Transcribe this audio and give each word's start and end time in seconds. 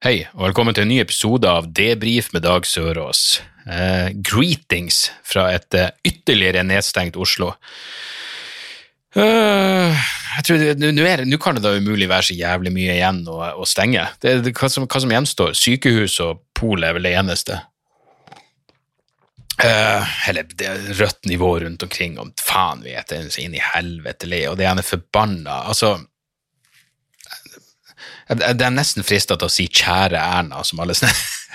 Hei, 0.00 0.22
og 0.32 0.46
velkommen 0.46 0.72
til 0.72 0.86
en 0.86 0.88
ny 0.88 0.94
episode 1.02 1.44
av 1.44 1.66
Debrif 1.76 2.30
med 2.32 2.40
Dag 2.46 2.64
Sørås. 2.64 3.42
Eh, 3.68 4.06
greetings 4.16 5.10
fra 5.28 5.42
et 5.52 5.76
eh, 5.76 5.90
ytterligere 6.08 6.62
nedstengt 6.64 7.18
Oslo. 7.20 7.50
Eh, 9.12 10.06
jeg 10.38 10.46
tror 10.48 10.64
Nå 11.28 11.40
kan 11.44 11.58
det 11.58 11.66
da 11.66 11.74
umulig 11.76 12.08
være 12.08 12.30
så 12.30 12.38
jævlig 12.38 12.72
mye 12.78 12.94
igjen 12.94 13.20
å, 13.28 13.42
å 13.60 13.68
stenge. 13.68 14.06
Det, 14.24 14.38
det, 14.46 14.54
hva, 14.56 14.70
som, 14.72 14.88
hva 14.88 15.02
som 15.04 15.12
gjenstår? 15.12 15.52
Sykehus 15.60 16.16
og 16.24 16.46
pol 16.56 16.88
er 16.88 16.96
vel 16.96 17.04
det 17.04 17.12
eneste. 17.20 17.60
Eh, 19.60 20.16
eller 20.32 20.48
det 20.56 20.64
er 20.64 20.94
rødt 20.96 21.28
nivå 21.28 21.58
rundt 21.66 21.84
omkring, 21.84 22.16
om 22.24 22.32
faen 22.40 22.80
vet 22.88 23.12
så 23.28 23.44
inn 23.44 23.60
i 23.60 23.60
helvete 23.74 24.32
og 24.48 24.56
det 24.64 24.72
ene 24.72 24.86
forbanna. 24.94 25.66
Altså, 25.68 25.98
jeg 28.30 28.62
er 28.62 28.74
nesten 28.74 29.06
frista 29.06 29.36
til 29.36 29.48
å 29.48 29.52
si 29.52 29.66
'kjære 29.66 30.18
Erna', 30.20 30.62
som 30.64 30.80
alle 30.82 30.94
sånne, 30.94 31.14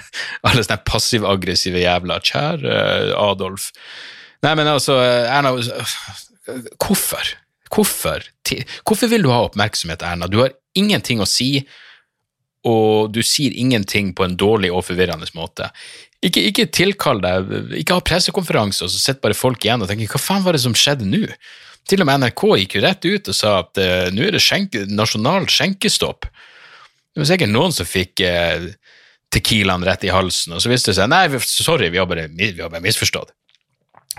sånne 0.60 0.82
passiv-aggressive 0.88 1.80
jævler. 1.80 2.20
'Kjære 2.20 3.16
Adolf'. 3.16 3.72
Nei, 4.44 4.54
men 4.56 4.68
altså, 4.68 5.00
Erna 5.02 5.56
Hvorfor? 6.78 7.32
Hvorfor? 7.74 8.22
Hvorfor 8.86 9.10
vil 9.10 9.26
du 9.26 9.32
ha 9.34 9.42
oppmerksomhet, 9.48 10.04
Erna? 10.06 10.28
Du 10.30 10.38
har 10.44 10.54
ingenting 10.78 11.24
å 11.24 11.28
si, 11.30 11.66
og 12.66 13.12
du 13.14 13.22
sier 13.26 13.56
ingenting 13.58 14.14
på 14.14 14.26
en 14.26 14.36
dårlig 14.38 14.72
og 14.74 14.86
forvirrende 14.86 15.26
måte. 15.38 15.72
Ikke, 16.26 16.44
ikke 16.50 16.68
tilkall 16.74 17.22
deg, 17.22 17.50
ikke 17.82 17.98
ha 17.98 18.06
pressekonferanse, 18.06 18.86
og 18.86 18.94
så 18.94 19.02
sitter 19.02 19.24
bare 19.26 19.38
folk 19.38 19.66
igjen 19.66 19.82
og 19.82 19.90
tenker 19.90 20.10
'hva 20.10 20.22
faen 20.22 20.46
var 20.46 20.54
det 20.54 20.62
som 20.62 20.74
skjedde 20.78 21.08
nå'? 21.10 21.34
Til 21.86 22.02
og 22.02 22.08
med 22.10 22.24
NRK 22.24 22.44
gikk 22.62 22.76
jo 22.76 22.82
rett 22.82 23.06
ut 23.06 23.30
og 23.30 23.36
sa 23.38 23.60
at 23.62 23.78
uh, 23.78 24.10
nå 24.14 24.26
er 24.26 24.34
det 24.34 24.42
skjenke, 24.42 24.88
nasjonal 24.90 25.46
skjenkestopp. 25.46 26.26
Det 27.16 27.24
var 27.24 27.32
sikkert 27.32 27.54
noen 27.54 27.72
som 27.72 27.88
fikk 27.88 28.20
eh, 28.28 28.68
tequilaen 29.32 29.86
rett 29.88 30.04
i 30.04 30.12
halsen, 30.12 30.56
og 30.56 30.64
så 30.64 30.72
viste 30.72 30.92
det 30.92 31.00
seg 31.00 31.10
nei, 31.12 31.24
sorry, 31.40 31.88
vi 31.94 32.02
har 32.02 32.10
bare, 32.12 32.28
vi 32.28 32.52
har 32.60 32.72
bare 32.72 32.84
misforstått. 32.84 33.32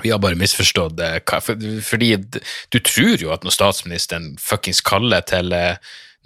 Vi 0.03 0.13
har 0.13 0.21
bare 0.21 0.37
misforstått 0.41 1.01
eh, 1.05 1.19
hva, 1.29 1.43
for, 1.45 1.61
fordi 1.85 2.15
du 2.73 2.81
tror 2.81 3.21
jo 3.21 3.33
at 3.37 3.45
når 3.45 3.55
statsministeren 3.55 4.35
fuckings 4.41 4.83
kaller 4.85 5.25
til 5.29 5.53
eh, 5.57 5.77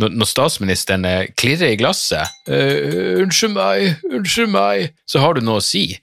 når, 0.00 0.26
statsministeren 0.30 1.04
eh, 1.04 1.26
klirrer 1.38 1.74
i 1.74 1.78
glasset 1.78 2.30
uh, 2.48 3.18
'Unnskyld 3.20 3.52
meg, 3.52 3.98
unnskyld 4.08 4.54
meg', 4.54 4.94
så 5.04 5.20
har 5.20 5.36
du 5.36 5.42
noe 5.44 5.60
å 5.60 5.64
si. 5.64 5.98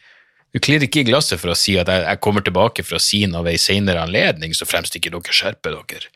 Du 0.53 0.61
klirrer 0.61 0.85
ikke 0.85 1.01
i 1.01 1.09
glasset 1.09 1.41
for 1.41 1.51
å 1.51 1.57
si 1.57 1.75
at 1.81 1.89
jeg 1.89 2.21
kommer 2.23 2.45
tilbake 2.45 2.85
for 2.85 2.99
å 2.99 3.03
si 3.03 3.23
noe 3.25 3.43
ved 3.47 3.57
en 3.57 3.63
senere 3.63 4.03
anledning, 4.05 4.53
så 4.53 4.69
fremst 4.69 4.95
ikke 4.95 5.11
dere 5.15 5.39
skjerper 5.39 5.79
dere. 5.79 6.11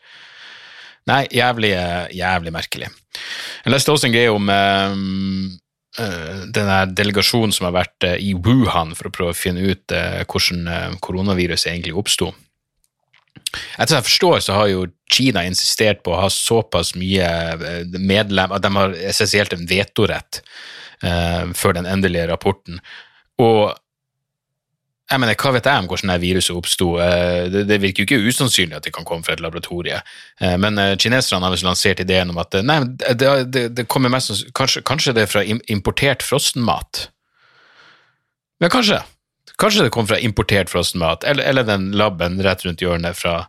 Nei, 1.10 1.24
jævlig, 1.34 1.72
eh, 1.74 2.12
jævlig 2.14 2.52
merkelig. 2.54 2.92
Jeg 3.64 3.74
leste 3.74 3.92
også 3.92 4.08
en 4.08 4.14
greie 4.14 4.30
om 4.30 4.48
um, 4.48 5.58
eh, 5.98 6.44
den 6.54 6.70
her 6.70 6.86
delegasjonen 6.94 7.54
som 7.54 7.66
har 7.68 7.74
vært 7.80 8.06
eh, 8.06 8.20
i 8.22 8.32
Wuhan 8.38 8.94
for 8.98 9.10
å 9.10 9.14
prøve 9.14 9.34
å 9.34 9.38
finne 9.38 9.64
ut 9.66 9.94
eh, 9.96 10.22
hvordan 10.22 10.70
eh, 10.70 10.96
koronaviruset 11.02 11.72
egentlig 11.72 11.96
oppsto. 11.98 12.30
Etter 13.52 13.98
jeg 13.98 14.06
forstår, 14.06 14.38
så 14.44 14.56
har 14.56 14.70
jo 14.70 14.86
Kina 15.12 15.42
insistert 15.44 16.00
på 16.04 16.14
å 16.14 16.22
ha 16.22 16.30
såpass 16.32 16.94
mye 16.96 17.28
eh, 17.52 17.98
medlem 17.98 18.54
at 18.54 18.64
de 18.64 18.72
har 18.76 18.96
essensielt 19.10 19.52
en 19.56 19.66
vetorett 19.68 20.40
uh, 21.04 21.50
før 21.56 21.76
den 21.76 21.88
endelige 21.90 22.28
rapporten. 22.30 22.80
Og 23.42 23.74
jeg 25.12 25.20
mener, 25.20 25.36
hva 25.36 25.52
vet 25.54 25.66
jeg 25.68 25.82
om 25.82 25.88
hvordan 25.90 26.12
det 26.14 26.20
viruset 26.22 26.56
oppsto? 26.56 26.88
Eh, 27.04 27.48
Det, 27.52 27.64
det 27.68 27.80
virker 27.82 28.02
jo 28.02 28.08
ikke 28.08 28.30
usannsynlig 28.32 28.78
at 28.78 28.86
det 28.86 28.94
kan 28.96 29.06
komme 29.08 29.24
fra 29.26 29.36
et 29.36 29.42
laboratorie. 29.44 30.00
Eh, 30.40 30.56
Men 30.60 30.78
eh, 30.80 30.96
kineserne 30.96 31.46
har 31.46 31.64
lansert 31.66 32.00
ideen 32.00 32.32
om 32.32 32.40
at 32.40 32.56
nei, 32.64 32.80
det, 33.14 33.32
det, 33.52 33.64
det 33.76 33.86
kommer 33.92 34.12
mest 34.12 34.48
kanskje, 34.56 34.82
kanskje 34.88 35.14
det 35.16 35.26
er 35.26 35.32
fra 35.32 35.44
importert 35.44 36.24
frossenmat? 36.24 37.08
Ja, 38.62 38.70
kanskje. 38.72 39.02
Kanskje 39.58 39.84
det 39.86 39.92
kom 39.94 40.06
fra 40.08 40.18
importert 40.18 40.70
frossenmat, 40.70 41.24
eller, 41.28 41.44
eller 41.44 41.66
den 41.66 41.90
labben 41.98 42.40
rett 42.42 42.64
rundt 42.64 42.82
hjørnet 42.82 43.18
fra 43.18 43.46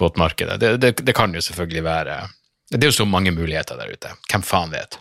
våtmarkedet. 0.00 0.60
Det, 0.60 0.76
det, 0.82 0.92
det 1.06 1.14
kan 1.16 1.34
jo 1.34 1.42
selvfølgelig 1.42 1.84
være 1.84 2.20
Det 2.70 2.82
er 2.82 2.90
jo 2.90 3.00
så 3.02 3.06
mange 3.06 3.30
muligheter 3.30 3.76
der 3.76 3.92
ute. 3.92 4.14
Hvem 4.30 4.42
faen 4.42 4.72
vet? 4.72 4.98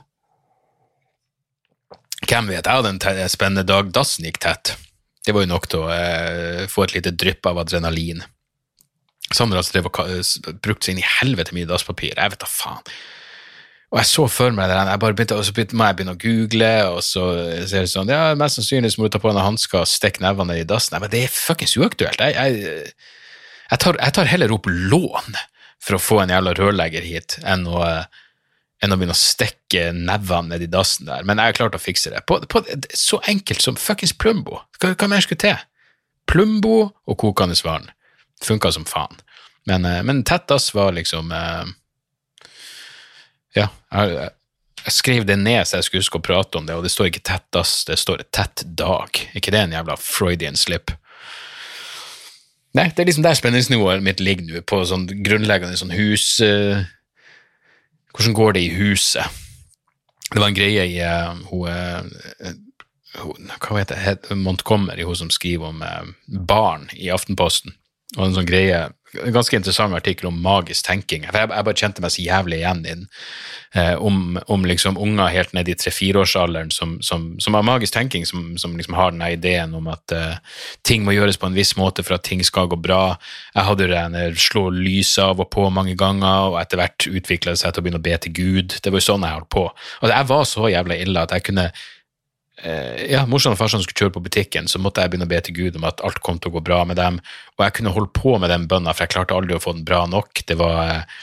Hvem 2.28 2.50
vet? 2.50 2.66
Jeg 2.66 2.74
hadde 2.74 2.92
en 2.94 3.30
spennende 3.30 3.64
dag. 3.68 3.92
Dassen 3.96 4.26
gikk 4.28 4.40
tett. 4.44 4.76
Det 5.24 5.34
var 5.36 5.46
jo 5.46 5.52
nok 5.54 5.68
til 5.72 5.86
å 5.86 5.90
eh, 5.94 6.64
få 6.72 6.86
et 6.86 6.96
lite 6.98 7.14
drypp 7.16 7.48
av 7.48 7.62
adrenalin. 7.64 8.24
Sander 9.34 9.60
altså 9.60 9.80
og 9.80 10.60
brukte 10.62 10.90
seg 10.90 10.96
inn 10.96 11.04
i 11.04 11.12
helvete 11.20 11.56
mye 11.56 11.70
dasspapir. 11.70 12.18
Jeg 12.18 12.34
vet 12.34 12.42
da 12.42 12.50
faen. 12.50 12.84
Og 13.94 14.00
jeg 14.02 14.10
så 14.10 14.24
for 14.26 14.54
meg 14.58 14.72
det, 14.72 14.76
der, 14.76 14.90
jeg 14.90 15.02
bare 15.04 15.16
begynte, 15.16 15.36
og 15.38 15.46
så 15.46 15.54
begynte 15.54 15.78
må 15.78 15.86
jeg 15.86 15.98
begynne 16.00 16.16
å 16.16 16.22
google, 16.22 16.70
og 16.96 17.02
så 17.06 17.24
ser 17.70 17.86
det 17.86 17.92
sånn 17.92 18.10
Ja, 18.10 18.24
mest 18.38 18.58
sannsynlig 18.58 18.90
så 18.96 19.00
må 19.00 19.06
du 19.06 19.14
ta 19.14 19.22
på 19.22 19.30
deg 19.30 19.46
hansker 19.46 19.84
og 19.84 19.90
stikke 19.92 20.24
nevene 20.26 20.58
i 20.60 20.66
dassen. 20.68 20.98
Men 20.98 21.12
det 21.14 21.28
er 21.28 21.36
fuckings 21.36 21.76
uaktuelt. 21.78 22.24
Jeg, 22.26 22.34
jeg, 22.34 22.88
jeg, 23.70 23.82
tar, 23.86 24.00
jeg 24.02 24.16
tar 24.18 24.32
heller 24.32 24.56
opp 24.56 24.68
lån 24.68 25.38
for 25.84 25.98
å 25.98 26.02
få 26.02 26.20
en 26.24 26.34
jævla 26.34 26.56
rørlegger 26.58 27.06
hit, 27.06 27.38
enn 27.46 27.68
å, 27.70 27.84
enn 28.84 28.94
å 28.94 28.98
begynne 29.00 29.16
å 29.16 29.20
stikke 29.20 29.92
nevene 29.96 30.54
ned 30.54 30.66
i 30.66 30.72
dassen 30.72 31.08
der. 31.08 31.26
Men 31.28 31.40
jeg 31.40 31.54
har 31.54 31.60
klart 31.60 31.78
å 31.78 31.82
fikse 31.82 32.12
det. 32.14 32.24
På, 32.28 32.40
på, 32.50 32.64
så 32.98 33.22
enkelt 33.30 33.64
som 33.64 33.78
fuckings 33.80 34.16
Plumbo. 34.18 34.62
Hva, 34.80 34.94
hva 34.96 35.10
mer 35.12 35.24
skulle 35.24 35.44
til? 35.44 35.60
Plumbo 36.30 36.78
og 36.90 37.20
kokende 37.20 37.56
vann. 37.64 37.90
Funka 38.44 38.74
som 38.76 38.88
faen. 38.88 39.22
Men, 39.70 39.86
eh, 39.88 40.02
men 40.04 40.24
tett 40.28 40.48
dass 40.52 40.74
var 40.76 40.92
liksom 40.96 41.32
eh, 41.32 41.70
Ja, 43.56 43.70
jeg, 43.94 44.32
jeg 44.84 44.96
skrev 44.98 45.28
det 45.30 45.38
ned 45.40 45.64
så 45.68 45.78
jeg 45.80 45.88
skulle 45.88 46.04
huske 46.04 46.20
å 46.20 46.26
prate 46.26 46.60
om 46.60 46.66
det, 46.68 46.76
og 46.76 46.84
det 46.84 46.92
står 46.92 47.12
ikke 47.12 47.24
tett 47.30 47.46
dass, 47.56 47.84
det 47.88 48.00
står 48.02 48.26
tett 48.36 48.66
dag. 48.66 49.22
Ikke 49.38 49.54
det 49.54 49.62
en 49.64 49.76
jævla 49.78 49.96
Freudian 50.02 50.60
slip? 50.60 50.92
Nei, 52.74 52.88
det 52.90 53.04
er 53.04 53.08
liksom 53.08 53.24
der 53.24 53.38
spenningsnivået 53.38 54.04
mitt 54.04 54.20
ligger 54.24 54.50
nå, 54.50 54.64
på 54.66 54.82
sånn 54.90 55.06
grunnleggende 55.24 55.78
sånn 55.78 55.94
hus 55.94 56.26
eh, 56.44 56.84
Hvordan 58.14 58.34
går 58.34 58.52
det 58.54 58.62
i 58.62 58.74
huset? 58.78 59.26
Det 60.34 60.42
var 60.42 60.48
en 60.50 60.58
greie 60.58 60.86
i 60.90 61.00
eh, 61.02 61.34
hun, 61.50 61.68
eh, 61.70 62.54
hun 63.22 63.52
Hva 63.62 63.80
heter 63.80 64.00
det? 64.00 64.38
Montgomery, 64.38 65.06
hun 65.06 65.16
som 65.16 65.32
skriver 65.34 65.74
om 65.74 65.82
eh, 65.86 66.14
barn 66.48 66.90
i 66.94 67.12
Aftenposten. 67.14 67.76
Og 68.18 68.28
en 68.28 68.36
sånn 68.36 68.48
greie, 68.50 68.84
en 69.14 69.34
ganske 69.34 69.58
interessant 69.58 69.94
artikkel 69.98 70.30
om 70.30 70.38
magisk 70.42 70.86
tenking. 70.86 71.26
For 71.30 71.44
jeg, 71.44 71.50
jeg 71.54 71.68
bare 71.68 71.80
kjente 71.80 72.04
meg 72.04 72.14
så 72.14 72.26
jævlig 72.26 72.60
igjen 72.60 72.82
i 72.84 72.92
den. 72.92 73.06
Eh, 73.74 73.96
om, 73.98 74.38
om 74.54 74.66
liksom 74.70 75.00
unger 75.02 75.32
helt 75.34 75.54
ned 75.58 75.70
i 75.70 75.76
tre-fireårsalderen 75.78 76.70
som, 76.74 77.00
som, 77.02 77.32
som 77.42 77.58
har 77.58 77.66
magisk 77.66 77.96
tenking, 77.96 78.26
som, 78.30 78.52
som 78.62 78.76
liksom 78.78 78.94
har 78.98 79.14
denne 79.14 79.32
ideen 79.34 79.74
om 79.74 79.90
at 79.90 80.14
eh, 80.14 80.36
ting 80.86 81.06
må 81.06 81.16
gjøres 81.16 81.40
på 81.42 81.50
en 81.50 81.58
viss 81.58 81.74
måte 81.80 82.06
for 82.06 82.20
at 82.20 82.26
ting 82.28 82.44
skal 82.46 82.70
gå 82.70 82.78
bra. 82.78 83.16
Jeg 83.56 83.66
hadde 83.70 83.90
den 83.90 84.20
slå 84.38 84.68
lyset 84.74 85.24
av 85.26 85.42
og 85.42 85.50
på 85.54 85.66
mange 85.74 85.98
ganger, 85.98 86.54
og 86.54 86.60
etter 86.62 86.82
hvert 86.82 87.10
utvikla 87.10 87.56
det 87.56 87.64
seg 87.64 87.74
til 87.74 87.82
å 87.82 87.88
begynne 87.88 88.04
å 88.04 88.08
be 88.10 88.20
til 88.22 88.38
Gud. 88.38 88.78
Det 88.78 88.94
var 88.94 89.02
jo 89.02 89.08
sånn 89.10 89.26
jeg 89.26 89.40
holdt 89.40 89.52
på. 89.58 89.66
Altså, 90.02 90.14
jeg 90.14 90.32
var 90.36 90.48
så 90.54 90.74
jævla 90.76 91.02
ille 91.02 91.26
at 91.26 91.34
jeg 91.34 91.50
kunne 91.50 91.72
ja, 92.64 93.26
morsan 93.28 93.56
og 93.56 93.60
farsan 93.60 93.84
skulle 93.84 94.06
kjøre 94.06 94.16
på 94.16 94.24
butikken, 94.24 94.70
så 94.72 94.80
måtte 94.80 95.04
jeg 95.04 95.12
begynne 95.12 95.28
å 95.28 95.34
be 95.34 95.42
til 95.44 95.56
Gud 95.58 95.78
om 95.80 95.88
at 95.90 96.02
alt 96.06 96.22
kom 96.24 96.40
til 96.40 96.52
å 96.52 96.58
gå 96.58 96.64
bra 96.66 96.82
med 96.88 97.00
dem, 97.00 97.20
og 97.58 97.66
jeg 97.66 97.78
kunne 97.80 97.94
holde 97.96 98.14
på 98.16 98.38
med 98.40 98.54
den 98.54 98.68
bønna, 98.72 98.94
for 98.96 99.06
jeg 99.06 99.16
klarte 99.16 99.36
aldri 99.36 99.58
å 99.58 99.64
få 99.64 99.76
den 99.76 99.86
bra 99.88 100.04
nok. 100.10 100.46
Det 100.48 100.58
var 100.60 100.80
eh, 100.84 101.18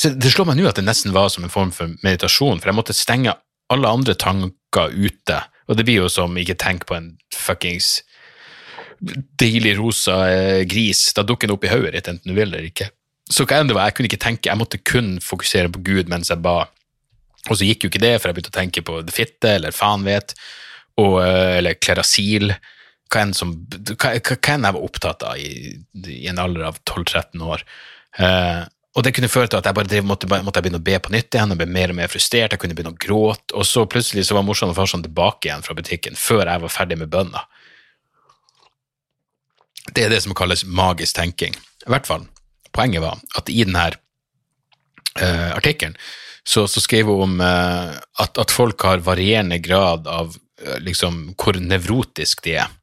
Så 0.00 0.14
det 0.16 0.32
slår 0.32 0.48
meg 0.50 0.58
nå 0.58 0.70
at 0.70 0.80
det 0.80 0.86
nesten 0.86 1.14
var 1.14 1.28
som 1.32 1.44
en 1.44 1.52
form 1.52 1.72
for 1.74 1.92
meditasjon, 2.06 2.62
for 2.62 2.72
jeg 2.72 2.78
måtte 2.80 2.96
stenge 2.96 3.36
alle 3.72 3.92
andre 3.92 4.16
tanker 4.18 4.92
ute, 4.92 5.38
og 5.68 5.78
det 5.78 5.86
blir 5.86 6.02
jo 6.02 6.10
som 6.12 6.34
ikke 6.36 6.58
tenk 6.60 6.88
på 6.88 6.96
en 6.96 7.14
fuckings 7.32 8.02
deilig 9.40 9.76
rosa 9.78 10.18
eh, 10.30 10.64
gris, 10.68 11.12
da 11.16 11.24
dukker 11.26 11.48
den 11.48 11.56
opp 11.56 11.64
i 11.66 11.72
hodet 11.72 11.94
ditt, 11.96 12.10
enten 12.10 12.30
du 12.30 12.36
vil 12.36 12.48
eller 12.48 12.68
ikke. 12.68 12.88
Så 13.30 13.46
hva 13.48 13.60
enn 13.60 13.70
det 13.70 13.76
var, 13.76 13.88
jeg 13.88 13.98
kunne 13.98 14.10
ikke 14.10 14.22
tenke, 14.22 14.50
jeg 14.50 14.60
måtte 14.60 14.80
kun 14.84 15.16
fokusere 15.24 15.72
på 15.72 15.82
Gud 15.86 16.10
mens 16.12 16.30
jeg 16.32 16.42
ba. 16.44 16.64
Og 17.50 17.58
så 17.58 17.66
gikk 17.68 17.84
jo 17.84 17.90
ikke 17.92 18.02
det, 18.02 18.14
for 18.18 18.30
jeg 18.30 18.38
begynte 18.38 18.52
å 18.54 18.58
tenke 18.58 18.84
på 18.84 19.00
det 19.04 19.14
fitte, 19.14 19.56
eller 19.58 19.74
faen 19.74 20.06
vet, 20.06 20.32
og, 21.00 21.18
eh, 21.24 21.58
eller 21.58 21.80
klerasil, 21.80 22.54
hva 23.12 23.24
enn, 23.24 23.34
som, 23.36 23.52
hva, 23.68 24.14
hva 24.16 24.54
enn 24.54 24.68
jeg 24.68 24.76
var 24.76 24.86
opptatt 24.86 25.26
av 25.28 25.40
i, 25.40 25.74
i 26.08 26.24
en 26.30 26.40
alder 26.40 26.70
av 26.70 26.80
12-13 26.88 27.44
år. 27.44 27.64
Eh, 28.18 28.62
og 28.94 29.02
det 29.02 29.10
kunne 29.16 29.30
føre 29.30 29.50
til 29.50 29.58
at 29.58 29.66
jeg 29.66 29.76
bare 29.76 29.90
drev, 29.90 30.06
måtte, 30.06 30.28
måtte 30.30 30.60
jeg 30.60 30.68
begynne 30.68 30.80
å 30.80 30.86
be 30.86 30.98
på 31.02 31.12
nytt 31.12 31.34
igjen, 31.34 31.52
og 31.52 31.60
ble 31.60 31.66
mer 31.66 31.92
og 31.92 31.98
mer 31.98 32.10
frustrert, 32.10 32.54
jeg 32.54 32.62
kunne 32.62 32.76
begynne 32.78 32.94
å 32.94 33.00
gråte, 33.04 33.50
og 33.58 33.66
så 33.66 33.84
plutselig 33.90 34.28
så 34.28 34.38
var 34.38 34.46
morsan 34.46 34.70
og 34.70 34.78
farsan 34.78 35.02
tilbake 35.04 35.50
igjen 35.50 35.66
fra 35.66 35.76
butikken, 35.76 36.16
før 36.18 36.46
jeg 36.46 36.62
var 36.62 36.72
ferdig 36.72 37.00
med 37.02 37.10
bønna. 37.12 37.42
Det 39.92 40.06
er 40.06 40.14
det 40.14 40.22
som 40.24 40.32
kalles 40.38 40.64
magisk 40.64 41.18
tenking. 41.18 41.58
I 41.84 41.90
hvert 41.92 42.06
fall, 42.08 42.28
poenget 42.72 43.02
var 43.04 43.18
at 43.36 43.50
i 43.52 43.66
denne 43.66 43.90
uh, 43.90 45.50
artikkelen 45.58 45.98
så, 46.48 46.66
så 46.68 46.82
skrev 46.84 47.08
hun 47.08 47.22
om 47.24 47.40
uh, 47.40 47.94
at, 48.20 48.38
at, 48.38 48.52
folk 48.52 48.84
har 48.84 49.04
varierende 49.04 49.58
grad 49.64 50.08
av 50.10 50.34
uh, 50.36 50.78
liksom, 50.84 51.34
hvor 51.40 51.58
nevrotisk 51.60 52.44
de 52.44 52.58
er. 52.64 52.74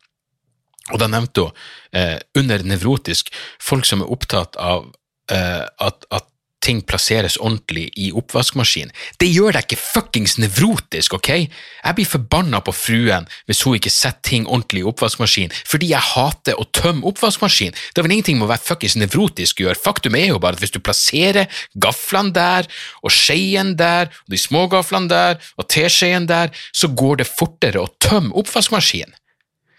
Og 0.91 0.99
da 0.99 1.07
nevnte 1.07 1.45
hun 1.45 2.39
under 2.39 2.63
nevrotisk 2.65 3.29
folk 3.61 3.85
som 3.87 4.01
er 4.01 4.11
opptatt 4.11 4.57
av 4.59 4.89
at, 5.31 6.05
at 6.11 6.25
ting 6.61 6.81
plasseres 6.85 7.37
ordentlig 7.41 7.87
i 7.99 8.11
oppvaskmaskinen. 8.15 8.93
Det 9.19 9.29
gjør 9.29 9.55
deg 9.55 9.65
ikke 9.65 9.81
fuckings 9.81 10.37
nevrotisk, 10.41 11.15
ok? 11.17 11.29
Jeg 11.33 11.97
blir 11.97 12.09
forbanna 12.09 12.61
på 12.65 12.73
fruen 12.75 13.27
hvis 13.49 13.63
hun 13.65 13.77
ikke 13.79 13.93
setter 13.93 14.21
ting 14.31 14.47
ordentlig 14.47 14.83
i 14.83 14.89
oppvaskmaskinen, 14.91 15.55
fordi 15.67 15.91
jeg 15.91 16.09
hater 16.11 16.59
å 16.59 16.67
tømme 16.77 17.07
oppvaskmaskinen. 17.09 17.73
Det 17.73 18.01
har 18.01 18.07
vel 18.07 18.15
ingenting 18.17 18.39
med 18.39 18.47
å 18.47 18.51
være 18.53 18.65
fuckings 18.67 18.97
nevrotisk 19.01 19.61
å 19.61 19.67
gjøre. 19.67 19.81
Faktum 19.81 20.17
er 20.19 20.29
jo 20.31 20.41
bare 20.41 20.57
at 20.57 20.63
hvis 20.63 20.75
du 20.75 20.81
plasserer 20.83 21.63
gaflene 21.81 22.35
der, 22.35 22.69
og 23.01 23.13
skjeen 23.15 23.75
der, 23.79 24.11
og 24.25 24.35
de 24.35 24.41
små 24.41 24.67
gaflene 24.71 25.11
der, 25.11 25.41
og 25.57 25.69
teskjeen 25.71 26.29
der, 26.29 26.53
så 26.71 26.91
går 26.91 27.21
det 27.23 27.31
fortere 27.31 27.81
å 27.81 27.91
tømme 28.03 28.35
oppvaskmaskinen. 28.41 29.17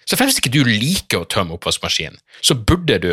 Så 0.08 0.18
fremst 0.18 0.40
ikke 0.40 0.52
du 0.52 0.64
liker 0.66 1.22
å 1.22 1.28
tømme 1.30 1.54
oppvaskmaskinen, 1.56 2.18
så 2.42 2.56
burde 2.58 2.98
du 3.02 3.12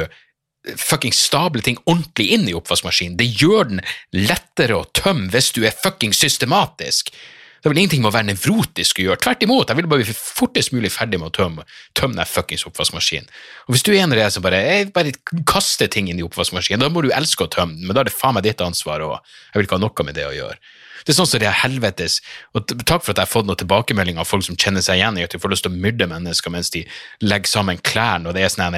fucking 0.75 1.15
stable 1.15 1.63
ting 1.65 1.79
ordentlig 1.85 2.29
inn 2.35 2.47
i 2.49 2.55
oppvaskmaskinen. 2.57 3.17
Det 3.19 3.29
gjør 3.39 3.73
den 3.73 3.83
lettere 4.15 4.79
å 4.79 4.87
tømme 4.97 5.29
hvis 5.33 5.53
du 5.55 5.63
er 5.65 5.75
fucking 5.75 6.15
systematisk. 6.15 7.13
Det 7.59 7.67
er 7.67 7.73
vel 7.73 7.81
ingenting 7.81 8.03
med 8.05 8.13
å 8.13 8.15
være 8.15 8.29
nevrotisk 8.29 9.01
å 9.01 9.03
gjøre. 9.03 9.19
Tvert 9.19 9.41
imot, 9.43 9.67
jeg 9.67 9.75
vil 9.75 9.87
bare 9.91 10.05
bli 10.07 10.15
fortest 10.15 10.71
mulig 10.71 10.93
ferdig 10.95 11.19
med 11.19 11.27
å 11.27 11.35
tømme, 11.35 11.65
tømme 11.97 12.15
den 12.15 12.29
fuckings 12.29 12.63
oppvaskmaskinen. 12.69 13.27
Og 13.67 13.75
hvis 13.75 13.83
du 13.83 13.91
er 13.91 14.05
en 14.05 14.15
av 14.15 14.21
de 14.21 14.27
som 14.31 14.45
bare, 14.45 14.61
bare 14.95 15.11
kaster 15.47 15.91
ting 15.91 16.07
inn 16.07 16.21
i 16.21 16.23
oppvaskmaskinen, 16.23 16.85
da 16.85 16.91
må 16.93 17.03
du 17.03 17.11
elske 17.11 17.43
å 17.43 17.51
tømme 17.51 17.75
den, 17.75 17.89
men 17.89 17.97
da 17.97 18.05
er 18.05 18.07
det 18.07 18.15
faen 18.15 18.37
meg 18.37 18.47
ditt 18.47 18.63
ansvar 18.63 19.03
òg. 19.03 19.17
Jeg 19.51 19.59
vil 19.59 19.67
ikke 19.67 19.79
ha 19.79 19.83
noe 19.83 20.07
med 20.07 20.15
det 20.15 20.29
å 20.29 20.37
gjøre. 20.37 20.55
Det 21.03 21.13
er 21.13 21.17
sånn 21.19 21.29
som 21.29 21.41
det 21.41 21.49
er 21.49 21.61
helvetes 21.63 22.19
og 22.57 22.67
Takk 22.69 23.05
for 23.05 23.13
at 23.13 23.21
jeg 23.21 23.25
har 23.25 23.31
fått 23.31 23.47
noen 23.49 23.59
tilbakemeldinger 23.59 24.23
av 24.23 24.29
folk 24.29 24.45
som 24.45 24.57
kjenner 24.59 24.83
seg 24.85 24.99
igjen 24.99 25.19
i 25.19 25.25
at 25.25 25.33
de 25.33 25.41
får 25.41 25.53
lyst 25.53 25.67
til 25.67 25.73
å 25.73 25.81
myrde 25.85 26.09
mennesker 26.09 26.53
mens 26.53 26.71
de 26.73 26.83
legger 27.25 27.51
sammen 27.51 27.81
klærne, 27.81 28.29
og 28.29 28.37
det 28.37 28.45
er 28.45 28.53
sånn 28.53 28.77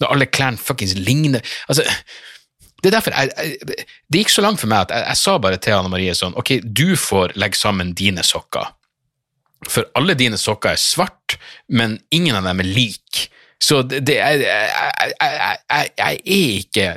Når 0.00 0.10
alle 0.10 0.30
klærne 0.30 0.60
fuckings 0.60 0.96
ligner 0.98 1.44
Altså 1.68 1.86
det 2.84 2.90
er 2.90 2.98
derfor 2.98 3.14
jeg, 3.16 3.30
jeg, 3.32 3.84
Det 4.12 4.20
gikk 4.20 4.32
så 4.34 4.44
langt 4.44 4.60
for 4.60 4.68
meg 4.68 4.84
at 4.84 4.92
jeg, 4.92 5.04
jeg 5.08 5.20
sa 5.22 5.36
bare 5.40 5.60
til 5.62 5.76
Anne 5.78 5.92
Marie 5.92 6.14
sånn 6.16 6.36
Ok, 6.40 6.58
du 6.64 6.96
får 7.00 7.32
legge 7.40 7.56
sammen 7.56 7.94
dine 7.96 8.24
sokker. 8.26 8.74
For 9.70 9.88
alle 9.96 10.16
dine 10.18 10.36
sokker 10.36 10.74
er 10.74 10.80
svart, 10.80 11.38
men 11.72 11.96
ingen 12.12 12.36
av 12.36 12.44
dem 12.44 12.60
er 12.60 12.68
like. 12.68 13.30
Så 13.62 13.80
det, 13.88 14.02
det 14.04 14.18
jeg, 14.18 14.42
jeg, 14.44 15.88
er 15.96 16.18
ikke 16.36 16.88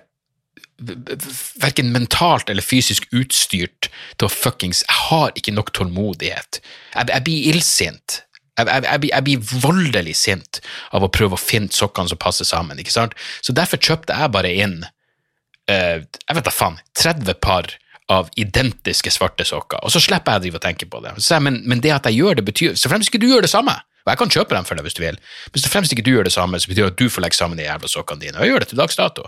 verken 0.77 1.91
mentalt 1.91 2.49
eller 2.49 2.65
fysisk 2.65 3.07
utstyrt 3.15 3.89
til 4.17 4.27
å 4.27 4.31
fuckings 4.31 4.83
Jeg 4.85 4.99
har 5.09 5.31
ikke 5.39 5.55
nok 5.55 5.71
tålmodighet. 5.73 6.61
Jeg, 6.93 7.09
jeg 7.09 7.25
blir 7.25 7.47
illsint. 7.53 8.19
Jeg, 8.57 8.67
jeg, 8.67 8.83
jeg, 8.85 9.01
blir, 9.01 9.39
jeg, 9.39 9.63
voldelig 9.63 10.15
sint 10.17 10.61
av 10.93 11.05
å 11.05 11.11
prøve 11.13 11.37
å 11.37 11.41
finne 11.41 11.73
sokkene 11.73 12.13
som 12.13 12.21
passer 12.21 12.45
sammen. 12.45 12.79
ikke 12.79 12.93
sant? 12.93 13.17
Så 13.41 13.55
derfor 13.57 13.81
kjøpte 13.81 14.17
jeg 14.17 14.33
bare 14.33 14.53
inn 14.53 14.79
uh, 14.85 15.97
jeg 16.01 16.37
vet 16.37 16.47
da 16.47 16.53
faen, 16.53 16.79
30 16.97 17.41
par 17.43 17.73
av 18.07 18.29
identiske 18.39 19.11
svarte 19.11 19.43
sokker, 19.43 19.81
og 19.83 19.91
så 19.91 19.99
slipper 19.99 20.37
jeg 20.37 20.39
å 20.39 20.43
drive 20.45 20.59
og 20.61 20.63
tenke 20.63 20.87
på 20.87 21.01
det. 21.03 21.11
Så, 21.19 21.41
men, 21.43 21.59
men, 21.67 21.81
det 21.83 21.91
at 21.91 22.07
jeg 22.07 22.21
gjør 22.21 22.39
det, 22.39 22.45
betyr 22.47 22.77
Så 22.79 22.87
fremst 22.87 23.11
ikke 23.11 23.19
du 23.19 23.27
gjør 23.27 23.43
det 23.43 23.51
samme, 23.51 23.73
og 24.05 24.11
jeg 24.13 24.21
kan 24.21 24.31
kjøpe 24.31 24.55
dem 24.55 24.67
for 24.67 24.79
deg 24.79 24.87
hvis 24.87 24.95
du 24.95 25.01
vil, 25.03 25.17
men 25.51 25.63
så 25.63 25.71
fremst 25.73 25.91
ikke 25.91 26.05
du 26.07 26.13
gjør 26.13 26.29
det 26.29 26.31
samme, 26.31 26.59
så 26.63 26.71
betyr 26.71 26.85
det 26.85 26.93
at 26.93 27.01
du 27.01 27.11
får 27.11 27.25
legge 27.25 27.39
sammen 27.39 27.59
de 27.59 27.65
jævla 27.67 27.91
sokkene 27.91 28.23
dine, 28.23 28.37
og 28.37 28.45
jeg 28.45 28.53
gjør 28.53 28.63
det 28.63 28.69
til 28.71 28.79
dags 28.79 28.99
dato. 28.99 29.27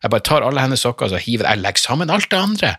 Jeg 0.00 0.12
bare 0.14 0.24
tar 0.24 0.44
alle 0.46 0.62
hennes 0.64 0.80
sokker 0.80 1.08
og 1.08 1.12
så 1.12 1.20
hiver 1.20 1.44
jeg 1.44 1.60
legger 1.60 1.82
sammen 1.82 2.12
alt 2.12 2.30
det 2.32 2.38
andre. 2.40 2.70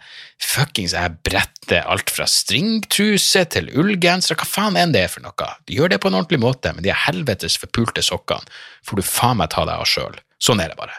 Fuckings, 0.42 0.96
jeg 0.98 1.20
bretter 1.22 1.86
alt 1.86 2.10
fra 2.10 2.26
stringtruse 2.30 3.44
til 3.54 3.70
ullgensere, 3.78 4.40
hva 4.42 4.48
faen 4.50 4.80
enn 4.82 4.96
det 4.96 5.06
er 5.06 5.14
for 5.14 5.26
noe. 5.26 5.50
De 5.70 5.78
gjør 5.78 5.94
det 5.94 6.02
på 6.02 6.10
en 6.10 6.18
ordentlig 6.18 6.42
måte, 6.42 6.74
men 6.74 6.86
de 6.86 6.96
helvetes 6.96 7.60
forpulte 7.62 8.02
sokkene 8.06 8.50
får 8.88 9.02
du 9.02 9.06
faen 9.06 9.38
meg 9.42 9.54
ta 9.54 9.68
deg 9.70 9.84
av 9.84 9.90
sjøl. 9.90 10.18
Sånn 10.42 10.64
er 10.64 10.74
det 10.74 10.80
bare. 10.82 10.98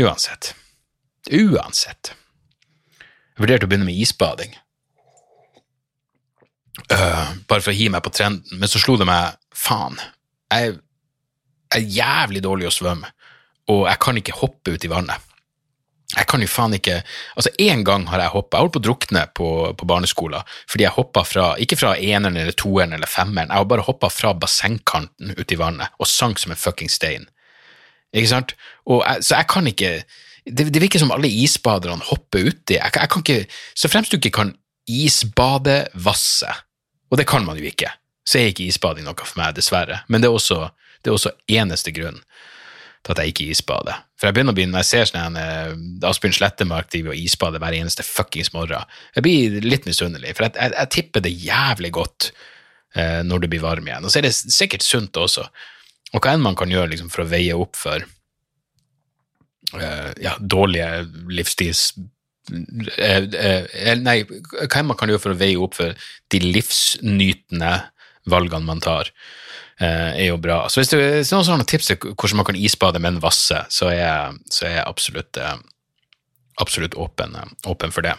Uansett. 0.00 0.54
Uansett. 1.32 2.14
Jeg 3.36 3.44
vurderte 3.44 3.68
å 3.68 3.70
begynne 3.70 3.88
med 3.88 4.00
isbading. 4.00 4.56
Uh, 6.92 7.36
bare 7.48 7.60
for 7.60 7.72
å 7.72 7.76
hive 7.76 7.92
meg 7.96 8.04
på 8.04 8.12
trenden, 8.16 8.60
men 8.60 8.70
så 8.70 8.80
slo 8.80 8.96
det 9.00 9.08
meg 9.08 9.36
faen. 9.56 9.96
Jeg 10.52 10.78
er 11.74 11.82
jævlig 11.82 12.42
dårlig 12.44 12.68
å 12.68 12.74
svømme, 12.74 13.10
og 13.72 13.86
jeg 13.88 14.02
kan 14.02 14.20
ikke 14.20 14.36
hoppe 14.40 14.76
ut 14.76 14.86
i 14.86 14.90
vannet. 14.92 15.22
Jeg 16.14 16.28
kan 16.30 16.42
jo 16.42 16.46
faen 16.46 16.76
ikke 16.76 17.00
Altså, 17.34 17.50
én 17.58 17.80
gang 17.82 18.04
har 18.06 18.20
jeg 18.22 18.30
hoppa. 18.30 18.56
Jeg 18.56 18.62
holdt 18.62 18.74
på 18.76 18.82
å 18.82 18.84
drukne 18.86 19.22
på, 19.34 19.48
på 19.74 19.88
barneskolen 19.90 20.52
fordi 20.70 20.86
jeg 20.86 20.94
hoppa 20.94 21.24
fra 21.26 21.46
Ikke 21.62 21.78
fra 21.80 21.96
eneren 21.98 22.38
eller 22.38 22.54
toeren 22.54 22.94
eller 22.94 23.10
femmeren, 23.10 23.50
jeg 23.50 23.58
har 23.58 23.66
bare 23.66 23.86
hoppa 23.88 24.10
fra 24.12 24.30
bassengkanten 24.38 25.34
ut 25.34 25.52
i 25.52 25.58
vannet 25.58 25.98
og 25.98 26.06
sank 26.10 26.38
som 26.38 26.54
en 26.54 26.60
fucking 26.60 26.92
stein. 26.92 27.26
Ikke 28.14 28.30
sant? 28.30 28.54
Jeg, 28.86 29.26
så 29.26 29.40
jeg 29.40 29.50
kan 29.50 29.66
ikke 29.66 29.90
det, 30.46 30.68
det, 30.70 30.78
virker 30.78 31.02
som 31.02 31.10
alle 31.10 31.26
isbaderne 31.26 32.06
hopper 32.06 32.46
uti. 32.46 32.76
Jeg, 32.78 32.92
jeg 32.94 33.10
kan 33.10 33.24
ikke 33.24 33.46
Så 33.74 33.90
fremst 33.90 34.14
du 34.14 34.20
ikke 34.20 34.36
kan 34.38 34.54
isbade 34.86 35.88
vasse. 35.94 36.52
og 37.10 37.18
det 37.18 37.26
kan 37.26 37.44
man 37.44 37.58
jo 37.58 37.66
ikke, 37.66 37.90
så 38.26 38.38
er 38.38 38.50
ikke 38.50 38.66
isbading 38.66 39.06
noe 39.06 39.18
for 39.18 39.38
meg, 39.38 39.54
dessverre. 39.54 40.04
Men 40.08 40.22
det 40.22 40.28
er 40.28 40.34
også 40.34 40.68
det 41.02 41.10
er 41.10 41.16
også 41.16 41.34
eneste 41.58 41.92
grunn 41.96 42.20
til 43.06 43.14
at 43.14 43.22
jeg 43.22 43.34
ikke 43.34 43.46
isbader. 43.54 44.02
For 44.18 44.28
jeg 44.28 44.36
begynner 44.36 44.54
å 44.54 44.56
bli, 44.56 44.66
når 44.70 44.82
jeg 44.82 44.88
ser 44.88 45.10
sånn 45.10 45.38
Asbjørn 46.08 46.34
Slettemark 46.34 46.90
driver 46.90 47.14
og 47.14 47.20
isbader 47.20 47.62
hver 47.62 47.76
eneste 47.76 48.06
fuckings 48.06 48.52
morgen, 48.54 48.82
jeg 49.14 49.26
blir 49.26 49.60
litt 49.64 49.86
misunnelig, 49.88 50.34
for 50.34 50.48
jeg, 50.48 50.56
jeg, 50.56 50.74
jeg, 50.74 50.92
tipper 50.96 51.24
det 51.26 51.34
jævlig 51.36 51.92
godt 51.94 52.30
uh, 52.96 53.22
når 53.26 53.44
det 53.44 53.52
blir 53.52 53.64
varm 53.64 53.86
igjen. 53.86 54.06
Og 54.06 54.12
så 54.12 54.20
er 54.20 54.28
det 54.28 54.34
sikkert 54.34 54.86
sunt 54.86 55.20
også. 55.20 55.46
Og 56.14 56.20
hva 56.22 56.34
enn 56.34 56.44
man 56.44 56.58
kan 56.58 56.72
gjøre 56.72 56.94
liksom, 56.94 57.12
for 57.12 57.24
å 57.24 57.30
veie 57.30 57.54
opp 57.56 57.78
for 57.78 58.04
uh, 59.76 60.12
ja, 60.22 60.36
dårlige 60.40 60.90
livsstils... 61.30 61.92
nei, 62.46 64.20
hva 64.22 64.78
enn 64.78 64.86
man 64.86 64.98
kan 64.98 65.10
gjøre 65.10 65.22
for 65.22 65.34
å 65.34 65.38
veie 65.40 65.58
opp 65.58 65.74
for 65.78 66.10
de 66.32 66.38
livsnytende 66.42 67.72
valgene 68.30 68.66
man 68.66 68.82
tar. 68.82 69.10
Eh, 69.76 70.12
er 70.22 70.30
jo 70.30 70.38
bra. 70.40 70.62
Så 70.72 70.80
hvis, 70.80 70.88
du, 70.88 70.96
hvis 70.96 71.30
noen 71.34 71.44
har 71.44 71.58
noen 71.60 71.68
tips 71.68 71.90
til 71.90 71.98
hvordan 72.00 72.38
man 72.40 72.46
kan 72.48 72.56
isbade, 72.56 73.00
med 73.02 73.16
en 73.16 73.24
vasse, 73.24 73.58
så 73.68 73.90
er 73.90 73.98
jeg, 73.98 74.38
så 74.48 74.64
er 74.68 74.78
jeg 74.78 74.86
absolutt, 74.88 75.36
eh, 75.36 75.58
absolutt 76.64 76.96
åpen, 76.96 77.36
eh, 77.36 77.50
åpen, 77.68 77.92
for 77.92 78.06
det. 78.06 78.14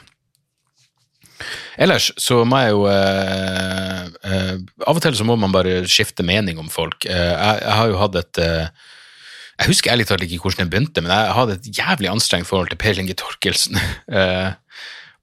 Ellers 1.81 2.11
så 2.21 2.43
må 2.49 2.61
jeg 2.61 2.73
jo 2.73 2.85
eh, 2.89 4.05
eh, 4.25 4.53
Av 4.89 4.97
og 4.97 5.01
til 5.05 5.17
så 5.17 5.25
må 5.25 5.35
man 5.37 5.53
bare 5.53 5.83
skifte 5.89 6.25
mening 6.25 6.61
om 6.61 6.69
folk. 6.69 7.05
Eh, 7.09 7.33
jeg, 7.33 7.59
jeg, 7.63 7.73
har 7.79 7.89
jo 7.91 7.99
hatt 8.01 8.17
et 8.21 8.39
Jeg 8.41 9.69
husker 9.69 9.93
ærlig 9.93 10.07
talt 10.09 10.25
ikke 10.25 10.41
hvordan 10.43 10.65
jeg 10.65 10.71
begynte, 10.73 11.01
men 11.01 11.13
jeg 11.13 11.35
hadde 11.37 11.57
et 11.57 11.69
jævlig 11.77 12.09
anstrengt 12.13 12.49
forhold 12.49 12.69
til 12.69 12.81
Per 12.81 13.01
Inge 13.01 13.17
Torkelsen. 13.17 13.81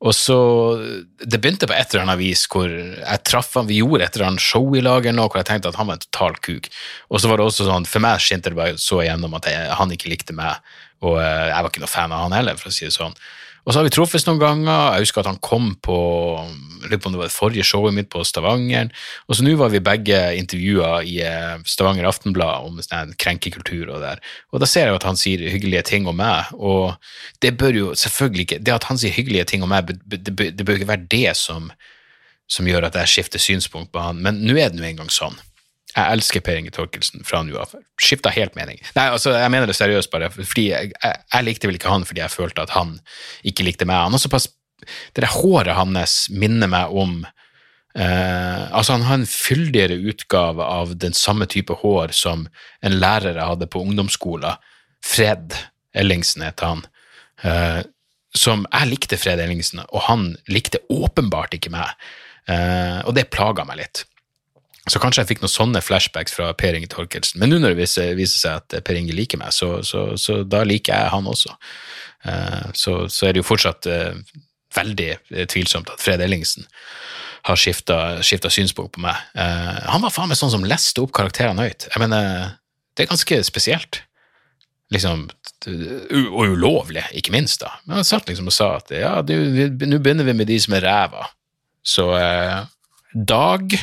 Og 0.04 0.12
så 0.12 0.38
Det 1.24 1.40
begynte 1.40 1.68
på 1.68 1.76
et 1.76 1.94
eller 1.94 2.04
annet 2.04 2.20
vis 2.20 2.44
hvor 2.52 2.68
jeg 2.68 3.22
traff 3.24 3.54
han, 3.56 3.68
vi 3.70 3.80
gjorde 3.80 4.04
et 4.04 4.18
eller 4.18 4.32
annet 4.32 4.44
show 4.44 4.66
i 4.76 4.82
lag 4.84 5.06
eller 5.06 5.16
noe, 5.16 5.30
hvor 5.32 5.40
jeg 5.40 5.48
tenkte 5.48 5.72
at 5.72 5.78
han 5.80 5.88
var 5.88 5.98
en 5.98 6.04
total 6.04 6.36
kuk. 6.44 6.68
Og 7.08 7.22
så 7.22 7.30
var 7.30 7.40
det 7.40 7.46
også 7.48 7.68
sånn, 7.68 7.88
for 7.88 8.04
meg 8.04 8.20
skinte 8.22 8.52
det 8.52 8.58
bare 8.58 8.80
så 8.80 9.00
igjennom 9.00 9.36
at 9.38 9.48
jeg, 9.48 9.70
han 9.80 9.94
ikke 9.94 10.12
likte 10.12 10.36
meg, 10.36 10.60
og 11.04 11.16
eh, 11.22 11.48
jeg 11.50 11.64
var 11.64 11.72
ikke 11.72 11.84
noe 11.84 11.94
fan 11.94 12.12
av 12.12 12.26
han 12.26 12.36
heller, 12.36 12.60
for 12.60 12.70
å 12.70 12.74
si 12.74 12.84
det 12.84 12.94
sånn. 12.94 13.16
Og 13.64 13.72
så 13.72 13.80
har 13.80 13.86
vi 13.86 13.94
truffes 13.96 14.26
noen 14.28 14.42
ganger. 14.42 14.94
Jeg 14.94 15.06
husker 15.06 15.24
at 15.24 15.30
han 15.32 15.40
kom 15.44 15.72
på 15.82 15.98
lurer 16.84 17.00
på 17.00 17.08
om 17.08 17.14
det 17.14 17.18
var 17.18 17.30
det 17.30 17.34
forrige 17.34 17.64
showet 17.64 17.94
mitt 17.94 18.10
på 18.12 18.24
Stavanger. 18.24 18.90
Og 19.28 19.36
så 19.36 19.44
nå 19.44 19.54
var 19.56 19.72
vi 19.72 19.82
begge 19.84 20.18
intervjua 20.38 21.02
i 21.08 21.18
eh, 21.24 21.56
Stavanger 21.68 22.08
Aftenblad 22.08 22.68
om 22.68 22.82
sånn 22.84 23.14
krenkekultur 23.20 23.88
og 23.88 24.02
der. 24.04 24.22
Og 24.52 24.62
da 24.62 24.68
ser 24.68 24.88
jeg 24.88 24.98
at 24.98 25.08
han 25.08 25.18
sier 25.20 25.46
hyggelige 25.52 25.84
ting 25.88 26.08
om 26.10 26.18
meg, 26.20 26.52
og 26.54 26.94
det 27.44 27.54
bør 27.60 27.78
jo 27.78 27.94
selvfølgelig 27.98 28.44
ikke 28.44 28.60
Det 28.64 28.74
at 28.74 28.86
han 28.88 29.00
sier 29.00 29.14
hyggelige 29.14 29.44
ting 29.48 29.64
om 29.64 29.72
meg, 29.72 29.90
det 30.04 30.64
bør 30.64 30.76
ikke 30.76 30.90
være 30.90 31.08
det 31.10 31.36
som, 31.38 31.70
som 32.50 32.68
gjør 32.68 32.88
at 32.88 32.98
jeg 33.00 33.12
skifter 33.16 33.42
synspunkt 33.42 33.92
på 33.92 34.02
han, 34.02 34.20
men 34.22 34.44
nå 34.44 34.56
er 34.58 34.72
det 34.72 34.80
nå 34.80 34.88
engang 34.88 35.12
sånn. 35.12 35.36
Jeg 35.94 36.16
elsker 36.16 36.42
Per 36.42 36.58
Inge 36.58 36.72
Torkelsen 36.74 37.22
fra 37.26 37.44
nå 37.46 37.54
av. 37.60 37.74
Skifta 38.02 38.32
helt 38.34 38.56
mening. 38.58 38.80
Nei, 38.96 39.06
altså, 39.14 39.36
jeg 39.38 39.52
mener 39.54 39.70
det 39.70 39.76
seriøst, 39.78 40.10
bare. 40.10 40.30
fordi 40.34 40.66
jeg, 40.72 40.90
jeg, 40.96 41.20
jeg, 41.32 41.46
likte 41.46 41.70
vel 41.70 41.78
ikke 41.78 41.92
han 41.92 42.06
fordi 42.08 42.24
jeg 42.24 42.34
følte 42.34 42.64
at 42.66 42.74
han 42.74 42.96
ikke 43.46 43.66
likte 43.68 43.86
meg. 43.86 44.02
Han 44.08 44.16
har 44.16 44.22
såpass 44.24 44.50
Det 44.84 45.22
der 45.22 45.30
håret 45.30 45.78
hans 45.78 46.26
minner 46.34 46.68
meg 46.68 46.90
om 46.92 47.22
eh, 47.24 48.64
Altså, 48.74 48.96
han 48.96 49.06
har 49.06 49.20
en 49.20 49.30
fyldigere 49.30 50.00
utgave 50.10 50.66
av 50.66 50.96
den 50.98 51.14
samme 51.14 51.46
type 51.46 51.78
hår 51.84 52.12
som 52.12 52.48
en 52.82 52.98
lærer 52.98 53.38
jeg 53.38 53.52
hadde 53.54 53.70
på 53.70 53.80
ungdomsskolen 53.86 54.58
Fred 55.04 55.54
Ellingsen 55.94 56.42
heter 56.42 56.72
han. 56.72 56.86
Eh, 57.44 57.82
som 58.34 58.66
Jeg 58.72 58.90
likte 58.90 59.18
Fred 59.20 59.38
Ellingsen, 59.38 59.84
og 59.88 60.08
han 60.08 60.32
likte 60.50 60.80
åpenbart 60.90 61.54
ikke 61.54 61.70
meg. 61.70 61.92
Eh, 62.50 62.98
og 63.06 63.14
det 63.14 63.30
plaga 63.30 63.64
meg 63.68 63.78
litt. 63.84 64.04
Så 64.90 65.00
kanskje 65.00 65.22
jeg 65.22 65.30
fikk 65.32 65.44
noen 65.44 65.52
sånne 65.52 65.80
flashbacks 65.80 66.34
fra 66.36 66.50
Per 66.60 66.76
Inge 66.76 66.90
Torkelsen. 66.92 67.40
Men 67.40 67.52
nå 67.52 67.60
når 67.62 67.72
det 67.72 67.86
viser, 68.18 68.18
seg 68.28 68.60
at 68.60 68.84
Per 68.84 68.98
Inge 69.00 69.16
liker 69.16 69.40
meg, 69.40 69.54
så, 69.56 69.78
så, 69.86 70.10
så 70.20 70.42
da 70.44 70.60
liker 70.68 70.92
jeg 70.92 71.12
han 71.14 71.30
også. 71.30 71.54
Eh, 72.24 72.66
så, 72.76 72.96
så, 73.08 73.26
er 73.26 73.34
det 73.34 73.42
jo 73.42 73.48
fortsatt 73.48 73.88
eh, 73.88 74.16
veldig 74.76 75.10
eh, 75.12 75.46
tvilsomt 75.50 75.92
at 75.92 76.04
Fred 76.04 76.24
Ellingsen 76.24 76.68
har 77.44 77.60
skifta 77.60 78.48
synspunkt 78.48 78.94
på 78.96 79.02
meg. 79.04 79.18
Han 79.36 80.00
var 80.00 80.12
faen 80.14 80.30
meg 80.30 80.38
sånn 80.40 80.54
som 80.54 80.62
leste 80.64 81.02
opp 81.02 81.10
karakterene 81.12 81.66
høyt. 81.66 81.84
Jeg 81.92 82.00
mener, 82.00 82.54
det 82.96 83.04
er 83.04 83.10
ganske 83.10 83.36
spesielt. 83.44 83.98
Liksom, 84.94 85.26
og 86.30 86.54
ulovlig, 86.54 87.02
ikke 87.20 87.34
minst, 87.34 87.60
da. 87.60 87.74
Men 87.84 87.98
han 88.00 88.08
satt 88.08 88.32
liksom 88.32 88.48
og 88.48 88.56
sa 88.56 88.70
at 88.78 88.94
ja, 88.96 89.18
nå 89.20 90.00
begynner 90.00 90.24
vi 90.24 90.36
med 90.40 90.48
de 90.48 90.56
som 90.64 90.72
er 90.78 90.88
ræva. 90.88 91.28
Så 91.84 92.08
Dag 93.12 93.76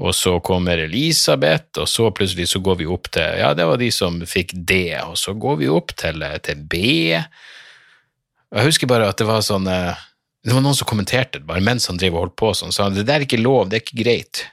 og 0.00 0.14
så 0.16 0.38
kommer 0.40 0.80
Elisabeth, 0.80 1.76
og 1.82 1.88
så 1.90 2.08
plutselig 2.16 2.48
så 2.48 2.60
går 2.64 2.78
vi 2.80 2.86
opp 2.88 3.10
til 3.12 3.40
Ja, 3.42 3.52
det 3.56 3.66
var 3.68 3.80
de 3.80 3.90
som 3.92 4.20
fikk 4.24 4.54
D, 4.56 4.96
og 5.04 5.18
så 5.20 5.34
går 5.36 5.60
vi 5.60 5.68
opp 5.68 5.92
til, 6.00 6.24
til 6.46 6.62
B. 6.72 6.80
Jeg 7.12 8.66
husker 8.66 8.88
bare 8.90 9.10
at 9.12 9.20
det 9.20 9.28
var 9.28 9.44
sånn 9.44 9.68
uh, 9.68 9.98
det 10.40 10.54
var 10.56 10.64
noen 10.64 10.76
som 10.76 10.88
kommenterte 10.88 11.40
det 11.40 11.48
bare 11.48 11.60
mens 11.64 11.90
han 11.90 11.98
drev 12.00 12.16
og 12.16 12.24
holdt 12.24 12.38
på 12.40 12.54
sånn, 12.56 12.72
sa 12.72 12.86
han 12.88 12.96
det 12.96 13.04
der 13.08 13.20
er 13.20 13.28
ikke 13.28 13.42
lov, 13.42 13.68
det 13.68 13.80
er 13.80 13.84
ikke 13.84 14.00
greit. 14.00 14.44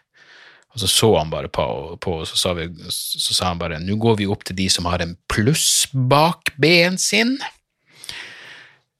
Og 0.76 0.82
så 0.84 0.90
så 0.92 1.08
han 1.16 1.32
bare 1.32 1.50
på, 1.50 1.64
på 2.04 2.18
og 2.22 2.28
så 2.30 2.38
sa, 2.38 2.52
vi, 2.58 2.68
så 2.92 3.34
sa 3.34 3.54
han 3.54 3.62
bare 3.62 3.80
nå 3.82 3.96
går 4.02 4.20
vi 4.20 4.28
opp 4.30 4.44
til 4.46 4.60
de 4.60 4.68
som 4.70 4.86
har 4.90 5.02
en 5.02 5.16
pluss 5.32 5.88
bak 5.94 6.52
B-en 6.62 7.00
sin. 7.02 7.38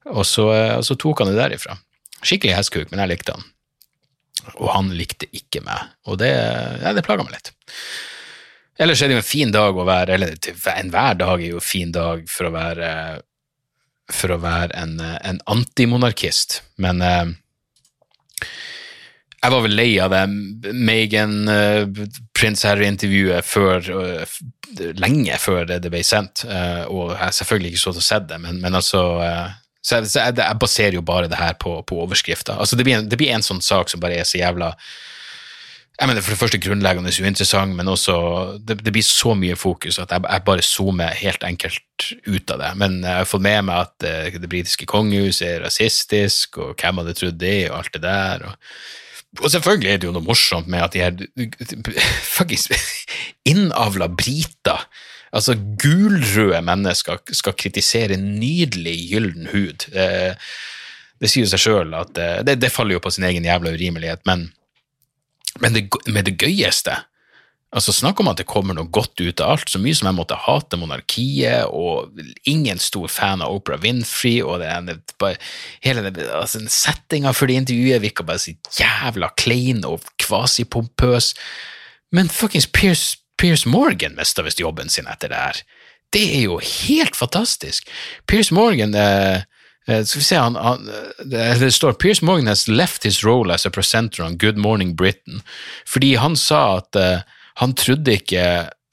Og 0.08 0.24
så, 0.26 0.48
og 0.48 0.82
så, 0.88 0.96
tok 0.96 1.20
han 1.22 1.30
det 1.30 1.38
derifra. 1.38 1.76
Skikkelig 2.24 2.56
hestkuk, 2.56 2.88
men 2.90 3.04
jeg 3.04 3.12
likte 3.12 3.36
han. 3.36 3.44
Og 4.56 4.68
han 4.72 4.92
likte 4.96 5.28
ikke 5.34 5.62
meg, 5.64 5.90
og 6.08 6.20
det, 6.22 6.30
ja, 6.82 6.94
det 6.96 7.04
plaga 7.06 7.26
meg 7.26 7.36
litt. 7.36 7.52
Ellers 8.78 9.02
er 9.02 9.10
det 9.10 9.18
jo 9.18 9.22
en 9.24 9.26
fin 9.26 9.50
dag 9.50 9.74
å 9.74 9.84
være 9.88 10.14
Eller 10.14 10.36
enhver 10.70 11.16
dag 11.18 11.40
er 11.42 11.48
jo 11.48 11.58
en 11.58 11.66
fin 11.66 11.90
dag 11.90 12.20
for 12.30 12.46
å 12.46 12.52
være 12.54 12.90
for 14.08 14.32
å 14.32 14.38
være 14.40 14.72
en, 14.78 14.94
en 15.02 15.40
antimonarkist, 15.52 16.62
men 16.80 17.02
eh, 17.04 17.26
jeg 19.38 19.52
var 19.54 19.62
vel 19.66 19.76
lei 19.78 19.90
av 20.02 20.14
det 20.14 20.72
Megan, 20.74 21.34
uh, 21.46 21.84
prins 22.34 22.64
Harry-intervjuet 22.66 23.46
før 23.46 23.90
uh, 23.94 24.38
lenge 24.98 25.36
før 25.38 25.68
det, 25.68 25.78
ble 25.92 26.00
sendt, 26.06 26.42
uh, 26.48 26.88
og 26.90 27.12
jeg 27.12 27.20
har 27.20 27.36
selvfølgelig 27.36 27.74
ikke 27.74 27.82
stått 27.84 28.00
og 28.00 28.06
sett 28.08 28.26
det, 28.32 28.40
men, 28.42 28.58
men 28.64 28.78
altså 28.80 29.02
så 29.84 29.98
jeg, 30.00 30.10
så 30.10 30.24
jeg, 30.26 30.38
jeg, 30.40 30.58
baserer 30.60 30.98
jo 30.98 31.04
bare 31.06 31.28
det 31.30 31.38
her 31.38 31.54
på, 31.60 31.78
på 31.86 32.00
overskrifter. 32.02 32.58
Altså 32.58 32.76
det, 32.76 32.84
blir 32.84 32.98
en, 32.98 33.08
det 33.08 33.18
blir 33.20 33.30
en 33.34 33.44
sånn 33.44 33.62
sak 33.64 33.90
som 33.90 34.02
bare 34.02 34.18
er 34.18 34.28
så 34.28 34.40
jævla 34.40 34.74
jeg 35.98 36.06
mener 36.06 36.22
For 36.22 36.30
det 36.30 36.38
første 36.38 36.60
grunnleggende 36.62 37.10
uinteressant, 37.10 37.74
men 37.74 37.90
også 37.90 38.14
det, 38.62 38.76
det, 38.86 38.92
blir 38.94 39.02
så 39.02 39.32
mye 39.34 39.56
fokus 39.58 39.98
at 39.98 40.12
jeg, 40.14 40.22
jeg, 40.30 40.44
bare 40.46 40.62
zoomer 40.62 41.16
helt 41.18 41.42
enkelt 41.42 42.06
ut 42.26 42.52
av 42.54 42.60
det. 42.62 42.68
Men 42.78 43.00
jeg 43.02 43.16
har 43.18 43.26
fått 43.26 43.42
med 43.42 43.66
meg 43.66 43.82
at 43.82 43.96
det, 44.04 44.14
eh, 44.28 44.38
det 44.38 44.50
britiske 44.52 44.86
kongehuset 44.86 45.48
er 45.48 45.64
rasistisk, 45.66 46.60
og 46.62 46.78
hvem 46.78 47.02
hadde 47.02 47.16
trodd 47.18 47.40
det, 47.42 47.56
og 47.72 47.80
alt 47.80 47.98
det 47.98 48.04
der. 48.06 48.46
Og, 48.46 49.42
og 49.42 49.50
selvfølgelig 49.50 49.90
er 49.90 49.98
det 49.98 50.08
jo 50.08 50.14
noe 50.14 50.28
morsomt 50.28 50.70
med 50.70 50.86
at 50.86 50.94
de 50.94 51.02
her 51.02 51.18
fuckings 52.36 52.70
innavla 53.50 54.06
briter 54.06 54.86
Altså, 55.32 55.56
gulrøde 55.80 56.60
mennesker 56.64 57.20
skal 57.36 57.56
kritisere 57.58 58.16
nydelig 58.20 58.96
gyllen 59.10 59.50
hud. 59.52 59.88
Det, 59.92 60.08
det 61.18 61.30
sier 61.32 61.48
seg 61.50 61.62
sjøl 61.64 61.96
at 61.98 62.18
eh, 62.20 62.40
det, 62.46 62.58
det, 62.62 62.72
faller 62.72 62.96
jo 62.96 63.04
på 63.04 63.12
sin 63.14 63.26
egen 63.28 63.46
jævla 63.46 63.74
urimelighet, 63.74 64.24
men 64.28 64.48
men 65.58 65.74
det, 65.74 65.88
med 66.06 66.28
det 66.28 66.36
gøyeste 66.38 66.92
Altså 67.76 67.92
Snakk 67.92 68.20
om 68.22 68.30
at 68.30 68.38
det 68.40 68.46
kommer 68.48 68.72
noe 68.72 68.88
godt 68.88 69.20
ut 69.20 69.42
av 69.44 69.50
alt. 69.52 69.68
Så 69.68 69.76
mye 69.82 69.96
som 69.96 70.08
jeg 70.08 70.16
måtte 70.16 70.38
hate 70.40 70.78
monarkiet, 70.80 71.68
og 71.68 72.16
ingen 72.48 72.80
stor 72.80 73.10
fan 73.12 73.42
av 73.44 73.52
Oprah 73.52 73.82
Winfrey, 73.82 74.38
og 74.40 74.62
det, 74.62 74.70
det, 74.86 75.16
bare, 75.20 75.36
hele 75.84 76.06
det, 76.08 76.24
altså, 76.32 76.62
settinga 76.72 77.34
for 77.36 77.50
det 77.50 77.58
intervjuet 77.60 78.00
virka 78.06 78.24
bare 78.24 78.40
så 78.40 78.54
jævla 78.78 79.28
klein 79.36 79.84
og 79.84 80.06
kvasipompøs. 80.24 81.34
Men 82.16 82.32
fuckings 82.32 82.70
Piers, 82.72 83.18
Piers 83.38 83.66
Morgan 83.66 84.16
mista 84.18 84.42
visst 84.42 84.60
jobben 84.60 84.90
sin 84.92 85.06
etter 85.10 85.32
det 85.32 85.42
her. 85.42 85.60
Det 86.12 86.24
er 86.38 86.42
jo 86.48 86.58
helt 86.58 87.16
fantastisk. 87.16 87.88
Piers 88.26 88.50
Morgan 88.54 88.94
eh, 88.96 89.44
Eh, 89.88 90.04
skal 90.04 90.20
vi 90.20 90.24
se, 90.24 90.36
han, 90.36 90.56
han, 90.56 90.90
Det 91.24 91.72
står 91.72 91.92
Piers 91.92 92.22
Morgan 92.22 92.46
has 92.46 92.68
left 92.68 93.04
his 93.04 93.24
role 93.24 93.54
as 93.54 93.66
a 93.66 93.70
presenter 93.70 94.22
on 94.22 94.36
Good 94.36 94.56
Morning 94.56 94.96
Britain 94.96 95.42
fordi 95.86 96.14
han 96.14 96.36
sa 96.36 96.76
at 96.76 96.96
uh, 96.96 97.22
han 97.62 97.72
trodde 97.74 98.12
ikke 98.12 98.42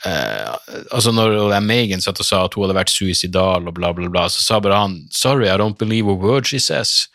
uh, 0.05 0.53
altså 0.91 1.11
Når 1.11 1.59
Megan 1.59 2.01
satt 2.01 2.19
og 2.19 2.25
sa 2.25 2.45
at 2.45 2.55
hun 2.55 2.63
hadde 2.63 2.77
vært 2.77 2.93
suicidal, 2.93 3.67
og 3.67 3.75
bla, 3.75 3.91
bla, 3.93 4.07
bla, 4.07 4.29
så 4.31 4.39
sa 4.41 4.59
bare 4.63 4.79
han 4.79 4.95
'sorry, 5.11 5.49
I 5.49 5.59
don't 5.59 5.77
believe 5.77 6.07
a 6.07 6.15
word 6.15 6.47
she 6.47 6.59
says'. 6.59 7.09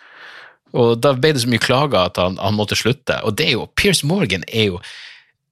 Og 0.72 1.02
Da 1.02 1.12
ble 1.12 1.32
det 1.32 1.42
så 1.42 1.48
mye 1.48 1.58
klager 1.58 2.04
at 2.04 2.20
han, 2.20 2.36
han 2.38 2.54
måtte 2.54 2.76
slutte. 2.76 3.16
Og 3.24 3.38
det 3.38 3.46
er 3.48 3.52
jo, 3.56 3.66
Piers 3.76 4.04
Morgan 4.04 4.44
er 4.52 4.64
jo 4.64 4.80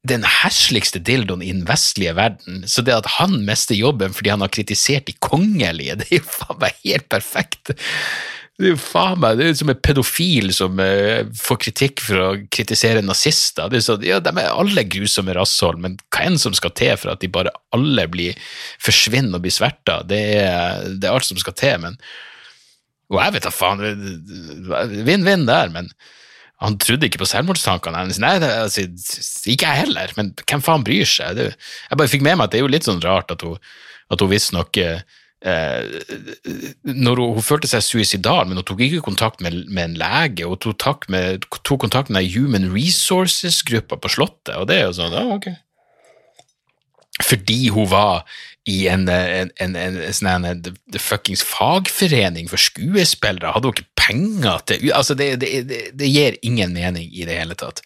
den 0.06 0.22
hersligste 0.22 1.00
dildoen 1.02 1.42
i 1.42 1.50
den 1.50 1.66
vestlige 1.66 2.14
verden, 2.16 2.62
så 2.70 2.84
det 2.86 2.94
at 2.94 3.08
han 3.18 3.40
mister 3.46 3.74
jobben 3.74 4.14
fordi 4.14 4.30
han 4.30 4.44
har 4.44 4.52
kritisert 4.54 5.08
de 5.08 5.16
kongelige, 5.24 5.98
det 5.98 6.10
er 6.10 6.20
jo 6.20 6.28
faen 6.30 6.60
meg 6.62 6.82
helt 6.84 7.08
perfekt. 7.10 7.72
Det 8.58 8.66
er 8.66 8.72
jo 8.72 8.78
faen 8.82 9.20
meg, 9.22 9.38
det 9.38 9.48
er 9.48 9.58
som 9.58 9.70
en 9.70 9.82
pedofil 9.86 10.52
som 10.54 10.80
uh, 10.82 11.26
får 11.38 11.60
kritikk 11.62 12.02
for 12.02 12.22
å 12.24 12.30
kritisere 12.50 13.04
nazister. 13.06 13.70
Det 13.70 13.78
er 13.78 13.84
så, 13.86 13.94
ja, 14.02 14.18
De 14.22 14.32
er 14.34 14.50
alle 14.50 14.82
grusomme 14.90 15.34
rasshold, 15.36 15.78
men 15.82 15.94
hva 16.10 16.24
enn 16.26 16.38
som 16.42 16.56
skal 16.58 16.74
til 16.78 16.96
for 16.98 17.12
at 17.12 17.22
de 17.22 17.30
bare 17.30 17.54
alle 17.74 18.06
blir, 18.10 18.38
forsvinner 18.82 19.38
og 19.38 19.46
blir 19.46 19.54
sverta, 19.54 20.00
det 20.10 20.22
er, 20.40 20.88
det 20.98 21.06
er 21.06 21.14
alt 21.14 21.28
som 21.28 21.38
skal 21.38 21.54
til. 21.58 21.86
men 21.86 21.98
Og 23.14 23.20
jeg 23.22 23.36
vet 23.36 23.46
da 23.46 23.54
faen, 23.54 23.84
vinn-vinn 25.06 25.46
der, 25.46 25.74
men 25.74 25.90
han 26.58 26.78
trodde 26.82 27.06
ikke 27.06 27.20
på 27.22 27.28
selvmordstankene 27.30 28.00
hennes. 28.02 28.18
Nei, 28.22 28.34
det, 28.42 28.48
altså, 28.64 28.86
ikke 29.50 29.68
jeg 29.68 29.84
heller, 29.84 30.14
men 30.18 30.32
hvem 30.42 30.64
faen 30.64 30.86
bryr 30.86 31.06
seg? 31.06 31.38
Det, 31.38 31.52
jeg 31.54 32.00
bare 32.00 32.10
fikk 32.10 32.24
med 32.26 32.38
meg 32.38 32.48
at 32.48 32.54
det 32.54 32.60
er 32.60 32.66
jo 32.66 32.72
litt 32.72 32.88
sånn 32.88 33.04
rart 33.04 33.30
at 33.34 33.44
hun, 33.46 33.60
at 34.10 34.24
hun 34.24 34.32
visstnok 34.32 34.80
eh, 34.82 35.04
Når 36.82 37.22
hun, 37.22 37.36
hun, 37.36 37.46
følte 37.46 37.70
seg 37.70 37.84
suicidal, 37.86 38.48
men 38.48 38.58
hun 38.58 38.66
tok 38.66 38.82
ikke 38.88 39.04
kontakt 39.06 39.44
med, 39.44 39.60
med 39.70 39.92
en 39.92 39.96
lege, 40.02 40.48
hun 40.50 40.58
tok, 40.82 41.06
med, 41.12 41.46
tok 41.62 41.84
kontakt 41.86 42.10
med 42.10 42.26
Human 42.34 42.72
Resources-gruppa 42.74 44.00
på 44.02 44.10
Slottet, 44.16 44.56
og 44.58 44.66
det 44.70 44.80
er 44.80 44.88
jo 44.88 44.98
sånn, 44.98 45.14
ja, 45.14 45.26
ok. 45.38 45.50
Fordi 47.24 47.68
hun 47.74 47.88
var 47.90 48.24
i 48.68 48.86
en, 48.88 49.08
en, 49.08 49.50
en, 49.56 49.76
en, 49.76 49.98
sånn 50.12 50.44
en 50.46 50.60
fuckings 51.00 51.42
fagforening 51.46 52.50
for 52.50 52.60
skuespillere, 52.60 53.54
hadde 53.54 53.70
hun 53.70 53.78
ikke 53.78 53.92
penger 53.98 54.64
til 54.68 54.92
altså 54.94 55.16
det, 55.18 55.30
det, 55.40 55.52
det, 55.96 56.08
gir 56.08 56.36
ingen 56.46 56.74
mening 56.76 57.08
i 57.08 57.24
det 57.28 57.40
hele 57.40 57.56
tatt. 57.58 57.82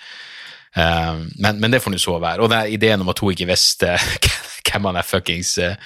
Um, 0.74 1.28
men, 1.36 1.60
men, 1.60 1.70
det 1.70 1.82
får 1.84 1.94
nå 1.94 2.00
så 2.00 2.16
være. 2.18 2.42
Og 2.42 2.50
den 2.50 2.72
ideen 2.74 3.04
om 3.04 3.12
at 3.12 3.20
hun 3.22 3.34
ikke 3.34 3.50
visste 3.52 3.94
hvem 4.66 4.88
han 4.88 4.98
er 4.98 5.06
fuckings 5.06 5.54
uh, 5.60 5.76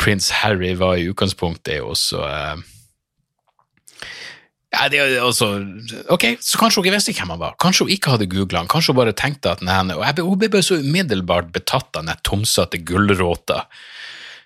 prins 0.00 0.30
Harry 0.42 0.72
var 0.78 0.96
i 0.96 1.08
utgangspunktet, 1.10 1.74
er 1.74 1.82
jo 1.82 1.92
også 1.92 2.22
uh, 2.24 2.62
ja, 4.72 4.88
det 4.88 5.02
også, 5.20 5.48
ok, 6.14 6.24
så 6.40 6.60
Kanskje 6.60 6.80
hun 6.80 6.86
ikke 6.86 6.96
visste 6.96 7.14
hvem 7.16 7.34
han 7.34 7.42
var. 7.42 7.56
Kanskje 7.60 7.86
hun 7.86 7.92
ikke 7.92 8.14
hadde 8.14 8.30
googla 8.32 8.62
han. 8.62 8.70
Kanskje 8.72 8.94
hun 8.94 9.02
bare 9.02 9.16
tenkte 9.16 9.52
at 9.52 9.64
nei, 9.64 9.80
og 9.94 10.04
jeg, 10.06 10.24
Hun 10.24 10.38
ble 10.40 10.48
bare 10.52 10.64
så 10.66 10.80
umiddelbart 10.80 11.52
betatt 11.52 11.98
av 11.98 12.08
den 12.08 12.24
tomsatte 12.24 12.80
gulrota 12.80 13.66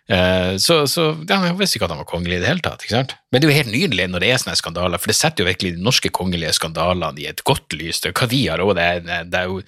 Eh, 0.06 0.54
så, 0.62 0.85
så 0.87 1.09
ja, 1.26 1.40
jeg 1.49 1.56
visste 1.59 1.80
ikke 1.80 1.88
at 1.88 1.92
han 1.97 1.99
var 1.99 2.06
kongelig 2.06 2.37
i 2.37 2.42
det 2.45 2.47
hele 2.47 2.62
tatt. 2.62 2.85
ikke 2.85 2.95
sant? 2.95 3.14
Men 3.33 3.42
det 3.42 3.49
er 3.49 3.50
jo 3.50 3.56
helt 3.56 3.73
nydelig 3.73 4.06
når 4.12 4.23
det 4.23 4.28
er 4.30 4.38
sånne 4.38 4.59
skandaler, 4.61 5.02
for 5.02 5.11
det 5.11 5.16
setter 5.18 5.42
jo 5.42 5.49
virkelig 5.49 5.73
de 5.75 5.87
norske 5.87 6.11
kongelige 6.14 6.52
skandalene 6.56 7.23
i 7.23 7.26
et 7.30 7.42
godt 7.49 7.75
lys. 7.75 8.00
Det 8.02 8.12
er 8.12 8.16
hva 8.21 8.28
vi 8.30 8.42
har 8.47 8.62
òg, 8.62 8.76
det, 8.78 8.87
det, 9.33 9.40
er 9.40 9.50
jo 9.50 9.59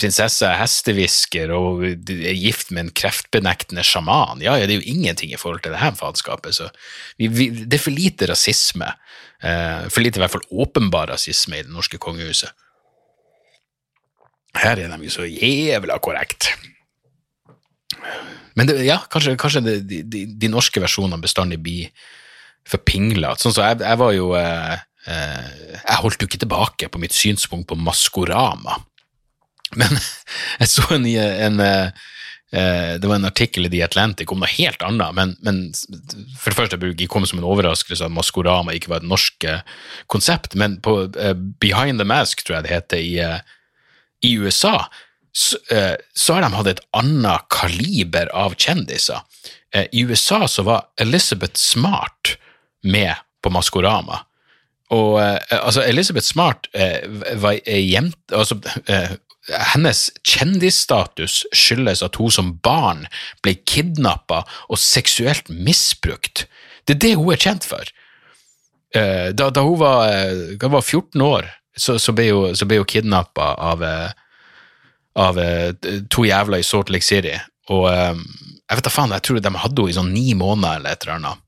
prinsesse 0.00 0.50
hestehvisker 0.58 1.54
og 1.54 1.86
er 1.86 2.34
gift 2.34 2.74
med 2.74 2.88
en 2.88 2.94
kreftbenektende 3.02 3.86
sjaman. 3.86 4.42
Ja, 4.44 4.58
ja, 4.58 4.66
det 4.66 4.76
er 4.78 4.82
jo 4.82 4.96
ingenting 4.96 5.34
i 5.34 5.38
forhold 5.40 5.62
til 5.62 5.76
det 5.76 5.82
her 5.82 5.94
faenskapet. 5.98 6.58
Det 7.22 7.78
er 7.78 7.84
for 7.86 7.94
lite 7.94 8.32
rasisme. 8.32 8.90
Uh, 9.44 9.84
for 9.92 10.00
lite 10.00 10.16
i 10.16 10.22
hvert 10.22 10.32
fall 10.32 10.62
åpenbar 10.64 11.10
rasisme 11.12 11.58
i 11.58 11.66
det 11.66 11.72
norske 11.72 12.00
kongehuset. 12.00 12.54
Her 14.54 14.78
er 14.78 14.92
de 14.92 15.08
jo 15.08 15.12
så 15.12 15.26
jævla 15.26 15.98
korrekt. 16.00 16.52
Men 18.54 18.68
det, 18.68 18.78
ja, 18.86 19.00
kanskje, 19.10 19.34
kanskje 19.40 19.62
det, 19.64 19.76
de, 19.90 20.24
de, 20.30 20.50
norske 20.50 20.80
versjonene 20.82 21.22
bestandig 21.22 21.58
blir 21.62 21.90
for 22.68 22.82
pinglete. 22.86 23.42
Sånn 23.42 23.54
så 23.56 23.66
jeg, 23.66 23.82
jeg, 23.82 24.00
var 24.00 24.14
jo 24.14 24.30
eh, 24.38 24.74
eh, 25.10 25.48
Jeg 25.80 26.00
holdt 26.04 26.22
jo 26.22 26.28
ikke 26.30 26.42
tilbake 26.44 26.88
på 26.88 27.02
mitt 27.02 27.16
synspunkt 27.16 27.68
på 27.70 27.78
Maskorama. 27.80 28.78
Men 29.74 29.98
jeg 30.60 30.70
så 30.70 30.86
en, 30.94 31.08
en, 31.10 31.64
eh, 31.64 32.06
det 32.54 33.08
var 33.10 33.16
en 33.18 33.26
artikkel 33.26 33.66
i 33.66 33.70
The 33.72 33.80
Atlantic 33.82 34.30
om 34.30 34.38
noe 34.42 34.50
helt 34.52 34.82
annet, 34.86 35.16
men, 35.16 35.32
men 35.42 35.56
for 36.38 36.52
det 36.52 36.58
første 36.58 36.78
jeg 36.78 36.94
ikke 37.08 37.22
som 37.26 37.40
en 37.40 37.48
overraskelse 37.48 38.06
at 38.06 38.14
Maskorama 38.14 38.76
ikke 38.76 38.92
var 38.92 39.02
et 39.02 39.10
norsk 39.10 39.46
eh, 39.50 39.64
konsept, 40.12 40.54
men 40.54 40.76
på 40.84 40.96
uh, 41.08 41.32
Behind 41.62 41.98
the 41.98 42.06
Mask, 42.06 42.44
tror 42.44 42.60
jeg 42.60 42.68
det 42.68 42.74
heter, 42.76 43.02
i, 43.02 43.18
uh, 43.18 43.40
i 44.22 44.36
USA, 44.38 44.76
så, 45.34 45.58
uh, 45.74 45.96
så 46.14 46.36
har 46.36 46.46
de 46.46 46.54
hatt 46.54 46.70
et 46.70 46.84
annet 46.94 47.50
kaliber 47.50 48.30
av 48.30 48.54
kjendiser. 48.54 49.24
Eh, 49.74 49.86
I 49.92 50.00
USA 50.00 50.48
så 50.48 50.62
var 50.62 50.86
Elizabeth 51.00 51.54
Smart 51.54 52.36
med 52.82 53.14
på 53.42 53.50
Maskorama. 53.50 54.20
Og 54.94 55.18
eh, 55.22 55.38
altså, 55.50 55.82
Elizabeth 55.82 56.26
Smart 56.26 56.68
eh, 56.72 57.02
var 57.40 57.58
jente 57.66 58.36
altså, 58.36 58.60
eh, 58.86 59.16
hennes 59.48 60.06
kjendisstatus 60.24 61.42
skyldes 61.52 62.02
at 62.04 62.16
hun 62.20 62.32
som 62.32 62.54
barn 62.64 63.04
ble 63.44 63.56
kidnappa 63.68 64.42
og 64.68 64.80
seksuelt 64.80 65.50
misbrukt. 65.52 66.46
Det 66.88 66.96
er 66.96 67.02
det 67.04 67.14
hun 67.18 67.32
er 67.34 67.42
kjent 67.42 67.66
for. 67.68 67.84
Eh, 68.94 69.32
Da, 69.36 69.50
da 69.50 69.62
hun 69.66 69.78
var, 69.78 70.08
eh, 70.08 70.56
hun 70.60 70.72
var 70.72 70.82
14 70.82 71.20
år, 71.20 71.50
så, 71.76 71.98
så 71.98 72.12
ble 72.12 72.30
hun, 72.30 72.56
så 72.56 72.66
hun 72.70 72.84
kidnappa 72.84 73.54
av, 73.58 73.82
eh, 73.82 74.10
av 75.16 75.38
eh, 75.38 75.72
to 76.10 76.24
jævler 76.24 76.58
i 76.62 76.66
Salt 76.66 76.90
Lake 76.90 77.04
City. 77.04 77.36
Og 77.68 77.88
eh, 77.92 78.14
jeg 78.68 78.76
vet 78.78 78.84
da 78.84 78.92
faen, 78.92 79.12
jeg 79.12 79.22
tror 79.22 79.40
de 79.40 79.54
hadde 79.54 79.82
henne 79.82 79.90
i 79.90 79.98
sånn 79.98 80.12
ni 80.14 80.34
måneder 80.34 80.80
eller 80.80 80.96
et 80.96 81.04
eller 81.04 81.18
annet. 81.18 81.40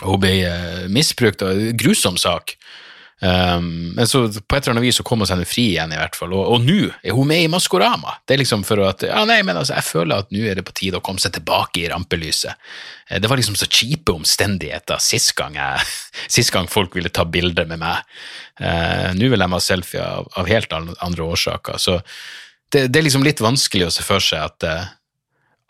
Hun 0.00 0.20
ble 0.20 0.34
eh, 0.48 0.88
misbrukt, 0.88 1.42
og 1.42 1.72
grusom 1.80 2.16
sak. 2.20 2.56
Um, 3.20 3.92
men 3.96 4.08
så 4.08 4.22
på 4.32 4.56
et 4.56 4.62
eller 4.64 4.72
annet 4.72 4.86
vis 4.86 4.96
så 4.96 5.04
kom 5.04 5.20
hun 5.20 5.28
seg 5.28 5.42
fri 5.44 5.66
igjen, 5.74 5.92
i 5.92 5.98
hvert 6.00 6.16
fall. 6.16 6.32
Og, 6.32 6.54
og 6.54 6.62
nå 6.64 6.78
er 6.88 7.16
hun 7.16 7.28
med 7.28 7.44
i 7.44 7.50
Maskorama. 7.52 8.14
Det 8.24 8.34
er 8.34 8.40
liksom 8.40 8.64
for 8.64 8.80
at 8.86 9.04
Ja, 9.04 9.26
nei, 9.28 9.42
men 9.44 9.60
altså, 9.60 9.76
jeg 9.76 9.88
føler 9.90 10.24
at 10.24 10.30
nå 10.32 10.44
er 10.48 10.56
det 10.56 10.64
på 10.64 10.74
tide 10.76 11.00
å 11.00 11.04
komme 11.04 11.20
seg 11.20 11.34
tilbake 11.36 11.82
i 11.82 11.88
rampelyset. 11.92 12.70
Eh, 13.10 13.20
Det 13.20 13.28
var 13.28 13.40
liksom 13.40 13.58
så 13.60 13.68
kjipe 13.68 14.14
omstendigheter 14.16 15.02
sist 15.04 15.34
gang, 15.36 15.58
jeg, 15.60 15.84
sist 16.38 16.54
gang 16.54 16.70
folk 16.70 16.96
ville 16.96 17.12
ta 17.12 17.26
bilder 17.28 17.68
med 17.68 17.82
meg. 17.84 18.06
Uh, 18.60 19.12
nå 19.16 19.28
vil 19.32 19.44
de 19.44 19.52
ha 19.52 19.60
selfie 19.64 20.04
av, 20.04 20.30
av 20.40 20.48
helt 20.48 20.72
andre 20.72 21.28
årsaker. 21.36 21.76
Så 21.80 22.00
det, 22.72 22.88
det 22.88 23.00
er 23.00 23.06
liksom 23.08 23.26
litt 23.26 23.44
vanskelig 23.44 23.88
å 23.88 23.92
se 23.92 24.06
for 24.06 24.24
seg 24.24 24.48
at 24.48 24.68
uh, 24.68 24.88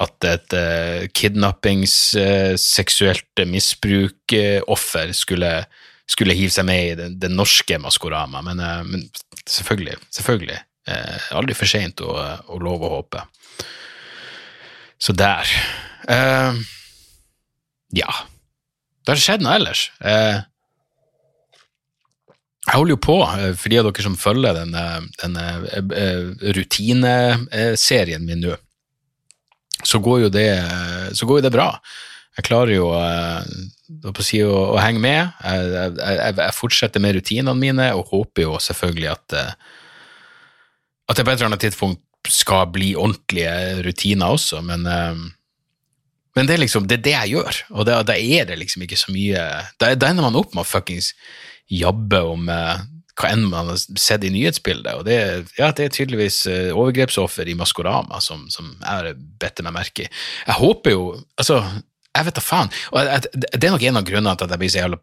at 0.01 0.25
et 0.25 0.55
uh, 0.57 1.03
kidnappings, 1.13 1.95
uh, 2.17 2.55
seksuelt 2.57 3.43
misbruk-offer 3.45 5.13
skulle, 5.17 5.51
skulle 6.11 6.35
hive 6.37 6.53
seg 6.55 6.67
med 6.69 6.83
i 6.89 6.97
det, 6.99 7.09
det 7.23 7.31
norske 7.33 7.79
Maskorama, 7.83 8.43
men, 8.47 8.61
eh, 8.61 8.83
men 8.89 9.07
selvfølgelig, 9.47 9.97
selvfølgelig. 10.19 10.59
eh, 10.91 11.31
aldri 11.39 11.55
for 11.55 11.71
seint 11.71 12.01
å, 12.03 12.11
å 12.51 12.59
love 12.63 12.89
å 12.89 12.95
håpe. 12.99 13.23
Så 15.01 15.15
der. 15.17 15.49
Eh, 16.11 16.61
ja. 17.97 18.11
Det 19.01 19.15
har 19.15 19.23
skjedd 19.23 19.45
noe 19.45 19.57
ellers. 19.57 19.87
Eh, 20.05 20.41
jeg 22.67 22.77
holder 22.77 22.93
jo 22.93 23.01
på, 23.03 23.17
eh, 23.25 23.55
for 23.57 23.73
de 23.73 23.79
av 23.81 23.87
dere 23.89 24.05
som 24.05 24.19
følger 24.21 24.59
denne, 24.59 24.85
denne 25.23 25.47
eh, 25.97 26.53
rutineserien 26.59 28.27
min 28.27 28.45
nå, 28.45 28.59
så 29.81 29.99
går 30.05 30.27
jo 30.27 30.29
det, 30.35 30.49
så 31.17 31.25
går 31.27 31.41
jo 31.41 31.45
det 31.47 31.55
bra. 31.55 31.71
Jeg 32.39 32.47
klarer 32.47 32.77
jo 32.77 32.91
eh, 32.95 34.21
si, 34.23 34.41
å, 34.47 34.55
å 34.77 34.79
henge 34.81 35.03
med. 35.03 35.33
Jeg, 35.43 35.73
jeg, 35.75 35.97
jeg, 35.99 36.37
jeg 36.39 36.57
fortsetter 36.57 37.03
med 37.03 37.17
rutinene 37.19 37.57
mine 37.59 37.91
og 37.99 38.13
håper 38.15 38.47
jo 38.47 38.61
selvfølgelig 38.63 39.11
at, 39.13 39.37
eh, 39.37 39.51
at 41.11 41.19
det 41.19 41.27
på 41.27 41.35
et 41.35 41.41
eller 41.41 41.51
annet 41.51 41.67
tidspunkt 41.67 42.31
skal 42.31 42.69
bli 42.71 42.93
ordentlige 43.01 43.83
rutiner 43.83 44.37
også, 44.37 44.61
men, 44.63 44.87
eh, 44.87 45.27
men 46.39 46.47
det 46.47 46.55
er 46.55 46.63
liksom 46.63 46.87
det 46.87 47.01
er 47.01 47.05
det 47.09 47.17
jeg 47.17 47.35
gjør, 47.35 47.61
og 47.75 47.89
da, 47.89 47.99
er 48.15 48.47
det 48.47 48.61
liksom 48.61 48.87
ikke 48.87 48.99
så 49.01 49.11
mye 49.11 49.45
Da, 49.81 49.91
ender 49.91 50.23
man 50.23 50.39
opp 50.39 50.55
med 50.55 50.63
å 50.63 50.69
fuckings 50.69 51.11
jabbe 51.71 52.21
om 52.23 52.47
hva 52.47 53.33
enn 53.33 53.49
man 53.51 53.73
har 53.73 53.81
sett 53.99 54.23
i 54.25 54.31
nyhetsbildet, 54.33 55.01
og 55.01 55.09
det, 55.09 55.17
ja, 55.59 55.73
det 55.77 55.89
er 55.89 55.93
tydeligvis 55.97 56.45
overgrepsoffer 56.47 57.51
i 57.51 57.57
Maskorama 57.59 58.21
som, 58.23 58.47
som 58.53 58.71
jeg 58.79 58.87
har 58.87 59.11
bedt 59.43 59.65
meg 59.67 59.75
merke 59.75 60.07
i. 60.07 60.13
Jeg 60.47 60.61
håper 60.61 60.95
jo 60.95 61.05
Altså, 61.41 61.59
jeg 62.17 62.27
vet 62.27 62.37
da 62.37 62.43
faen. 62.43 62.71
Og 62.93 63.27
det 63.39 63.63
er 63.63 63.73
nok 63.73 63.87
en 63.87 64.01
av 64.01 64.07
grunnene 64.07 64.37
til 64.37 64.49
at 64.49 64.55
jeg 64.55 64.63
blir 64.63 64.73
så 64.73 64.83
jævla 64.83 65.01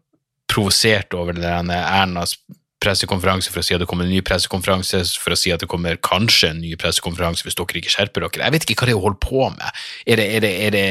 provosert 0.48 1.14
over 1.16 1.36
denne 1.36 1.76
Ernas 1.76 2.36
pressekonferanse 2.82 3.50
for 3.50 3.60
å 3.60 3.66
si 3.66 3.74
at 3.74 3.82
det 3.82 3.88
kommer 3.90 4.06
en 4.06 4.12
ny 4.12 4.20
pressekonferanse, 4.24 5.00
for 5.18 5.34
å 5.34 5.38
si 5.38 5.50
at 5.54 5.62
det 5.62 5.70
kommer 5.70 5.98
kanskje 6.04 6.52
en 6.52 6.60
ny 6.62 6.76
pressekonferanse 6.78 7.46
hvis 7.46 7.58
dere 7.58 7.80
ikke 7.80 7.94
skjerper 7.94 8.26
dere. 8.26 8.44
Jeg 8.44 8.54
vet 8.54 8.66
ikke 8.66 8.84
hva 8.84 8.90
det 8.90 8.94
er 8.94 9.00
å 9.00 9.06
holde 9.08 9.22
på 9.24 9.48
med. 9.54 9.80
Er 10.06 10.20
det, 10.20 10.28
er 10.36 10.44
det, 10.44 10.52
er 10.66 10.76
det 10.76 10.86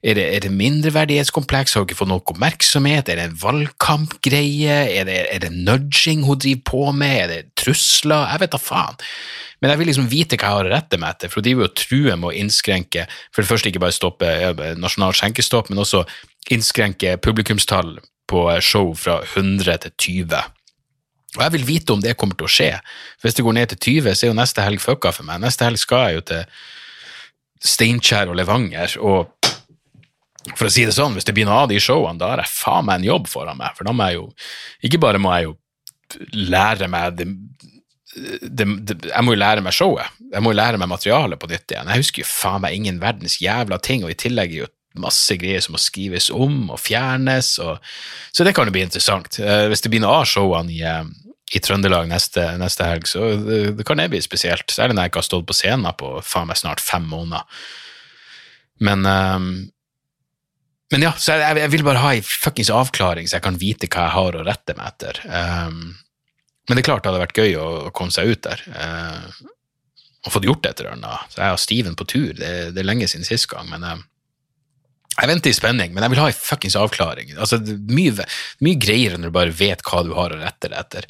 er 0.00 0.16
det, 0.16 0.24
er 0.34 0.40
det 0.40 0.52
mindreverdighetskompleks? 0.56 1.74
Har 1.74 1.82
hun 1.82 1.88
ikke 1.90 1.98
fått 1.98 2.08
nok 2.08 2.30
oppmerksomhet? 2.32 3.10
Er 3.12 3.18
det 3.18 3.24
en 3.28 3.40
valgkampgreie? 3.42 4.78
Er 4.96 5.04
det, 5.04 5.18
er 5.28 5.42
det 5.42 5.50
nudging 5.52 6.24
hun 6.24 6.40
driver 6.40 6.62
på 6.70 6.84
med? 6.96 7.16
Er 7.24 7.28
det 7.28 7.40
trusler? 7.60 8.24
Jeg 8.32 8.40
vet 8.40 8.54
da 8.54 8.60
faen. 8.62 8.96
Men 9.60 9.74
jeg 9.74 9.80
vil 9.80 9.90
liksom 9.90 10.08
vite 10.08 10.38
hva 10.40 10.54
jeg 10.54 10.56
har 10.56 10.70
å 10.70 10.72
rette 10.72 11.00
meg 11.00 11.12
etter, 11.12 11.28
for 11.28 11.42
hun 11.42 11.46
driver 11.50 11.66
jo 11.66 11.68
og 11.68 11.76
truer 11.76 12.16
med 12.16 12.30
å 12.30 12.36
innskrenke 12.40 13.04
For 13.28 13.42
det 13.42 13.50
første 13.50 13.68
ikke 13.68 13.82
bare 13.82 13.92
stoppe 13.92 14.30
nasjonal 14.80 15.12
skjenkestopp, 15.18 15.68
men 15.68 15.82
også 15.82 16.06
innskrenke 16.50 17.18
publikumstall 17.20 17.98
på 18.30 18.46
show 18.64 18.94
fra 18.96 19.18
100 19.34 19.84
til 19.84 19.92
20. 20.24 20.56
Og 21.36 21.42
jeg 21.44 21.54
vil 21.58 21.66
vite 21.66 21.92
om 21.92 22.00
det 22.02 22.16
kommer 22.18 22.38
til 22.38 22.48
å 22.48 22.50
skje. 22.50 22.70
Hvis 23.20 23.36
det 23.36 23.44
går 23.44 23.58
ned 23.58 23.74
til 23.74 24.00
20, 24.00 24.16
så 24.16 24.26
er 24.26 24.32
jo 24.32 24.38
neste 24.38 24.64
helg 24.64 24.80
fucka 24.82 25.12
for 25.14 25.28
meg. 25.28 25.42
Neste 25.44 25.68
helg 25.68 25.78
skal 25.82 26.08
jeg 26.08 26.18
jo 26.18 26.24
til 26.32 26.62
Steinkjer 27.60 28.32
og 28.32 28.38
Levanger, 28.40 28.96
og 29.04 29.36
for 30.54 30.68
å 30.68 30.72
si 30.72 30.86
det 30.88 30.96
sånn, 30.96 31.16
hvis 31.16 31.26
det 31.28 31.34
blir 31.36 31.48
noe 31.48 31.64
av 31.64 31.70
de 31.70 31.80
showene, 31.82 32.18
da 32.20 32.32
har 32.32 32.42
jeg 32.42 32.52
faen 32.54 32.86
meg 32.88 33.00
en 33.00 33.10
jobb 33.10 33.28
foran 33.28 33.58
meg, 33.60 33.74
for 33.76 33.88
da 33.88 33.94
må 33.96 34.08
jeg 34.08 34.20
jo 34.20 34.26
Ikke 34.88 35.00
bare 35.02 35.20
må 35.20 35.34
jeg 35.36 35.50
jo 35.50 35.56
lære 36.32 36.88
meg 36.90 37.18
det, 37.18 37.26
det, 38.42 38.66
det, 38.88 38.96
Jeg 39.12 39.24
må 39.24 39.36
jo 39.36 39.40
lære 39.40 39.62
meg 39.62 39.76
showet. 39.76 40.18
Jeg 40.32 40.42
må 40.42 40.50
jo 40.54 40.58
lære 40.58 40.80
meg 40.80 40.90
materialet 40.90 41.38
på 41.38 41.50
nytt 41.50 41.70
igjen. 41.70 41.90
Jeg 41.92 42.02
husker 42.02 42.24
jo 42.24 42.30
faen 42.30 42.64
meg 42.64 42.76
ingen 42.76 43.00
verdens 43.02 43.38
jævla 43.42 43.78
ting, 43.84 44.04
og 44.06 44.12
i 44.12 44.18
tillegg 44.18 44.54
er 44.54 44.64
jo 44.64 44.70
masse 44.98 45.36
greier 45.38 45.62
som 45.62 45.76
må 45.76 45.80
skrives 45.80 46.30
om 46.34 46.72
og 46.74 46.80
fjernes, 46.82 47.52
og, 47.62 47.78
så 48.34 48.46
det 48.46 48.56
kan 48.56 48.66
jo 48.66 48.74
bli 48.74 48.82
interessant. 48.88 49.38
Eh, 49.38 49.68
Hvis 49.70 49.84
det 49.84 49.92
blir 49.92 50.02
noe 50.02 50.22
av 50.22 50.26
showene 50.26 50.74
i, 50.74 50.80
eh, 50.82 51.04
i 51.54 51.62
Trøndelag 51.62 52.08
neste, 52.10 52.48
neste 52.58 52.88
helg, 52.88 53.06
så 53.10 53.28
det, 53.38 53.60
det 53.78 53.86
kan 53.86 54.02
det 54.02 54.08
bli 54.10 54.22
spesielt. 54.24 54.66
Særlig 54.72 54.96
når 54.96 55.06
jeg 55.06 55.12
ikke 55.12 55.22
har 55.22 55.28
stått 55.28 55.46
på 55.46 55.58
scenen 55.60 55.98
på 55.98 56.16
faen 56.26 56.50
meg 56.50 56.58
snart 56.58 56.82
fem 56.82 57.06
måneder. 57.10 57.46
Men 58.80 59.06
ehm, 59.06 59.52
men 60.90 61.06
ja, 61.06 61.12
så 61.18 61.38
jeg, 61.38 61.58
jeg 61.62 61.72
vil 61.74 61.86
bare 61.86 62.02
ha 62.02 62.12
en 62.16 62.26
fuckings 62.26 62.72
avklaring, 62.74 63.28
så 63.30 63.38
jeg 63.38 63.46
kan 63.46 63.58
vite 63.60 63.88
hva 63.90 64.08
jeg 64.08 64.16
har 64.16 64.36
å 64.36 64.44
rette 64.46 64.76
meg 64.78 64.90
etter. 64.90 65.20
Um, 65.26 65.82
men 66.66 66.76
det 66.76 66.82
er 66.82 66.88
klart 66.90 67.04
det 67.04 67.12
hadde 67.12 67.24
vært 67.24 67.38
gøy 67.38 67.56
å, 67.58 67.68
å 67.88 67.92
komme 67.94 68.14
seg 68.14 68.32
ut 68.32 68.42
der. 68.46 68.62
Uh, 68.74 69.50
og 70.26 70.34
fått 70.34 70.46
gjort 70.48 70.66
et 70.68 70.80
eller 70.82 70.96
annet. 70.96 71.32
Så 71.32 71.40
jeg 71.40 71.52
har 71.52 71.60
Steven 71.60 71.96
på 71.96 72.06
tur. 72.08 72.32
Det, 72.36 72.54
det 72.74 72.82
er 72.82 72.88
lenge 72.88 73.08
siden 73.08 73.24
sist 73.24 73.48
gang, 73.48 73.70
men 73.70 73.84
eh, 73.86 74.02
jeg 75.14 75.30
venter 75.30 75.52
i 75.52 75.56
spenning, 75.56 75.94
men 75.94 76.04
jeg 76.04 76.12
vil 76.12 76.20
ha 76.22 76.26
en 76.30 76.36
fuckings 76.36 76.76
avklaring. 76.76 77.32
Altså, 77.40 77.58
det 77.62 77.76
er 77.76 77.94
mye, 77.96 78.26
mye 78.64 78.80
greiere 78.80 79.16
når 79.16 79.32
du 79.32 79.36
bare 79.38 79.56
vet 79.56 79.84
hva 79.86 80.02
du 80.04 80.12
har 80.16 80.34
å 80.34 80.40
rette 80.42 80.68
deg 80.68 80.76
etter. 80.76 81.08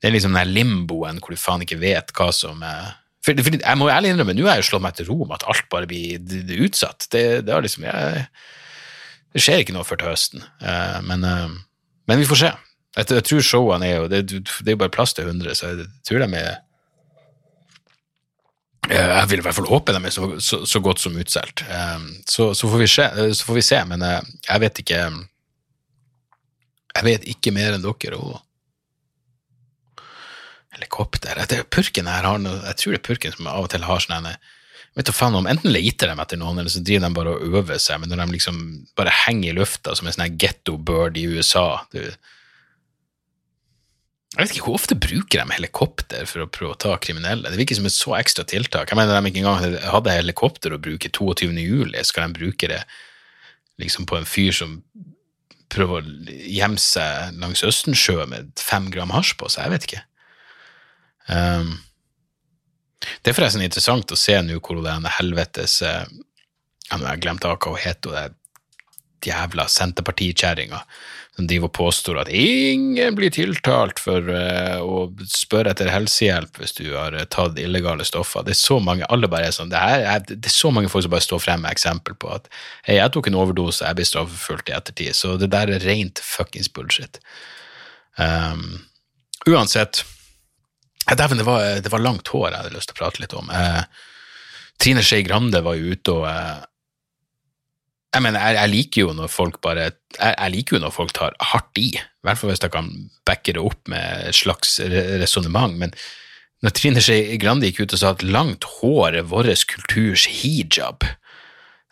Det 0.00 0.08
er 0.08 0.16
liksom 0.16 0.36
den 0.36 0.54
limboen 0.54 1.20
hvor 1.20 1.36
du 1.36 1.40
faen 1.40 1.64
ikke 1.64 1.80
vet 1.80 2.12
hva 2.16 2.30
som 2.34 2.64
er 2.64 2.94
for, 3.26 3.38
for 3.42 3.56
Jeg 3.58 3.78
må 3.80 3.88
ærlig 3.90 4.12
innrømme, 4.12 4.36
nå 4.38 4.44
har 4.46 4.60
jeg 4.60 4.62
jo 4.62 4.68
slått 4.68 4.84
meg 4.84 4.94
til 4.94 5.08
ro 5.08 5.24
med 5.24 5.34
at 5.40 5.46
alt 5.50 5.66
bare 5.72 5.88
blir 5.90 6.60
utsatt. 6.62 7.08
Det, 7.10 7.24
det, 7.42 7.52
har 7.52 7.64
liksom, 7.64 7.88
jeg, 7.88 8.26
det 9.36 9.42
skjer 9.44 9.60
ikke 9.60 9.74
noe 9.76 9.84
før 9.84 10.00
til 10.00 10.08
høsten, 10.08 10.44
Eh, 10.64 11.00
men, 11.04 11.24
eh, 11.24 11.56
men 12.08 12.20
vi 12.22 12.28
får 12.28 12.40
se. 12.40 12.52
Jeg, 12.96 13.10
jeg 13.12 13.24
tror 13.28 13.42
showene 13.44 13.88
er 13.88 13.98
jo 13.98 14.06
det, 14.08 14.22
det 14.32 14.70
er 14.70 14.76
jo 14.76 14.80
bare 14.80 14.94
plass 14.94 15.12
til 15.12 15.28
100, 15.28 15.58
så 15.58 15.74
jeg 15.74 15.88
tror 16.08 16.24
de 16.24 16.38
er 16.40 16.54
Eh, 18.86 19.08
Jeg 19.18 19.28
vil 19.30 19.40
i 19.40 19.42
hvert 19.42 19.56
fall 19.56 19.66
håpe 19.66 19.92
de 19.94 20.00
er 20.06 20.14
så, 20.14 20.26
så, 20.38 20.60
så 20.64 20.80
godt 20.80 21.00
som 21.02 21.16
utsolgt. 21.18 21.64
Så, 22.30 22.52
så, 22.54 22.68
får 22.70 22.78
vi 22.78 22.86
se, 22.86 23.06
får 23.48 23.54
vi 23.58 23.64
se, 23.66 23.84
men 23.84 24.02
jeg 24.02 24.60
vet 24.62 24.78
ikke 24.78 25.00
Jeg 26.96 27.04
vet 27.04 27.26
ikke 27.26 27.52
mer 27.52 27.74
enn 27.74 27.82
dere. 27.82 28.16
Og 28.16 28.38
helikopter 30.76 31.42
er 31.42 31.64
Purken 31.64 32.06
her 32.06 32.30
Jeg 32.30 32.76
tror 32.76 32.94
det 32.94 33.00
er 33.00 33.08
purken 33.08 33.34
som 33.34 33.50
av 33.50 33.66
og 33.66 33.72
til 33.74 33.84
har 33.84 34.00
sånn 34.00 34.20
en 34.22 34.36
vet 34.96 35.08
du 35.08 35.12
faen 35.12 35.36
om, 35.36 35.46
Enten 35.48 35.74
leter 35.74 36.10
de 36.10 36.22
etter 36.22 36.40
noen, 36.40 36.60
eller 36.60 36.72
så 36.72 36.80
driver 36.84 37.06
de 37.06 37.18
bare 37.18 37.34
og 37.34 37.58
øver 37.60 37.82
seg, 37.82 38.00
men 38.00 38.12
når 38.12 38.22
de 38.24 38.38
liksom 38.38 38.62
bare 38.98 39.12
henger 39.26 39.52
i 39.52 39.58
lufta 39.58 39.94
som 39.96 40.08
en 40.08 40.16
sånn 40.16 40.26
her 40.26 40.38
ghetto 40.40 40.78
bird 40.80 41.20
i 41.20 41.26
USA 41.28 41.84
det, 41.92 42.14
Jeg 44.36 44.42
vet 44.42 44.52
ikke 44.52 44.66
hvor 44.66 44.76
ofte 44.76 44.98
bruker 45.00 45.40
de 45.40 45.54
helikopter 45.54 46.26
for 46.28 46.44
å 46.44 46.48
prøve 46.52 46.74
å 46.74 46.80
ta 46.82 46.90
kriminelle. 47.00 47.48
Det 47.48 47.56
virker 47.56 47.78
som 47.78 47.86
et 47.88 47.94
så 47.94 48.16
ekstra 48.18 48.44
tiltak. 48.44 48.90
Jeg 48.90 48.98
mener 48.98 49.16
de 49.16 49.30
ikke 49.30 49.40
engang 49.40 49.78
hadde 49.80 50.12
helikopter 50.12 50.74
å 50.74 50.80
bruke 50.82 51.08
22. 51.08 51.54
juli, 51.56 52.02
skal 52.04 52.26
de 52.26 52.36
bruke 52.36 52.68
det 52.68 52.82
liksom 53.80 54.04
på 54.04 54.18
en 54.18 54.28
fyr 54.28 54.52
som 54.52 54.74
prøver 55.72 56.02
å 56.02 56.34
gjemme 56.52 56.80
seg 56.80 57.40
langs 57.40 57.64
Østensjø 57.64 58.26
med 58.28 58.52
fem 58.60 58.90
gram 58.92 59.14
hasj 59.14 59.38
på 59.40 59.48
seg? 59.48 59.64
Jeg 59.64 59.72
vet 59.72 59.88
ikke. 59.88 60.04
Um, 61.32 61.72
det 63.22 63.30
er 63.30 63.36
forresten 63.36 63.64
interessant 63.64 64.12
å 64.12 64.18
se 64.18 64.38
nå 64.42 64.58
hvor 64.60 64.80
det 64.82 64.94
helvetes 64.94 64.96
en 64.96 65.12
helvetes 65.18 65.80
har 65.82 67.02
jeg 67.02 67.22
glemt 67.24 67.44
hva 67.44 67.56
hun 67.60 67.80
het, 67.82 68.06
hun 68.06 68.36
jævla 69.26 69.66
Senterpartikjerringa 69.70 70.80
som 71.36 71.48
driver 71.48 71.68
og 71.68 71.74
påstår 71.76 72.20
at 72.22 72.30
ingen 72.32 73.16
blir 73.16 73.32
tiltalt 73.34 74.00
for 74.00 74.24
uh, 74.32 74.80
å 74.80 75.02
spørre 75.28 75.74
etter 75.74 75.90
helsehjelp 75.92 76.62
hvis 76.62 76.72
du 76.78 76.86
har 76.94 77.12
uh, 77.12 77.26
tatt 77.28 77.58
illegale 77.60 78.06
stoffer. 78.08 78.46
Det 78.46 78.54
er 78.54 78.60
så 78.60 78.78
mange, 78.80 79.04
alle 79.12 79.28
bare 79.28 79.50
er 79.50 79.56
sånn, 79.56 79.72
det, 79.72 79.76
er, 79.76 80.24
det 80.30 80.48
er 80.48 80.54
så 80.54 80.72
mange 80.72 80.88
folk 80.92 81.04
som 81.04 81.12
bare 81.12 81.26
står 81.26 81.42
frem 81.44 81.64
med 81.66 81.76
eksempel 81.76 82.16
på 82.16 82.32
at 82.38 82.48
hei, 82.88 82.96
jeg 82.96 83.12
tok 83.12 83.28
en 83.28 83.36
overdose, 83.42 83.84
jeg 83.84 83.98
blir 83.98 84.08
straffeforfulgt 84.08 84.72
i 84.72 84.76
ettertid. 84.78 85.18
Så 85.18 85.36
det 85.40 85.50
der 85.52 85.74
er 85.76 85.84
rent 85.84 86.22
fuckings 86.24 86.72
bullshit. 86.72 87.20
Um, 88.16 88.86
uansett 89.44 90.06
Dæven, 91.06 91.38
det, 91.38 91.46
det 91.86 91.92
var 91.92 92.02
langt 92.02 92.28
hår 92.32 92.48
jeg 92.50 92.58
hadde 92.58 92.74
lyst 92.74 92.90
til 92.90 92.96
å 92.96 93.00
prate 93.00 93.22
litt 93.22 93.36
om. 93.38 93.50
Uh, 93.52 93.84
Trine 94.82 95.04
Skei 95.06 95.22
Grande 95.26 95.62
var 95.64 95.78
jo 95.78 95.94
ute 95.94 96.16
og 96.16 96.26
jeg 98.16 98.24
mener, 98.24 98.40
jeg, 98.40 98.56
jeg, 98.56 98.72
liker 98.72 99.02
jo 99.02 99.14
når 99.16 99.28
folk 99.28 99.58
bare 99.64 99.88
jeg, 99.88 99.96
jeg, 100.16 100.52
liker 100.54 100.76
jo 100.76 100.82
når 100.86 100.94
folk 100.94 101.12
tar 101.16 101.34
hardt 101.52 101.80
i, 101.80 101.90
i 101.92 102.26
hvert 102.26 102.40
fall 102.40 102.52
hvis 102.52 102.62
jeg 102.64 102.72
kan 102.72 102.88
backe 103.28 103.52
det 103.56 103.60
opp 103.60 103.90
med 103.92 104.30
et 104.30 104.38
slags 104.38 104.78
resonnement, 105.20 105.76
men 105.76 105.92
når 106.64 106.72
Trine 106.78 107.02
Skei 107.04 107.36
Grande 107.40 107.68
gikk 107.68 107.84
ut 107.84 107.96
og 107.96 108.00
sa 108.00 108.14
at 108.14 108.24
langt 108.24 108.64
hår 108.78 109.20
er 109.20 109.28
vår 109.28 109.50
kulturs 109.68 110.24
hijab, 110.38 111.04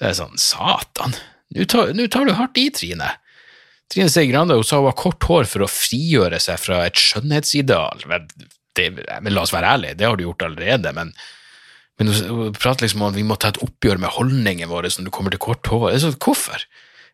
det 0.00 0.08
er 0.08 0.16
sånn, 0.16 0.40
satan, 0.40 1.16
nå 1.54 1.68
tar, 1.70 1.92
tar, 2.10 2.26
du 2.26 2.34
hardt 2.34 2.58
i, 2.58 2.70
Trine. 2.74 3.12
Trine 3.92 4.08
Skei 4.10 4.30
Grande 4.30 4.56
hun 4.56 4.64
sa 4.66 4.80
hun 4.80 4.88
har 4.88 4.96
kort 4.98 5.28
hår 5.28 5.50
for 5.50 5.66
å 5.66 5.70
frigjøre 5.70 6.40
seg 6.42 6.58
fra 6.62 6.80
et 6.88 6.98
skjønnhetsideal. 6.98 8.06
Det, 8.74 8.90
men 9.22 9.34
la 9.34 9.44
oss 9.44 9.54
være 9.54 9.76
ærlige, 9.76 9.98
det 9.98 10.06
har 10.08 10.18
du 10.18 10.26
gjort 10.26 10.46
allerede, 10.48 10.92
men 10.96 11.14
men 12.00 12.10
å 12.10 12.48
prate 12.56 12.82
liksom 12.82 13.04
om 13.04 13.12
at 13.12 13.14
vi 13.14 13.26
må 13.26 13.36
ta 13.38 13.52
et 13.52 13.60
oppgjør 13.62 14.00
med 14.02 14.10
holdningene 14.16 14.66
våre 14.70 14.90
når 14.90 15.06
det 15.06 15.14
kommer 15.14 15.34
til 15.34 15.42
kort 15.44 15.70
hår 15.70 15.94
sånn, 16.02 16.16
Hvorfor? 16.18 16.64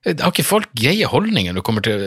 Har 0.09 0.31
ikke 0.33 0.46
folk 0.49 0.70
greie 0.73 1.05
holdninger 1.05 1.53
når 1.53 1.61
det 1.61 1.64
kommer 1.66 1.85
til 1.85 2.05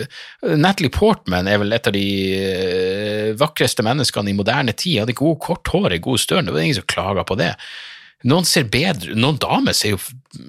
Natalie 0.57 0.89
Portman 0.89 1.45
er 1.45 1.59
vel 1.61 1.75
et 1.75 1.85
av 1.85 1.93
de 1.93 2.05
eh, 2.33 3.27
vakreste 3.37 3.85
menneskene 3.85 4.31
i 4.31 4.33
moderne 4.33 4.73
tid. 4.73 5.03
Hadde 5.03 5.13
god 5.19 5.37
kort 5.45 5.69
hår 5.69 5.93
i 5.93 6.01
god 6.01 6.23
størn, 6.23 6.49
det 6.49 6.55
var 6.55 6.65
ingen 6.65 6.79
som 6.79 6.87
klaga 6.89 7.21
på 7.29 7.37
det. 7.37 7.51
Noen 8.25 8.47
ser 8.49 8.65
bedre, 8.73 9.13
noen 9.13 9.37
damer 9.37 9.77
ser 9.77 9.93
jo 9.93 10.01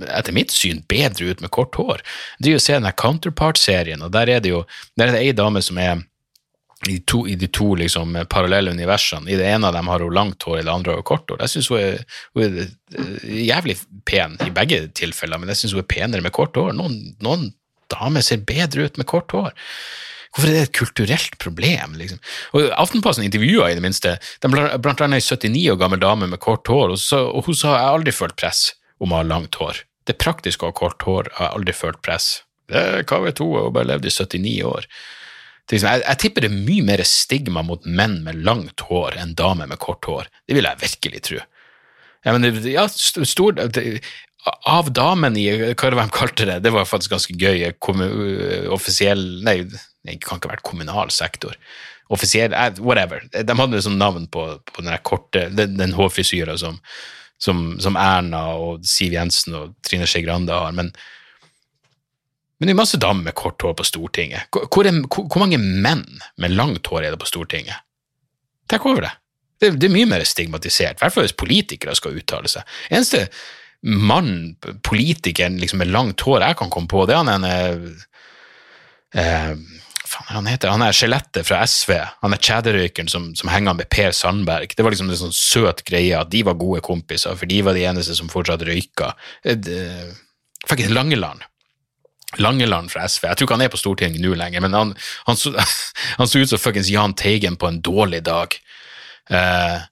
etter 0.09 0.33
mitt 0.33 0.55
syn 0.55 0.81
bedre 0.89 1.35
ut 1.35 1.45
med 1.45 1.53
kort 1.53 1.77
hår. 1.77 2.01
Du 2.41 2.49
ser 2.57 2.81
den 2.81 2.97
Counterpart-serien, 2.97 4.01
og 4.01 4.15
der 4.17 4.33
er 4.33 4.41
det 4.41 4.55
jo 4.55 4.65
der 4.97 5.11
er 5.11 5.19
det 5.19 5.25
ei 5.27 5.37
dame 5.37 5.61
som 5.67 5.77
er 5.83 6.01
i, 6.91 6.99
to, 7.09 7.25
i 7.29 7.35
de 7.39 7.49
to 7.53 7.75
liksom, 7.81 8.17
parallelle 8.31 8.73
universene. 8.75 9.31
I 9.31 9.39
det 9.41 9.49
ene 9.49 9.69
av 9.69 9.77
dem 9.77 9.89
har 9.91 10.05
hun 10.05 10.15
langt 10.15 10.45
hår, 10.47 10.61
i 10.61 10.65
det 10.67 10.73
andre 10.73 10.95
har 10.95 11.03
hun 11.03 11.09
kort 11.09 11.31
hår. 11.31 11.43
Jeg 11.45 11.55
syns 11.55 11.71
hun, 11.73 12.15
hun, 12.37 12.45
er 12.45 12.65
eh, 12.67 13.37
jævlig 13.49 13.77
pen 14.09 14.39
i 14.45 14.51
begge 14.55 14.85
tilfeller, 14.97 15.41
men 15.41 15.53
jeg 15.53 15.63
syns 15.63 15.77
hun 15.77 15.85
er 15.85 15.93
penere 15.95 16.25
med 16.25 16.35
kort 16.37 16.57
hår. 16.59 16.75
Noen, 16.77 16.99
noen 17.25 17.51
damer 17.93 18.25
ser 18.25 18.45
bedre 18.47 18.89
ut 18.89 19.01
med 19.01 19.09
kort 19.11 19.35
hår. 19.35 19.55
Hvorfor 20.35 20.51
er 20.51 20.57
det 20.57 20.63
et 20.67 20.77
kulturelt 20.77 21.37
problem? 21.39 21.95
Liksom? 21.99 22.19
Og 22.59 22.71
Aftenposten 22.75 23.27
intervjua 23.27 23.71
i 23.71 23.77
det 23.79 23.85
minste 23.85 24.17
de 24.43 24.51
blant 24.51 25.03
annet 25.05 25.23
ei 25.23 25.27
79 25.29 25.69
år 25.71 25.79
gammel 25.79 26.03
dame 26.03 26.27
med 26.31 26.43
kort 26.43 26.67
hår, 26.67 26.97
og, 26.97 26.99
så, 26.99 27.23
og 27.31 27.47
hun 27.47 27.59
sa 27.59 27.77
jeg 27.77 27.87
har 27.87 27.99
aldri 28.01 28.15
følt 28.15 28.39
press 28.41 28.73
om 28.99 29.15
å 29.15 29.21
ha 29.21 29.29
langt 29.29 29.61
hår. 29.61 29.85
Det 30.09 30.19
praktiske 30.21 30.67
å 30.67 30.73
ha 30.73 30.77
kort 30.77 31.07
hår 31.07 31.31
har 31.39 31.49
jeg 31.49 31.61
aldri 31.61 31.77
følt 31.77 32.03
press. 32.05 32.33
Det 32.71 32.81
er 32.81 33.07
KV2 33.07 33.47
og 33.61 33.71
bare 33.77 33.93
levd 33.93 34.09
i 34.09 34.13
79 34.13 34.57
år. 34.69 34.89
Jeg, 35.73 35.81
jeg, 36.05 36.19
tipper 36.21 36.45
det 36.45 36.51
er 36.51 36.67
mye 36.67 36.85
mer 36.85 37.01
stigma 37.09 37.63
mot 37.65 37.87
menn 37.89 38.19
med 38.27 38.43
langt 38.45 38.85
hår 38.85 39.17
enn 39.21 39.33
damer 39.39 39.71
med 39.71 39.81
kort 39.81 40.05
hår. 40.05 40.29
Det 40.45 40.59
vil 40.59 40.69
jeg 40.69 40.83
virkelig 40.83 41.23
tro. 41.25 41.41
Ja, 42.25 42.35
men, 42.37 42.45
ja, 42.69 42.85
stor, 42.89 43.57
av 44.69 44.91
damene 44.93 45.41
i 45.41 45.73
hva 45.73 45.91
de 45.95 46.07
kalte 46.13 46.47
det, 46.49 46.61
det 46.65 46.73
var 46.73 46.89
faktisk 46.89 47.15
ganske 47.15 47.37
gøy, 47.41 47.65
offisiell 48.73 49.25
Nei, 49.45 49.63
det 49.65 50.19
kan 50.21 50.39
ikke 50.39 50.51
ha 50.51 50.57
vært 50.57 50.67
kommunal 50.69 51.13
sektor. 51.15 51.57
Offisiell 52.13 52.53
Whatever. 52.85 53.25
De 53.33 53.57
hadde 53.57 53.79
liksom 53.79 53.97
navn 54.01 54.29
på, 54.29 54.47
på 54.69 54.85
den 54.85 54.97
korte, 55.07 55.49
den, 55.57 55.79
den 55.81 55.97
hårfrisyra 55.97 56.59
som, 56.61 56.77
som, 57.41 57.67
som, 57.81 57.97
Erna 57.97 58.51
og 58.61 58.85
Siv 58.89 59.17
Jensen 59.17 59.57
og 59.57 59.77
Trine 59.85 60.09
Skei 60.09 60.25
Grande 60.27 60.53
har. 60.53 60.77
men 60.77 60.93
men 62.65 62.71
det 62.71 62.79
er 62.79 62.81
masse 62.81 62.97
damer 62.97 63.27
med 63.27 63.37
kort 63.37 63.61
hår 63.61 63.75
på 63.77 63.85
Stortinget. 63.85 64.47
Hvor, 64.49 64.87
er, 64.89 65.03
hvor, 65.05 65.41
mange 65.43 65.59
menn 65.61 66.07
med 66.41 66.55
langt 66.57 66.89
hår 66.89 67.05
er 67.05 67.13
det 67.13 67.21
på 67.21 67.29
Stortinget? 67.29 67.85
Tenk 68.73 68.87
over 68.89 69.05
det. 69.05 69.11
Det, 69.61 69.75
det 69.77 69.91
er 69.91 69.93
mye 69.93 70.09
mer 70.09 70.25
stigmatisert, 70.25 70.97
i 70.97 71.05
hvert 71.05 71.13
fall 71.13 71.27
hvis 71.27 71.37
politikere 71.37 71.93
skal 71.99 72.17
uttale 72.17 72.49
seg. 72.49 72.65
Eneste 72.89 73.27
mann, 73.85 74.55
politikeren 74.81 75.61
liksom 75.61 75.85
med 75.85 75.93
langt 75.93 76.25
hår 76.25 76.41
jeg 76.47 76.57
kan 76.63 76.73
komme 76.73 76.89
på, 76.89 77.05
det 77.05 77.19
er 77.19 77.21
han 77.21 77.35
ene 77.35 77.53
eh, 79.13 79.53
faen 80.09 80.31
er 80.31 80.39
han 80.39 80.49
heter? 80.49 80.73
Han 80.73 80.89
er 80.89 80.97
skjelettet 80.97 81.45
fra 81.45 81.61
SV. 81.69 81.99
Han 82.25 82.33
er 82.33 82.45
kjederøykeren 82.49 83.13
som, 83.13 83.31
som 83.37 83.53
henger 83.53 83.77
med 83.77 83.93
Per 83.93 84.17
Sandberg. 84.17 84.73
Det 84.73 84.89
var 84.89 84.97
liksom 84.97 85.13
en 85.13 85.25
sånn 85.27 85.37
søt 85.37 85.85
greie 85.85 86.17
at 86.17 86.33
de 86.33 86.47
var 86.49 86.57
gode 86.57 86.81
kompiser, 86.87 87.37
for 87.37 87.51
de 87.51 87.61
var 87.67 87.77
de 87.77 87.85
eneste 87.93 88.17
som 88.17 88.33
fortsatt 88.33 88.65
røyka. 88.65 89.13
Eh, 89.45 90.15
Faktisk 90.65 90.97
Langeland. 90.97 91.45
Langeland 92.43 92.93
fra 92.93 93.09
SV. 93.09 93.27
Jeg 93.29 93.39
tror 93.39 93.49
ikke 93.49 93.59
han 93.59 93.67
er 93.67 93.73
på 93.73 93.81
Stortinget 93.81 94.23
nå 94.23 94.35
lenger, 94.39 94.65
men 94.65 94.77
han, 94.77 94.95
han, 95.29 95.39
så, 95.39 95.53
han 96.21 96.31
så 96.31 96.43
ut 96.43 96.53
som 96.53 96.63
fuckings 96.63 96.93
Jahn 96.93 97.17
Teigen 97.19 97.59
på 97.61 97.71
en 97.71 97.83
dårlig 97.85 98.25
dag. 98.27 98.57
Uh, 99.33 99.85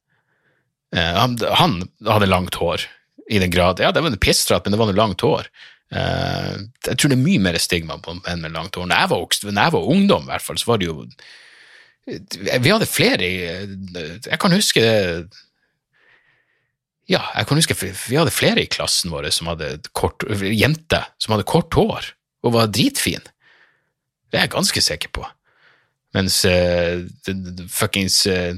han, 0.92 1.38
han, 1.56 1.78
hadde 2.04 2.28
langt 2.28 2.58
hår, 2.60 2.84
i 3.32 3.38
den 3.40 3.52
grad 3.54 3.78
Ja, 3.80 3.92
det 3.94 4.02
var 4.04 4.10
en 4.12 4.20
pisstratt, 4.20 4.66
men 4.66 4.74
det 4.74 4.80
var 4.80 4.90
noe 4.90 4.98
langt 4.98 5.24
hår. 5.24 5.46
Uh, 5.92 6.58
jeg 6.88 6.98
tror 6.98 7.12
det 7.12 7.16
er 7.16 7.22
mye 7.22 7.44
mer 7.44 7.56
stigma 7.60 7.96
på 8.02 8.16
enn 8.28 8.44
med 8.44 8.56
langt 8.56 8.76
hår. 8.76 8.90
Når 8.90 9.04
jeg, 9.04 9.12
var, 9.12 9.38
jeg 9.62 9.76
var 9.76 9.94
ungdom, 9.94 10.26
i 10.26 10.34
hvert 10.34 10.44
fall, 10.44 10.60
så 10.60 10.72
var 10.72 10.82
det 10.82 10.90
jo 10.90 11.06
Vi 12.02 12.70
hadde 12.72 12.90
flere 12.90 13.22
i 13.22 13.34
Jeg 13.46 14.38
kan 14.42 14.50
huske 14.50 14.82
ja, 17.10 17.20
jeg 17.36 17.46
kan 17.48 17.58
huske 17.58 17.76
vi 17.78 18.16
hadde 18.16 18.32
flere 18.34 18.62
i 18.62 18.70
klassen 18.70 19.12
vår 19.12 19.28
som 19.34 19.50
hadde 19.50 19.74
kort, 19.96 20.22
jenter 20.30 21.08
som 21.22 21.34
hadde 21.34 21.48
kort 21.50 21.74
hår 21.74 22.12
og 22.42 22.56
var 22.56 22.72
dritfin. 22.72 23.22
Det 24.30 24.38
er 24.38 24.46
jeg 24.46 24.54
ganske 24.56 24.82
sikker 24.84 25.12
på. 25.14 25.24
Mens 26.16 26.42
uh, 26.44 27.04
fuckings 27.72 28.26
uh, 28.28 28.52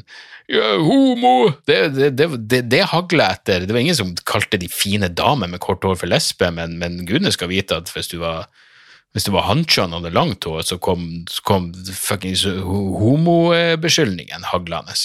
yeah, 0.51 0.81
homo 0.83 1.53
Det, 1.68 1.94
det, 1.94 2.09
det, 2.18 2.62
det, 2.70 2.83
hagla 2.90 3.31
etter. 3.37 3.66
Det 3.66 3.75
var 3.75 3.85
ingen 3.85 3.99
som 3.99 4.11
kalte 4.27 4.59
de 4.59 4.68
fine 4.70 5.09
damer 5.09 5.51
med 5.51 5.62
kort 5.62 5.85
hår 5.87 5.97
for 6.01 6.11
lesbe, 6.11 6.51
men, 6.55 6.79
men 6.81 7.05
gudene 7.07 7.33
skal 7.35 7.53
vite 7.53 7.79
at 7.79 7.92
hvis 7.94 8.11
du 8.11 8.18
var 8.25 8.49
hvis 9.14 9.29
det 9.29 9.35
var 9.37 9.47
Hansjan 9.47 9.92
hadde 9.94 10.11
langt 10.11 10.42
hår, 10.42 10.64
så 10.66 10.75
kom, 10.83 11.05
kom 11.47 11.68
fuckings 11.87 12.42
homobeskyldningen 12.66 14.42
haglende. 14.51 14.97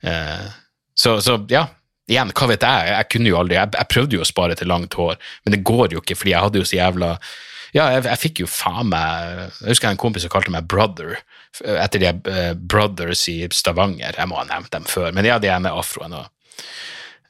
Uh, 0.00 0.48
så, 0.96 1.18
så, 1.20 1.36
ja, 1.52 1.66
igjen, 2.08 2.32
hva 2.32 2.48
vet 2.48 2.64
jeg, 2.64 2.94
jeg 2.94 3.08
kunne 3.12 3.28
jo 3.28 3.36
aldri, 3.42 3.58
jeg, 3.58 3.74
jeg, 3.76 3.90
prøvde 3.92 4.16
jo 4.16 4.22
å 4.24 4.28
spare 4.28 4.56
til 4.56 4.72
langt 4.72 4.96
hår, 4.96 5.20
men 5.44 5.58
det 5.58 5.60
går 5.66 5.92
jo 5.92 6.00
ikke, 6.00 6.16
fordi 6.16 6.32
jeg 6.32 6.44
hadde 6.46 6.62
jo 6.62 6.68
så 6.70 6.78
jævla 6.78 7.10
ja, 7.74 7.88
jeg, 7.90 8.04
jeg 8.06 8.20
fikk 8.22 8.42
jo 8.44 8.50
faen 8.50 8.90
meg 8.92 9.40
Jeg 9.60 9.72
husker 9.72 9.90
en 9.90 10.00
kompis 10.00 10.24
som 10.24 10.32
kalte 10.32 10.52
meg 10.54 10.68
brother 10.70 11.18
etter 11.54 12.02
de 12.02 12.10
uh, 12.10 12.52
Brothers 12.58 13.28
i 13.30 13.36
Stavanger. 13.54 14.16
Jeg 14.18 14.30
må 14.30 14.38
ha 14.40 14.46
nevnt 14.48 14.72
dem 14.74 14.86
før, 14.90 15.12
men 15.14 15.26
ja, 15.28 15.36
de 15.38 15.50
er 15.52 15.60
med 15.62 15.74
afroen. 15.74 16.16
òg. 16.18 16.62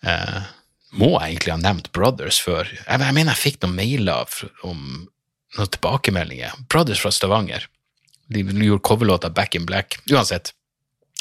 uh, 0.08 0.44
må 0.94 1.10
jeg 1.16 1.34
egentlig 1.34 1.52
ha 1.52 1.60
nevnt 1.60 1.90
Brothers 1.92 2.38
før? 2.40 2.70
Jeg, 2.70 3.00
jeg 3.02 3.16
mener 3.16 3.34
jeg 3.34 3.42
fikk 3.42 3.62
noen 3.64 3.76
mailer 3.76 4.36
om 4.64 4.80
noen 5.58 5.72
tilbakemeldinger. 5.76 6.56
Brothers 6.72 7.02
fra 7.02 7.12
Stavanger. 7.12 7.68
De 8.32 8.44
gjorde 8.44 8.84
coverlåta 8.86 9.30
Back 9.30 9.58
in 9.58 9.66
Black. 9.68 9.98
Uansett. 10.12 10.54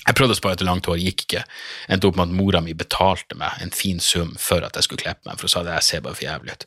Jeg 0.04 0.18
prøvde 0.20 0.36
å 0.36 0.40
spare 0.40 0.58
etter 0.58 0.68
langt 0.68 0.88
hår, 0.90 1.00
gikk 1.00 1.26
ikke. 1.26 1.44
Endte 1.92 2.10
opp 2.10 2.18
med 2.20 2.28
at 2.28 2.36
mora 2.36 2.60
mi 2.64 2.76
betalte 2.76 3.38
meg 3.40 3.62
en 3.64 3.72
fin 3.76 4.02
sum 4.04 4.34
for 4.40 4.66
at 4.66 4.76
jeg 4.76 4.88
skulle 4.88 5.04
klippe 5.04 5.24
meg, 5.28 5.40
for 5.40 5.48
hun 5.48 5.54
sa 5.54 5.64
det 5.64 5.78
jeg 5.78 5.88
ser 5.88 6.04
bare 6.04 6.18
for 6.20 6.28
jævlig 6.28 6.56
ut. 6.58 6.66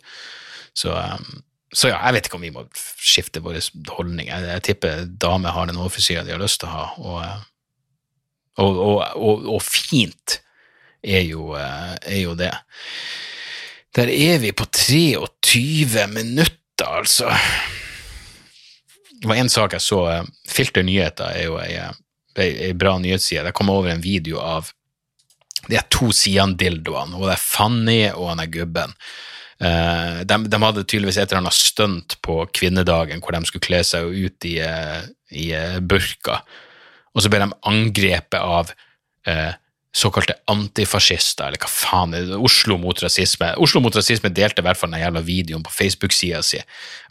Så 0.77 0.95
um, 0.97 1.43
så 1.77 1.91
ja, 1.91 1.99
jeg 2.07 2.17
vet 2.17 2.29
ikke 2.29 2.39
om 2.39 2.47
vi 2.47 2.55
må 2.55 2.65
skifte 2.97 3.43
vår 3.45 3.59
holdning. 3.93 4.31
Jeg, 4.31 4.49
jeg 4.49 4.65
tipper 4.71 5.05
damer 5.21 5.53
har 5.53 5.69
den 5.69 5.77
overfrisyra 5.77 6.25
de 6.25 6.33
har 6.33 6.41
lyst 6.41 6.63
til 6.63 6.71
å 6.71 6.73
ha, 6.73 6.87
og, 6.97 8.65
og, 8.65 9.03
og, 9.21 9.49
og 9.59 9.61
fint 9.65 10.39
er 11.05 11.27
jo, 11.29 11.51
er 11.53 12.21
jo, 12.23 12.33
det. 12.39 12.53
Der 13.97 14.09
er 14.13 14.41
vi 14.41 14.55
på 14.57 14.65
23 14.73 16.07
minutter, 16.15 16.89
altså. 16.89 17.29
Det 19.21 19.29
var 19.29 19.39
én 19.41 19.53
sak 19.53 19.77
jeg 19.77 19.85
så. 19.85 20.01
Filter 20.49 20.85
nyheter 20.85 21.37
er 21.37 21.47
jo 21.47 21.61
ei, 21.61 21.77
ei 22.41 22.73
bra 22.77 22.97
nyhetsside. 23.01 23.45
Jeg 23.45 23.57
kom 23.57 23.71
over 23.73 23.93
en 23.93 24.05
video 24.05 24.41
av 24.41 24.73
de 25.69 25.79
to 25.93 26.11
Sian-dildoene, 26.15 27.17
og 27.17 27.29
det 27.29 27.37
er 27.37 27.43
Fanny 27.43 28.03
og 28.13 28.31
han 28.33 28.45
er 28.45 28.53
gubben. 28.53 28.93
De, 29.57 30.37
de, 30.53 30.59
hadde 30.61 30.83
tydeligvis 30.85 31.17
et 31.17 31.31
eller 31.31 31.47
annet 31.47 31.57
stunt 31.57 32.19
på 32.21 32.43
kvinnedagen 32.53 33.23
hvor 33.25 33.33
de 33.33 33.49
skulle 33.49 33.65
kle 33.65 33.79
seg 33.89 34.11
ut 34.13 34.45
i, 34.45 34.59
uh, 34.61 35.07
i 35.33 35.47
uh, 35.57 35.79
burka, 35.81 36.43
og 37.17 37.25
så 37.25 37.31
ble 37.33 37.41
de 37.41 37.57
angrepet 37.71 38.37
av 38.43 38.75
såkalte 39.97 40.35
antifascister, 40.53 41.49
eller 41.49 41.61
hva 41.63 41.71
faen 41.73 42.13
er 42.15 42.27
det, 42.29 42.37
Oslo 42.45 42.77
mot 42.81 42.99
rasisme. 43.01 43.49
Oslo 43.63 43.81
mot 43.81 43.95
rasisme 43.97 44.29
delte 44.35 44.61
i 44.61 44.67
hvert 44.67 44.77
fall 44.77 44.93
den 44.93 45.01
jævla 45.01 45.23
videoen 45.25 45.65
på 45.65 45.73
Facebook-sida 45.73 46.43
si. 46.45 46.61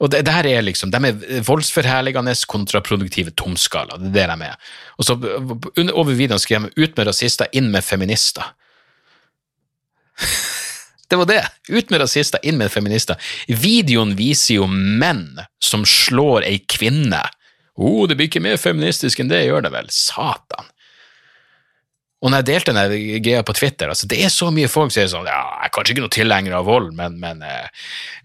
Og 0.05 0.11
det, 0.13 0.21
det 0.27 0.35
her 0.35 0.49
er 0.51 0.67
liksom, 0.67 0.91
De 0.93 1.01
er 1.09 1.41
voldsforherligende, 1.47 2.35
kontraproduktive 2.51 3.33
tomskaller. 3.41 3.97
Det 4.03 4.21
er 4.21 4.29
det 4.29 4.37
de 4.37 4.51
er. 4.51 4.75
Og 4.99 5.09
så 5.09 5.17
over 5.17 6.13
videoen 6.13 6.41
skrev 6.41 6.67
de 6.67 6.83
'ut 6.83 6.97
med 6.97 7.07
rasister, 7.09 7.49
inn 7.53 7.71
med 7.73 7.83
feminister'. 7.83 8.53
Det 11.07 11.19
var 11.21 11.29
det. 11.29 11.41
Ut 11.69 11.91
med 11.93 12.01
rasister, 12.01 12.41
inn 12.43 12.57
med 12.57 12.71
feminister. 12.73 13.19
Videoen 13.47 14.15
viser 14.17 14.59
jo 14.59 14.69
menn 14.69 15.27
som 15.63 15.85
slår 15.85 16.47
ei 16.47 16.59
kvinne. 16.71 17.21
Å, 17.75 17.83
oh, 17.83 18.05
det 18.07 18.17
blir 18.17 18.29
ikke 18.29 18.43
mer 18.43 18.57
feministisk 18.61 19.19
enn 19.21 19.29
det, 19.29 19.43
gjør 19.45 19.67
det 19.67 19.73
vel? 19.75 19.91
Satan. 19.93 20.71
Og 22.23 22.31
når 22.31 22.41
jeg 22.41 22.47
delte 22.47 22.73
den 22.73 23.19
greia 23.21 23.43
på 23.45 23.53
Twitter, 23.53 23.91
altså 23.91 24.07
det 24.09 24.17
er 24.23 24.31
så 24.33 24.47
mye 24.53 24.69
folk 24.71 24.89
som 24.89 24.95
sier 24.95 25.11
sånn 25.11 25.27
ja, 25.29 25.41
jeg 25.59 25.67
er 25.67 25.73
kanskje 25.75 25.93
ikke 25.93 26.05
noe 26.05 26.15
tilhenger 26.15 26.55
av 26.57 26.65
vold, 26.65 26.87
men, 26.97 27.19
men 27.21 27.43
eh, 27.45 27.67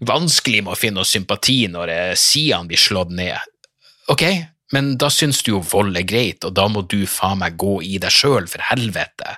vanskelig 0.09 0.63
med 0.63 0.73
å 0.73 0.79
finne 0.79 1.01
noe 1.01 1.09
sympati 1.09 1.59
når 1.69 1.91
eh, 1.93 2.13
sidene 2.17 2.71
blir 2.71 2.81
slått 2.81 3.11
ned. 3.13 3.51
Ok, 4.09 4.23
men 4.73 4.95
da 4.97 5.11
syns 5.13 5.43
du 5.45 5.51
jo 5.53 5.61
vold 5.61 5.99
er 5.99 6.07
greit, 6.07 6.47
og 6.47 6.55
da 6.57 6.65
må 6.71 6.81
du 6.89 7.03
faen 7.05 7.43
meg 7.43 7.59
gå 7.61 7.77
i 7.85 7.99
deg 8.01 8.15
sjøl, 8.15 8.47
for 8.49 8.63
helvete. 8.71 9.35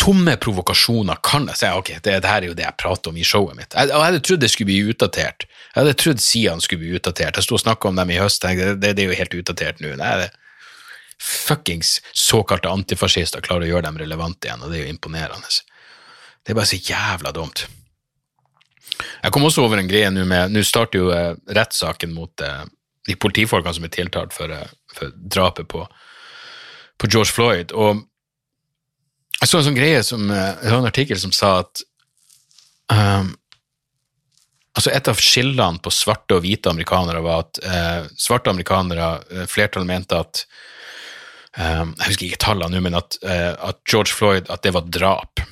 Tomme 0.00 0.32
provokasjoner 0.40 1.18
kan 1.26 1.48
jeg 1.50 1.60
si 1.60 1.70
ok, 1.76 1.90
det, 2.00 2.14
det 2.24 2.30
her 2.30 2.44
er 2.44 2.48
jo 2.48 2.56
det 2.56 2.64
jeg 2.64 2.78
prater 2.80 3.12
om 3.12 3.18
i 3.20 3.24
showet 3.26 3.58
mitt. 3.58 3.74
Jeg, 3.76 3.90
jeg 3.92 4.00
hadde 4.00 4.22
trodd 4.24 4.40
det 4.40 4.52
skulle 4.52 4.70
bli 4.70 4.92
utdatert. 4.94 5.44
Jeg 5.44 5.76
hadde 5.76 5.96
trodd 6.00 6.22
sidene 6.24 6.64
skulle 6.64 6.84
bli 6.84 6.94
utdatert. 6.96 7.36
Jeg 7.36 7.46
sto 7.46 7.58
og 7.58 7.64
snakka 7.64 7.90
om 7.90 8.00
dem 8.00 8.12
i 8.14 8.20
høst, 8.20 8.40
tenkte, 8.40 8.76
det, 8.80 8.94
det 8.96 9.04
er 9.04 9.12
jo 9.12 9.18
helt 9.18 9.36
utdatert 9.42 9.82
nå. 9.84 9.92
Nei, 10.00 10.14
det 10.22 10.30
fuckings 11.20 11.98
såkalte 12.16 12.70
antifascister 12.72 13.44
klarer 13.44 13.66
å 13.66 13.74
gjøre 13.74 13.88
dem 13.90 13.98
relevante 14.00 14.48
igjen, 14.48 14.62
og 14.64 14.72
det 14.72 14.78
er 14.78 14.86
jo 14.86 14.94
imponerende. 14.94 15.52
Det 16.40 16.54
er 16.54 16.56
bare 16.56 16.70
så 16.70 16.80
jævla 16.80 17.32
dumt. 17.36 17.66
Jeg 19.20 19.32
kom 19.32 19.44
også 19.44 19.64
over 19.64 19.80
en 19.80 19.88
greie 19.88 20.08
nå 20.12 20.26
med 20.28 20.52
Nå 20.52 20.62
starter 20.66 21.00
jo 21.00 21.10
eh, 21.14 21.32
rettssaken 21.56 22.12
mot 22.12 22.44
eh, 22.44 22.64
de 23.08 23.16
politifolkene 23.20 23.76
som 23.76 23.86
er 23.86 23.92
tiltalt 23.92 24.32
for, 24.36 24.52
eh, 24.52 24.72
for 24.96 25.12
drapet 25.12 25.68
på, 25.68 25.84
på 27.00 27.10
George 27.12 27.32
Floyd, 27.32 27.72
og 27.72 28.06
jeg 29.40 29.50
så 29.50 29.60
en 29.60 29.68
sånn 29.70 29.78
greie 29.78 30.00
som 30.04 30.30
eh, 30.30 30.56
Jeg 30.62 30.76
en 30.76 30.88
artikkel 30.88 31.20
som 31.20 31.32
sa 31.34 31.52
at 31.62 31.84
um, 32.92 33.30
Altså 34.78 34.92
Et 34.94 35.10
av 35.10 35.18
skillene 35.20 35.82
på 35.82 35.92
svarte 35.92 36.36
og 36.36 36.44
hvite 36.44 36.70
amerikanere 36.70 37.22
var 37.24 37.42
at 37.44 37.58
eh, 37.66 38.10
svarte 38.20 38.52
amerikanere, 38.52 39.08
eh, 39.32 39.46
flertallet 39.50 39.88
mente 39.88 40.20
at 40.20 40.44
um, 41.58 41.90
Jeg 41.98 42.06
husker 42.06 42.28
ikke 42.28 42.44
tallene 42.46 42.76
nå, 42.76 42.84
men 42.86 42.98
at, 43.00 43.18
eh, 43.26 43.50
at 43.56 43.80
George 43.90 44.14
Floyd 44.14 44.48
at 44.52 44.62
det 44.64 44.72
var 44.76 44.86
drap. 44.86 45.42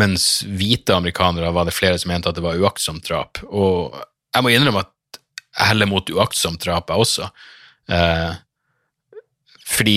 Mens 0.00 0.44
hvite 0.46 0.94
amerikanere 0.94 1.50
var 1.52 1.66
det 1.68 1.74
flere 1.76 1.98
som 2.00 2.12
mente 2.12 2.30
at 2.30 2.38
det 2.38 2.44
var 2.44 2.60
uaktsomt 2.62 3.04
drap. 3.08 3.42
Og 3.50 3.98
jeg 4.32 4.46
må 4.46 4.54
innrømme 4.54 4.86
at 4.86 5.18
jeg 5.58 5.68
heller 5.68 5.90
mot 5.90 6.14
uaktsomt 6.14 6.62
drap, 6.62 6.88
jeg 6.88 7.04
også. 7.04 7.28
Eh, 7.92 8.30
fordi 9.68 9.96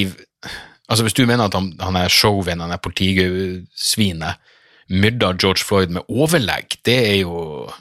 Altså 0.90 1.06
Hvis 1.06 1.18
du 1.18 1.26
mener 1.26 1.48
at 1.48 1.56
han, 1.58 1.72
han 1.82 1.98
er 1.98 2.12
showvin, 2.14 2.62
han 2.62 2.74
er 2.74 2.82
politisvinet, 2.82 4.42
myrda 4.90 5.32
George 5.34 5.66
Floyd 5.66 5.94
med 5.96 6.06
overlegg, 6.10 6.78
det 6.86 7.00
er 7.10 7.18
jo 7.24 7.72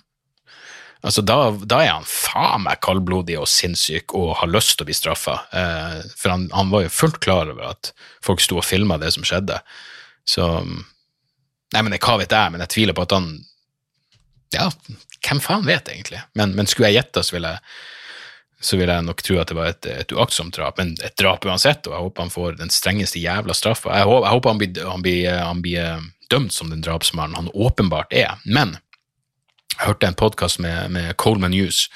Altså, 1.05 1.21
da, 1.21 1.51
da 1.69 1.83
er 1.85 1.91
han 1.99 2.07
faen 2.09 2.63
meg 2.65 2.81
kaldblodig 2.81 3.35
og 3.37 3.49
sinnssyk 3.53 4.15
og 4.17 4.39
har 4.41 4.49
lyst 4.49 4.79
til 4.79 4.87
å 4.87 4.89
bli 4.89 4.95
straffa. 4.97 5.35
Eh, 5.53 5.99
for 6.17 6.33
han, 6.33 6.47
han, 6.57 6.71
var 6.73 6.87
jo 6.87 6.95
fullt 6.97 7.19
klar 7.21 7.51
over 7.53 7.75
at 7.75 7.91
folk 8.25 8.41
sto 8.41 8.57
og 8.57 8.65
filma 8.65 8.97
det 9.03 9.11
som 9.13 9.27
skjedde. 9.27 9.59
Så 10.25 10.49
Nei, 11.75 11.83
men 11.83 11.97
hva 11.99 12.15
vet 12.21 12.33
jeg, 12.33 12.55
men 12.55 12.63
jeg 12.63 12.73
tviler 12.73 12.97
på 12.97 13.05
at 13.05 13.13
han 13.17 13.29
Ja, 14.55 14.71
hvem 15.27 15.43
faen 15.45 15.67
vet, 15.67 15.91
egentlig? 15.91 16.23
Men, 16.39 16.55
men 16.57 16.69
skulle 16.71 16.89
jeg 16.93 17.03
gjette, 17.03 17.25
så 17.27 17.37
ville 17.37 17.53
jeg 17.53 17.65
så 18.65 18.79
vil 18.81 18.89
jeg 18.89 19.05
nok 19.05 19.21
tro 19.25 19.37
at 19.41 19.51
det 19.51 19.57
var 19.59 19.71
et, 19.71 19.87
et 19.93 20.13
uaktsomt 20.17 20.57
drap, 20.57 20.79
men 20.81 20.95
et 21.05 21.17
drap 21.21 21.45
uansett, 21.45 21.85
og 21.87 21.93
jeg 21.93 22.07
håper 22.07 22.25
han 22.25 22.33
får 22.33 22.59
den 22.63 22.73
strengeste 22.73 23.21
jævla 23.21 23.57
straffa. 23.57 23.93
Jeg, 23.93 24.09
jeg, 24.09 24.33
håper 24.33 24.55
han 24.55 24.63
blir, 24.63 24.85
han, 24.89 25.05
blir, 25.05 25.29
han 25.37 25.63
blir, 25.65 25.81
eh, 25.83 26.11
dømt 26.33 26.53
som 26.53 26.71
den 26.73 26.81
drapsmannen 26.81 27.37
han 27.37 27.51
åpenbart 27.53 28.13
er. 28.13 28.39
Men 28.45 28.79
jeg 29.75 29.89
hørte 29.89 30.09
en 30.09 30.19
podkast 30.19 30.59
med, 30.65 30.91
med, 30.95 31.17
Coleman 31.21 31.53
News, 31.53 31.89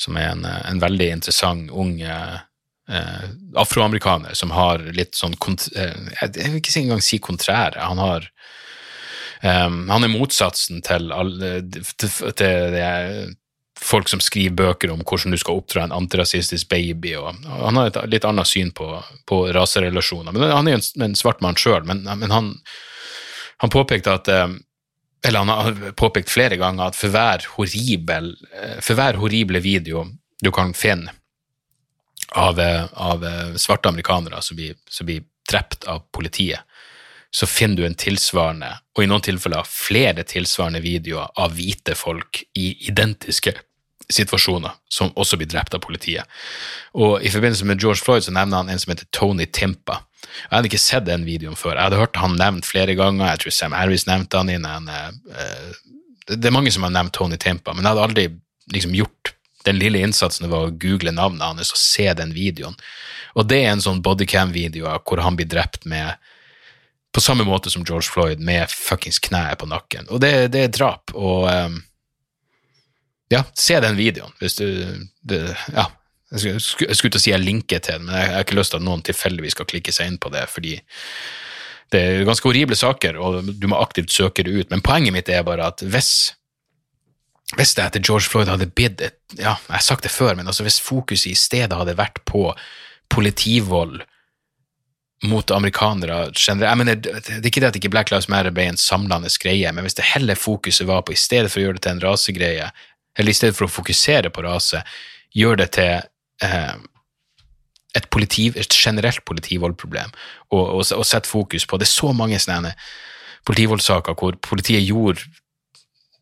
som 0.00 0.16
er 0.16 0.32
en, 0.32 0.46
en 0.46 0.80
veldig 0.80 1.10
interessant 1.18 1.70
ung 1.70 1.98
eh, 2.00 2.38
afroamerikaner 3.58 4.32
som 4.38 4.54
har 4.56 4.80
litt 4.96 5.18
sånn 5.18 5.34
eh, 5.76 5.92
Jeg 6.22 6.48
vil 6.48 6.60
ikke 6.62 6.78
engang 6.80 7.02
si 7.04 7.18
kontrære. 7.20 7.82
Han 7.84 8.00
har 8.00 8.30
um, 9.42 9.82
Han 9.90 10.06
er 10.06 10.14
motsatsen 10.14 10.80
til, 10.86 11.12
alle, 11.12 11.58
til, 11.68 12.14
til 12.38 12.78
folk 13.80 14.08
som 14.08 14.20
skriver 14.20 14.56
bøker 14.56 14.90
om 14.92 15.02
hvordan 15.06 15.34
du 15.34 15.38
skal 15.40 15.60
oppdra 15.60 15.84
en 15.86 15.94
antirasistisk 15.94 16.68
baby. 16.68 17.14
Og, 17.18 17.42
og 17.46 17.64
han 17.68 17.80
har 17.80 17.90
et 17.90 17.98
litt 18.12 18.26
annet 18.28 18.50
syn 18.50 18.72
på, 18.74 18.90
på 19.28 19.42
raserelasjoner. 19.54 20.34
Men 20.34 20.54
Han 20.54 20.68
er 20.68 20.76
jo 20.76 20.80
en, 20.80 21.04
en 21.08 21.18
svart 21.18 21.42
mann 21.44 21.58
sjøl, 21.58 21.84
men, 21.88 22.02
men, 22.08 22.30
han, 22.34 22.54
han 23.62 23.74
påpekte 23.74 24.16
at 24.18 24.30
eh, 24.32 24.48
eller 25.26 25.44
han 25.44 25.50
har 25.50 25.94
påpekt 25.98 26.30
flere 26.30 26.58
ganger 26.60 26.90
at 26.90 26.98
for 26.98 27.14
hver, 27.14 27.46
horribel, 27.56 28.34
eh, 28.54 28.78
for 28.84 28.98
hver 28.98 29.18
horrible 29.18 29.62
video 29.64 30.06
du 30.42 30.52
kan 30.54 30.74
finne 30.78 31.14
av, 32.36 32.60
eh, 32.60 32.86
av 32.92 33.24
svarte 33.58 33.90
amerikanere 33.90 34.42
som 34.42 34.58
blir, 34.58 34.76
som 34.90 35.08
blir 35.08 35.26
drept 35.48 35.88
av 35.88 36.04
politiet, 36.14 36.60
så 37.30 37.46
finner 37.46 37.76
du 37.76 37.86
en 37.86 37.96
tilsvarende, 37.98 38.70
og 38.96 39.02
i 39.04 39.08
noen 39.08 39.24
tilfeller 39.24 39.66
flere 39.68 40.24
tilsvarende 40.24 40.80
videoer 40.80 41.28
av 41.36 41.56
hvite 41.56 41.96
folk 41.98 42.40
i 42.56 42.70
identiske 42.88 43.52
situasjoner 44.12 44.72
som 44.92 45.12
også 45.20 45.38
blir 45.40 45.50
drept 45.50 45.74
av 45.76 45.82
politiet. 45.84 46.28
Og 46.96 47.22
I 47.22 47.32
forbindelse 47.32 47.66
med 47.68 47.82
George 47.82 48.00
Floyd 48.00 48.24
så 48.24 48.34
nevner 48.34 48.62
han 48.62 48.72
en 48.72 48.80
som 48.80 48.92
heter 48.92 49.08
Tony 49.12 49.46
Timpa. 49.46 50.00
Jeg 50.48 50.54
hadde 50.56 50.70
ikke 50.70 50.80
sett 50.82 51.06
den 51.08 51.26
videoen 51.28 51.58
før. 51.58 51.76
Jeg 51.76 51.88
hadde 51.88 52.00
hørt 52.00 52.20
han 52.20 52.36
nevnt 52.40 52.68
flere 52.68 52.96
ganger. 52.98 53.28
Jeg 53.32 53.44
tror 53.44 53.56
Sam 53.56 53.76
Harris 53.76 54.06
nevnte 54.08 54.40
han 54.40 54.52
inn. 54.52 54.66
uh, 54.66 55.10
det 56.28 56.44
er 56.44 56.54
mange 56.54 56.72
som 56.74 56.84
har 56.84 56.94
nevnt 56.94 57.16
Tony 57.16 57.38
Timpa, 57.40 57.72
men 57.74 57.84
jeg 57.84 57.94
hadde 57.94 58.06
aldri 58.08 58.26
liksom 58.72 58.96
gjort 58.96 59.34
den 59.66 59.78
lille 59.80 60.00
innsatsen 60.04 60.46
det 60.46 60.52
var 60.52 60.68
å 60.68 60.74
google 60.80 61.12
navnet 61.12 61.44
hans 61.44 61.72
og 61.74 61.80
se 61.80 62.06
den 62.16 62.32
videoen. 62.36 62.76
Og 63.36 63.48
det 63.48 63.62
er 63.64 63.72
en 63.72 63.84
sånn 63.84 64.02
bodycam-video 64.04 64.88
hvor 65.04 65.22
han 65.24 65.36
blir 65.38 65.48
drept 65.50 65.84
med 65.88 66.16
på 67.12 67.22
samme 67.24 67.44
måte 67.48 67.70
som 67.72 67.84
George 67.88 68.06
Floyd, 68.12 68.40
med 68.40 68.68
fuckings 68.70 69.18
kneet 69.24 69.58
på 69.58 69.66
nakken. 69.66 70.06
Og 70.12 70.20
det, 70.22 70.50
det 70.52 70.66
er 70.66 70.74
drap. 70.74 71.14
Og 71.16 71.48
um, 71.48 71.78
ja, 73.32 73.44
se 73.58 73.78
den 73.84 73.98
videoen 73.98 74.32
hvis 74.40 74.58
du 74.60 74.66
det, 75.28 75.42
Ja, 75.74 75.88
jeg 76.32 76.60
skulle, 76.60 76.88
jeg 76.90 76.96
skulle 76.98 77.14
til 77.14 77.20
å 77.20 77.24
si 77.24 77.32
jeg 77.32 77.44
linker 77.44 77.80
til 77.84 77.98
den, 77.98 78.08
men 78.08 78.18
jeg 78.18 78.32
har 78.34 78.44
ikke 78.44 78.58
lyst 78.58 78.74
til 78.74 78.82
at 78.82 78.84
noen 78.84 79.04
tilfeldigvis 79.04 79.56
skal 79.56 79.68
klikke 79.68 79.94
seg 79.94 80.10
inn 80.10 80.18
på 80.20 80.32
det, 80.34 80.44
fordi 80.52 80.74
det 81.92 82.02
er 82.04 82.26
ganske 82.28 82.44
horrible 82.44 82.76
saker, 82.76 83.16
og 83.16 83.48
du 83.48 83.64
må 83.70 83.78
aktivt 83.80 84.12
søke 84.12 84.44
det 84.44 84.52
ut. 84.52 84.68
Men 84.68 84.84
poenget 84.84 85.14
mitt 85.14 85.30
er 85.32 85.46
bare 85.46 85.70
at 85.72 85.80
hvis 85.80 86.34
hvis 87.56 87.72
det 87.78 87.84
etter 87.86 88.04
George 88.04 88.28
Floyd 88.28 88.50
hadde 88.50 88.68
blitt 88.68 89.00
et 89.00 89.16
Ja, 89.38 89.54
jeg 89.56 89.72
har 89.78 89.84
sagt 89.84 90.04
det 90.04 90.12
før, 90.12 90.34
men 90.36 90.50
altså 90.50 90.66
hvis 90.66 90.82
fokuset 90.84 91.30
i 91.30 91.38
stedet 91.38 91.76
hadde 91.76 91.96
vært 91.96 92.20
på 92.28 92.50
politivold 93.08 94.02
mot 95.28 95.50
amerikanere 95.50 96.28
generelt 96.36 96.68
jeg 96.68 96.78
mener, 96.78 97.00
Det 97.00 97.38
er 97.38 97.48
ikke 97.48 97.62
det 97.64 97.70
at 97.72 97.78
ikke 97.80 97.90
Black 97.90 98.12
Lives 98.12 98.28
Matter 98.28 98.52
ble 98.54 98.68
en 98.68 98.76
samlende 98.76 99.32
greie, 99.40 99.72
men 99.72 99.86
hvis 99.86 99.96
det 99.96 100.06
heller 100.12 100.36
fokuset 100.36 100.86
var 100.86 101.02
på, 101.02 101.16
i 101.16 101.18
stedet 101.18 101.50
for 101.50 101.60
å 101.60 101.64
gjøre 101.64 101.78
det 101.78 101.86
til 101.86 101.96
en 101.96 102.04
rasegreie, 102.04 102.68
eller 103.16 103.32
i 103.32 103.36
stedet 103.36 103.56
for 103.56 103.68
å 103.68 103.72
fokusere 103.72 104.30
på 104.34 104.44
rase, 104.44 104.82
gjør 105.34 105.60
det 105.62 105.68
til 105.78 105.94
eh, 106.44 106.76
et, 107.96 108.08
politi, 108.10 108.48
et, 108.54 108.74
generelt 108.74 109.24
politivoldproblem, 109.28 110.14
og, 110.52 110.64
og, 110.64 110.84
og 110.98 111.06
sette 111.06 111.30
fokus 111.30 111.66
på 111.66 111.80
Det 111.80 111.88
er 111.88 111.94
så 111.94 112.12
mange 112.16 112.40
sånne 112.42 112.74
politivoldssaker 113.48 114.16
hvor 114.18 114.36
politiet 114.44 114.84
gjorde 114.84 115.24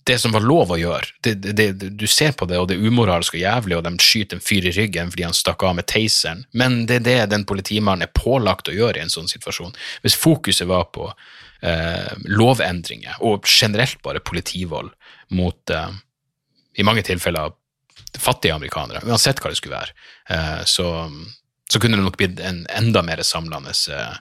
det 0.07 0.18
som 0.22 0.31
var 0.31 0.44
lov 0.46 0.70
å 0.70 0.79
gjøre. 0.79 1.09
Det, 1.25 1.35
det, 1.59 1.66
du 1.99 2.07
ser 2.07 2.37
på 2.38 2.46
det, 2.46 2.61
og 2.61 2.68
det 2.70 2.77
er 2.77 2.87
umoralsk 2.87 3.35
og 3.35 3.40
jævlig, 3.40 3.75
og 3.75 3.87
de 3.88 4.05
skyter 4.05 4.38
en 4.38 4.44
fyr 4.44 4.68
i 4.68 4.75
ryggen 4.77 5.11
fordi 5.11 5.27
han 5.27 5.35
stakk 5.35 5.64
av 5.66 5.75
med 5.79 5.88
taseren, 5.90 6.44
men 6.55 6.85
det 6.87 7.01
er 7.01 7.07
det 7.09 7.16
den 7.33 7.46
politimannen 7.49 8.07
er 8.07 8.12
pålagt 8.14 8.70
å 8.70 8.77
gjøre 8.77 9.01
i 9.01 9.03
en 9.03 9.11
sånn 9.11 9.27
situasjon. 9.31 9.75
Hvis 10.05 10.18
fokuset 10.20 10.70
var 10.70 10.87
på 10.94 11.09
eh, 11.11 12.12
lovendringer, 12.31 13.18
og 13.27 13.51
generelt 13.51 13.99
bare 14.07 14.22
politivold 14.22 14.94
mot 15.35 15.75
eh, 15.75 15.90
i 16.77 16.85
mange 16.87 17.05
tilfeller 17.07 17.55
fattige 18.19 18.55
amerikanere, 18.55 19.03
uansett 19.05 19.41
hva 19.41 19.51
det 19.53 19.59
skulle 19.61 19.77
være, 19.77 19.95
eh, 20.33 20.62
så, 20.69 20.87
så 21.69 21.81
kunne 21.81 21.99
det 21.99 22.05
nok 22.05 22.19
blitt 22.21 22.41
en 22.41 22.65
enda 22.77 23.03
mer 23.05 23.23
samlende 23.27 23.75
eh, 23.93 24.17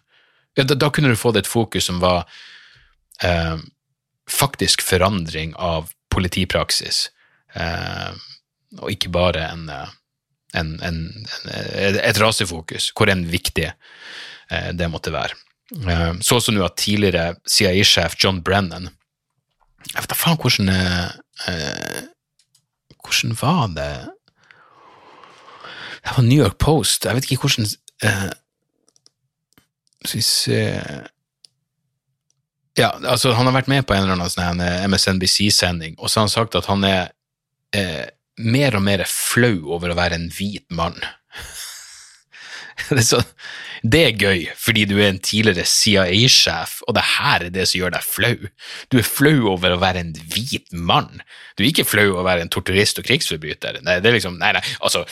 ja, 0.55 0.63
da, 0.63 0.75
da, 0.75 0.89
kunne 0.89 1.11
du 1.11 1.19
fått 1.19 1.39
et 1.39 1.49
fokus 1.49 1.89
som 1.89 1.99
var 2.03 2.23
eh, 3.23 3.57
faktisk 4.31 4.83
forandring 4.83 5.53
av 5.59 5.91
politipraksis, 6.13 7.09
eh, 7.53 8.11
og 8.79 8.91
ikke 8.91 9.11
bare 9.13 9.49
en, 9.49 9.67
eh, 9.69 9.95
en, 10.55 10.75
en, 10.83 11.01
et 11.51 12.21
rasefokus, 12.21 12.91
hvor 12.95 13.11
enn 13.11 13.27
viktig 13.31 13.67
eh, 13.67 14.69
det 14.73 14.91
måtte 14.91 15.13
være. 15.15 15.41
Så 16.21 16.37
også 16.37 16.53
nå 16.53 16.61
at 16.61 16.75
tidligere 16.77 17.39
CIA-sjef 17.49 18.13
John 18.21 18.37
Brennan 18.45 18.91
Jeg 19.87 19.95
vet 20.03 20.11
da 20.11 20.17
faen 20.17 20.37
hvordan 20.37 20.67
Hvordan 23.05 23.37
var 23.41 23.67
det 23.75 23.91
Det 26.05 26.15
var 26.17 26.23
New 26.23 26.41
York 26.41 26.57
Post. 26.61 27.05
Jeg 27.05 27.15
vet 27.17 27.27
ikke 27.29 27.47
hvordan 27.47 27.69
eh, 28.03 28.31
Skal 30.05 30.19
vi 30.19 30.25
se 30.25 30.59
Ja, 32.77 32.91
altså, 33.07 33.31
han 33.33 33.47
har 33.47 33.55
vært 33.55 33.71
med 33.71 33.85
på 33.87 33.95
en 33.95 34.03
eller 34.03 34.17
annen 34.17 34.29
sånn 34.29 34.59
MSNBC-sending, 34.91 35.95
og 35.95 36.09
så 36.09 36.19
har 36.19 36.25
han 36.25 36.33
sagt 36.33 36.57
at 36.59 36.67
han 36.67 36.83
er 36.83 37.13
eh, 37.71 38.03
mer 38.35 38.75
og 38.75 38.83
mer 38.83 39.05
flau 39.07 39.71
over 39.77 39.93
å 39.93 39.97
være 39.97 40.19
en 40.19 40.27
hvit 40.33 40.65
mann. 40.75 40.97
Det 42.89 42.99
er, 42.99 43.05
så, 43.07 43.21
det 43.85 44.01
er 44.01 44.17
gøy, 44.17 44.43
fordi 44.57 44.85
du 44.89 44.95
er 44.97 45.11
en 45.11 45.19
tidligere 45.21 45.65
CIA-sjef, 45.69 46.79
og 46.87 46.95
det 46.97 47.03
her 47.15 47.45
er 47.45 47.53
det 47.53 47.67
som 47.69 47.79
gjør 47.79 47.93
deg 47.93 48.07
flau. 48.07 48.49
Du 48.89 48.97
er 48.99 49.07
flau 49.07 49.51
over 49.51 49.75
å 49.75 49.79
være 49.81 50.01
en 50.01 50.11
hvit 50.33 50.73
mann. 50.73 51.21
Du 51.55 51.63
er 51.63 51.69
ikke 51.69 51.87
flau 51.87 52.05
over 52.07 52.23
å 52.23 52.27
være 52.27 52.45
en 52.45 52.51
torturist 52.53 53.01
og 53.01 53.07
krigsforbryter. 53.07 53.81
Nei, 53.85 53.99
det 54.01 54.11
er 54.11 54.17
liksom, 54.17 54.39
nei, 54.41 54.51
nei, 54.57 54.63
altså, 54.79 55.05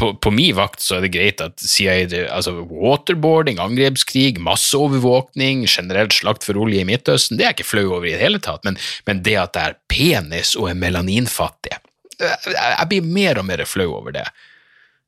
på, 0.00 0.12
på 0.18 0.32
min 0.34 0.56
vakt 0.58 0.82
så 0.84 0.98
er 0.98 1.06
det 1.06 1.12
greit 1.14 1.42
at 1.44 1.62
CIA 1.62 2.26
altså, 2.34 2.56
Waterboarding, 2.68 3.60
angrepskrig, 3.62 4.40
masseovervåkning, 4.44 5.66
generelt 5.70 6.16
slakt 6.16 6.48
for 6.48 6.58
olje 6.60 6.82
i 6.82 6.88
Midtøsten, 6.88 7.38
det 7.38 7.46
er 7.46 7.52
jeg 7.52 7.60
ikke 7.60 7.72
flau 7.72 7.86
over 7.90 8.08
i 8.08 8.16
det 8.16 8.24
hele 8.24 8.42
tatt, 8.42 8.64
men, 8.66 8.80
men 9.06 9.22
det 9.26 9.38
at 9.40 9.54
det 9.54 9.66
er 9.66 9.78
penis 9.90 10.56
og 10.58 10.72
er 10.72 10.80
melaninfattig 10.80 11.78
jeg 12.18 12.88
blir 12.90 13.04
mer 13.04 13.38
og 13.40 13.46
mer 13.48 13.64
flau 13.68 13.92
over 13.98 14.14
det. 14.14 14.24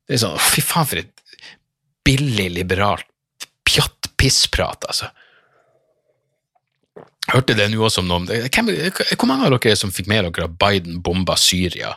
Det 0.07 0.17
er 0.17 0.23
sånn, 0.23 0.37
Fy 0.39 0.63
faen, 0.65 0.87
for 0.87 1.01
et 1.01 1.11
billig, 2.05 2.49
liberalt 2.51 3.07
pjatt-pissprat, 3.67 4.87
altså. 4.89 5.11
Hørte 7.31 7.55
det 7.55 7.69
nå 7.71 7.83
også 7.85 8.01
om 8.01 8.07
noen 8.09 8.25
Hvor 8.27 9.27
mange 9.29 9.45
av 9.45 9.53
dere 9.53 9.77
som 9.77 9.91
fikk 9.93 10.09
med 10.09 10.25
dere 10.25 10.49
at 10.49 10.55
Biden 10.59 10.97
bomba 11.05 11.37
Syria 11.39 11.93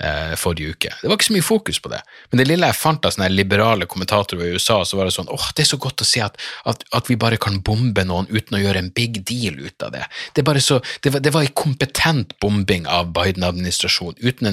eh, 0.00 0.34
forrige 0.38 0.74
uke? 0.74 0.92
Det 1.00 1.08
var 1.08 1.18
ikke 1.18 1.28
så 1.28 1.36
mye 1.36 1.46
fokus 1.46 1.80
på 1.82 1.90
det, 1.92 2.00
men 2.30 2.40
det 2.40 2.46
lille 2.48 2.70
jeg 2.70 2.78
fant 2.78 3.06
av 3.06 3.14
sånne 3.14 3.30
liberale 3.32 3.88
kommentatorer 3.90 4.46
i 4.46 4.56
USA, 4.56 4.80
så 4.84 4.98
var 4.98 5.08
det 5.08 5.16
sånn 5.16 5.30
åh, 5.32 5.48
det 5.56 5.64
er 5.64 5.70
så 5.70 5.80
godt 5.82 6.04
å 6.04 6.08
se 6.08 6.22
at, 6.24 6.38
at, 6.68 6.84
at, 6.96 7.10
vi 7.10 7.18
bare 7.20 7.40
kan 7.40 7.60
bombe 7.66 8.04
noen 8.08 8.28
uten 8.32 8.58
å 8.58 8.62
gjøre 8.62 8.82
en 8.82 8.92
big 8.96 9.22
deal 9.28 9.60
ut 9.62 9.86
av 9.86 9.94
det. 9.94 10.04
Det, 10.36 10.46
så, 10.64 10.80
det, 11.04 11.14
var, 11.14 11.24
det 11.24 11.34
var 11.34 11.46
en 11.46 11.56
kompetent 11.58 12.36
bombing 12.42 12.88
av 12.90 13.12
Biden-administrasjonen, 13.16 14.20
uten, 14.20 14.50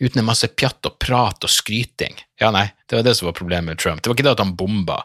uten 0.00 0.22
en 0.22 0.28
masse 0.28 0.52
pjatt 0.56 0.88
og 0.88 0.98
prat 1.02 1.46
og 1.46 1.52
skryting. 1.52 2.18
Ja, 2.40 2.52
nei, 2.54 2.70
det 2.88 2.96
var 2.98 3.04
det 3.06 3.16
som 3.18 3.28
var 3.28 3.36
problemet 3.36 3.74
med 3.74 3.82
Trump. 3.82 4.02
Det 4.02 4.10
var 4.10 4.16
ikke 4.16 4.28
det 4.30 4.38
at 4.38 4.42
han 4.44 4.56
bomba 4.58 5.02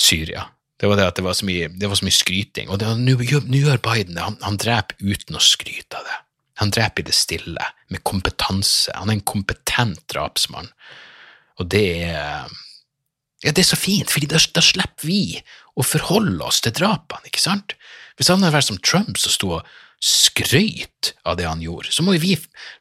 Syria. 0.00 0.48
Det 0.82 0.88
var 0.90 0.98
det 0.98 1.06
at 1.06 1.18
det 1.20 1.22
var 1.22 1.36
så 1.38 1.46
mye, 1.46 1.68
var 1.78 1.94
så 1.94 2.06
mye 2.08 2.16
skryting. 2.16 2.70
Og 2.72 2.82
nå 2.82 3.14
gjør 3.22 3.78
Biden 3.84 4.16
det. 4.16 4.24
Han, 4.24 4.38
han 4.42 4.58
dreper 4.58 4.98
uten 4.98 5.38
å 5.38 5.42
skryte 5.42 6.00
av 6.00 6.08
det. 6.08 6.16
Han 6.60 6.72
dreper 6.74 7.02
i 7.02 7.08
det 7.08 7.16
stille, 7.16 7.70
med 7.88 8.04
kompetanse. 8.04 8.92
Han 8.96 9.10
er 9.10 9.18
en 9.18 9.28
kompetent 9.28 10.02
drapsmann. 10.12 10.68
Og 11.60 11.68
det 11.72 11.86
er 12.10 12.50
ja, 13.42 13.50
det 13.50 13.64
er 13.64 13.72
så 13.72 13.78
fint, 13.78 14.10
for 14.12 14.22
da, 14.30 14.38
da, 14.54 14.62
slipper 14.62 15.06
vi 15.08 15.40
å 15.74 15.82
forholde 15.82 16.44
oss 16.46 16.60
til 16.62 16.74
drapene, 16.78 17.26
ikke 17.26 17.42
sant? 17.42 17.74
Hvis 18.14 18.30
han 18.30 18.42
hadde 18.44 18.54
vært 18.54 18.68
som 18.68 18.78
Trump 18.86 19.18
som 19.18 19.34
sto 19.34 19.48
og 19.56 19.72
skrøyt 20.02 21.12
av 21.26 21.38
det 21.38 21.48
han 21.48 21.62
gjorde, 21.62 21.90
så 21.94 22.04
må 22.06 22.14
vi 22.22 22.36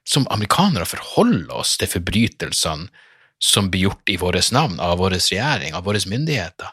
som 0.06 0.28
amerikanere 0.34 0.86
forholde 0.90 1.50
oss 1.54 1.78
til 1.82 1.90
forbrytelsene 1.90 2.92
som 3.42 3.72
blir 3.74 3.88
gjort 3.88 4.14
i 4.14 4.20
vårt 4.22 4.52
navn, 4.54 4.78
av 4.78 5.00
vår 5.02 5.16
regjering, 5.16 5.74
av 5.74 5.88
våre 5.88 6.02
myndigheter. 6.06 6.70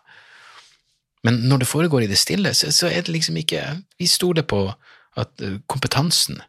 Men 1.24 1.40
når 1.48 1.64
det 1.64 1.70
foregår 1.70 2.04
i 2.04 2.10
det 2.10 2.20
stille, 2.20 2.52
så, 2.54 2.68
så 2.72 2.90
er 2.92 3.02
det 3.04 3.14
liksom 3.14 3.36
ikke 3.40 3.62
Vi 3.98 4.06
stoler 4.06 4.44
på 4.46 4.68
at 5.18 5.42
uh, 5.42 5.56
kompetansen 5.66 6.42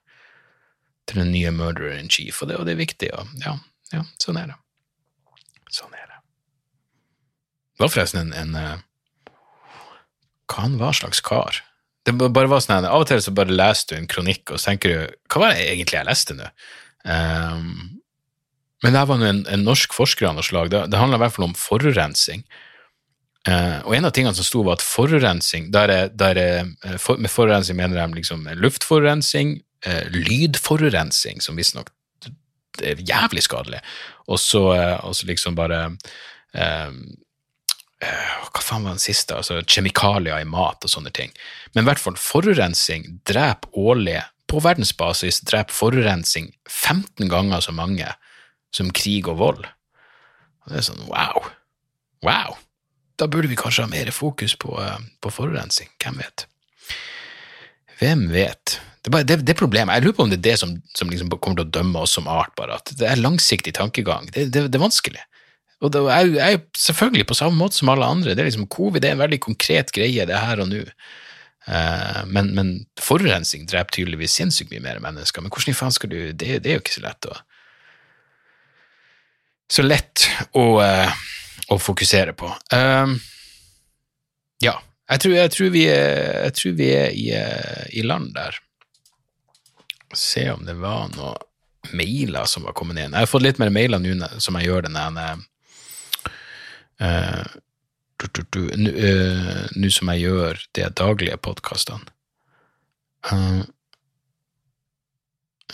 til 1.09 1.23
den 1.23 1.31
nye 1.33 1.51
murderer 1.55 1.97
in 1.97 2.11
chief, 2.11 2.41
og 2.41 2.51
det, 2.51 2.59
og 2.59 2.67
det 2.67 2.75
er 2.75 2.83
viktig, 2.83 3.09
og 3.17 3.41
ja, 3.43 3.55
ja, 3.93 4.03
sånn 4.21 4.37
er 4.41 4.51
det. 4.51 4.59
Sånn 5.73 5.93
er 5.93 6.05
det. 6.05 6.19
Det 7.77 7.85
var 7.85 7.93
forresten 7.93 8.33
en, 8.33 8.33
en 8.35 8.55
uh, 8.57 9.33
Hva 10.49 10.93
slags 10.93 11.21
kar? 11.25 11.61
Det 12.05 12.15
bare 12.17 12.49
var 12.49 12.63
sånn, 12.63 12.87
Av 12.87 13.03
og 13.03 13.07
til 13.09 13.21
så 13.21 13.33
bare 13.35 13.53
leser 13.53 13.91
du 13.91 13.95
en 13.99 14.09
kronikk, 14.09 14.49
og 14.51 14.59
så 14.59 14.71
tenker 14.71 14.93
du 14.93 15.17
Hva 15.29 15.43
var 15.43 15.53
det 15.53 15.67
egentlig 15.67 15.99
jeg 15.99 16.09
leste 16.09 16.37
nå? 16.37 16.49
Um, 17.05 17.99
men 18.83 18.95
det 18.95 19.05
var 19.09 19.23
en, 19.27 19.43
en 19.51 19.63
norsk 19.67 19.93
forsker 19.95 20.29
av 20.29 20.37
noe 20.37 20.45
slag. 20.45 20.71
Det, 20.71 20.85
det 20.91 20.99
handla 20.99 21.19
i 21.19 21.23
hvert 21.25 21.35
fall 21.35 21.49
om 21.49 21.55
forurensning. 21.57 22.45
Uh, 23.47 23.79
og 23.87 23.95
en 23.95 24.07
av 24.07 24.13
tingene 24.15 24.35
som 24.35 24.47
sto, 24.47 24.63
var 24.67 24.79
at 24.79 24.83
forurensning 24.83 25.69
der 25.71 25.91
er, 25.93 26.11
der 26.11 26.39
er, 26.39 26.69
eh, 26.83 26.97
for, 26.99 27.19
Med 27.19 27.31
forurensning 27.31 27.77
mener 27.79 27.99
de 27.99 28.19
liksom 28.19 28.47
luftforurensning, 28.59 29.57
uh, 29.59 29.68
lydforurensning, 30.11 31.39
som 31.43 31.59
visstnok 31.59 31.91
er 32.83 32.99
jævlig 33.03 33.43
skadelig, 33.43 33.79
og 34.31 34.39
så, 34.39 34.61
uh, 35.03 35.23
liksom 35.27 35.55
bare 35.55 35.85
Hva 37.99 38.61
faen 38.63 38.85
var 38.85 38.95
den 38.95 39.01
siste? 39.03 39.35
Altså 39.35 39.59
kjemikalier 39.67 40.39
i 40.39 40.47
mat 40.47 40.85
og 40.87 40.91
sånne 40.91 41.11
ting. 41.11 41.33
Men 41.73 41.83
i 41.83 41.89
hvert 41.89 41.99
fall, 41.99 42.15
forurensning 42.15 43.19
dreper 43.27 43.75
årlig 43.75 44.21
På 44.49 44.61
verdensbasis 44.63 45.43
dreper 45.45 45.75
forurensning 45.75 46.47
15 46.65 47.29
ganger 47.29 47.61
så 47.61 47.75
mange 47.75 48.07
som 48.73 48.89
krig 48.89 49.27
og 49.27 49.37
vold. 49.43 49.67
Og 50.63 50.71
det 50.71 50.79
er 50.79 50.87
sånn 50.87 51.05
wow. 51.11 51.51
Wow 52.25 52.57
da 53.19 53.27
burde 53.27 53.49
vi 53.51 53.57
kanskje 53.59 53.83
ha 53.83 53.91
mer 53.91 54.11
fokus 54.15 54.55
på, 54.55 54.81
eh, 54.81 54.99
på 55.21 55.31
forurensning. 55.31 55.89
Hvem 55.99 56.17
vet? 56.17 56.45
Hvem 57.99 58.29
vet? 58.31 58.79
Det 59.09 59.15
er, 59.15 59.17
bare, 59.17 59.25
det, 59.25 59.39
det 59.47 59.53
er 59.55 59.57
problemet. 59.57 59.95
Jeg 59.95 60.05
lurer 60.05 60.15
på 60.17 60.25
om 60.27 60.29
det 60.29 60.37
er 60.37 60.45
det 60.51 60.59
som, 60.61 60.75
som 60.93 61.09
liksom 61.09 61.31
kommer 61.39 61.57
til 61.57 61.65
å 61.65 61.73
dømme 61.79 62.03
oss 62.05 62.11
som 62.13 62.27
art, 62.29 62.51
bare. 62.59 62.77
At 62.77 62.91
det 62.99 63.07
er 63.09 63.17
langsiktig 63.17 63.73
tankegang. 63.73 64.27
Det, 64.35 64.51
det, 64.53 64.67
er 64.69 64.83
vanskelig. 64.83 65.23
Og 65.81 65.95
det 65.95 66.03
er, 66.13 66.29
er 66.45 66.59
selvfølgelig 66.77 67.25
på 67.31 67.39
samme 67.39 67.57
måte 67.57 67.79
som 67.79 67.89
alle 67.89 68.05
andre. 68.05 68.35
Det 68.37 68.43
er 68.43 68.51
liksom, 68.51 68.67
Covid 68.69 69.07
er 69.07 69.15
en 69.15 69.23
veldig 69.23 69.39
konkret 69.47 69.89
greie, 69.95 70.27
det 70.29 70.35
er 70.37 70.45
her 70.45 70.61
og 70.61 70.69
nå. 70.69 70.83
Uh, 71.65 72.21
men, 72.29 72.53
men, 72.53 72.69
forurensning 73.01 73.65
dreper 73.69 73.97
tydeligvis 73.97 74.37
sinnssykt 74.37 74.69
mye 74.75 74.85
mer 74.85 75.01
mennesker. 75.01 75.41
Men 75.41 75.53
hvordan 75.53 75.73
i 75.73 75.79
faen 75.79 75.93
skal 75.93 76.13
du 76.13 76.19
Det, 76.29 76.61
det 76.61 76.69
er 76.69 76.77
jo 76.77 76.83
ikke 76.83 76.95
så 76.99 77.03
lett 77.03 77.29
å 77.29 77.35
Så 79.69 79.85
lett 79.85 80.29
å 80.57 80.69
uh, 80.85 81.25
å 81.69 81.77
fokusere 81.81 82.33
på. 82.37 82.49
Uh, 82.73 83.17
ja, 84.63 84.77
jeg 85.09 85.23
tror, 85.23 85.35
jeg, 85.37 85.51
tror 85.53 85.77
er, 85.81 86.17
jeg 86.45 86.55
tror, 86.57 86.73
vi 86.77 86.89
er, 86.93 87.13
i, 87.13 87.29
i, 87.99 88.05
land 88.05 88.33
der. 88.35 88.57
Se 90.13 90.51
om 90.51 90.65
det 90.65 90.73
var 90.81 91.09
noen 91.15 91.37
mailer 91.95 92.45
som 92.49 92.65
var 92.67 92.75
kommet 92.77 92.97
inn. 92.99 93.13
Jeg 93.13 93.25
har 93.25 93.29
fått 93.29 93.45
litt 93.45 93.59
mer 93.61 93.71
mailer 93.73 94.01
nå 94.01 94.27
som 94.41 94.57
jeg 94.59 94.69
gjør 94.69 94.87
det 94.87 94.93
ene 94.99 95.25
uh, 96.99 97.57
Nå 98.19 99.89
som 99.95 100.09
jeg 100.11 100.25
gjør 100.25 100.59
de 100.75 100.87
daglige 100.99 101.37
podkastene. 101.39 102.11
Uh, 103.29 103.63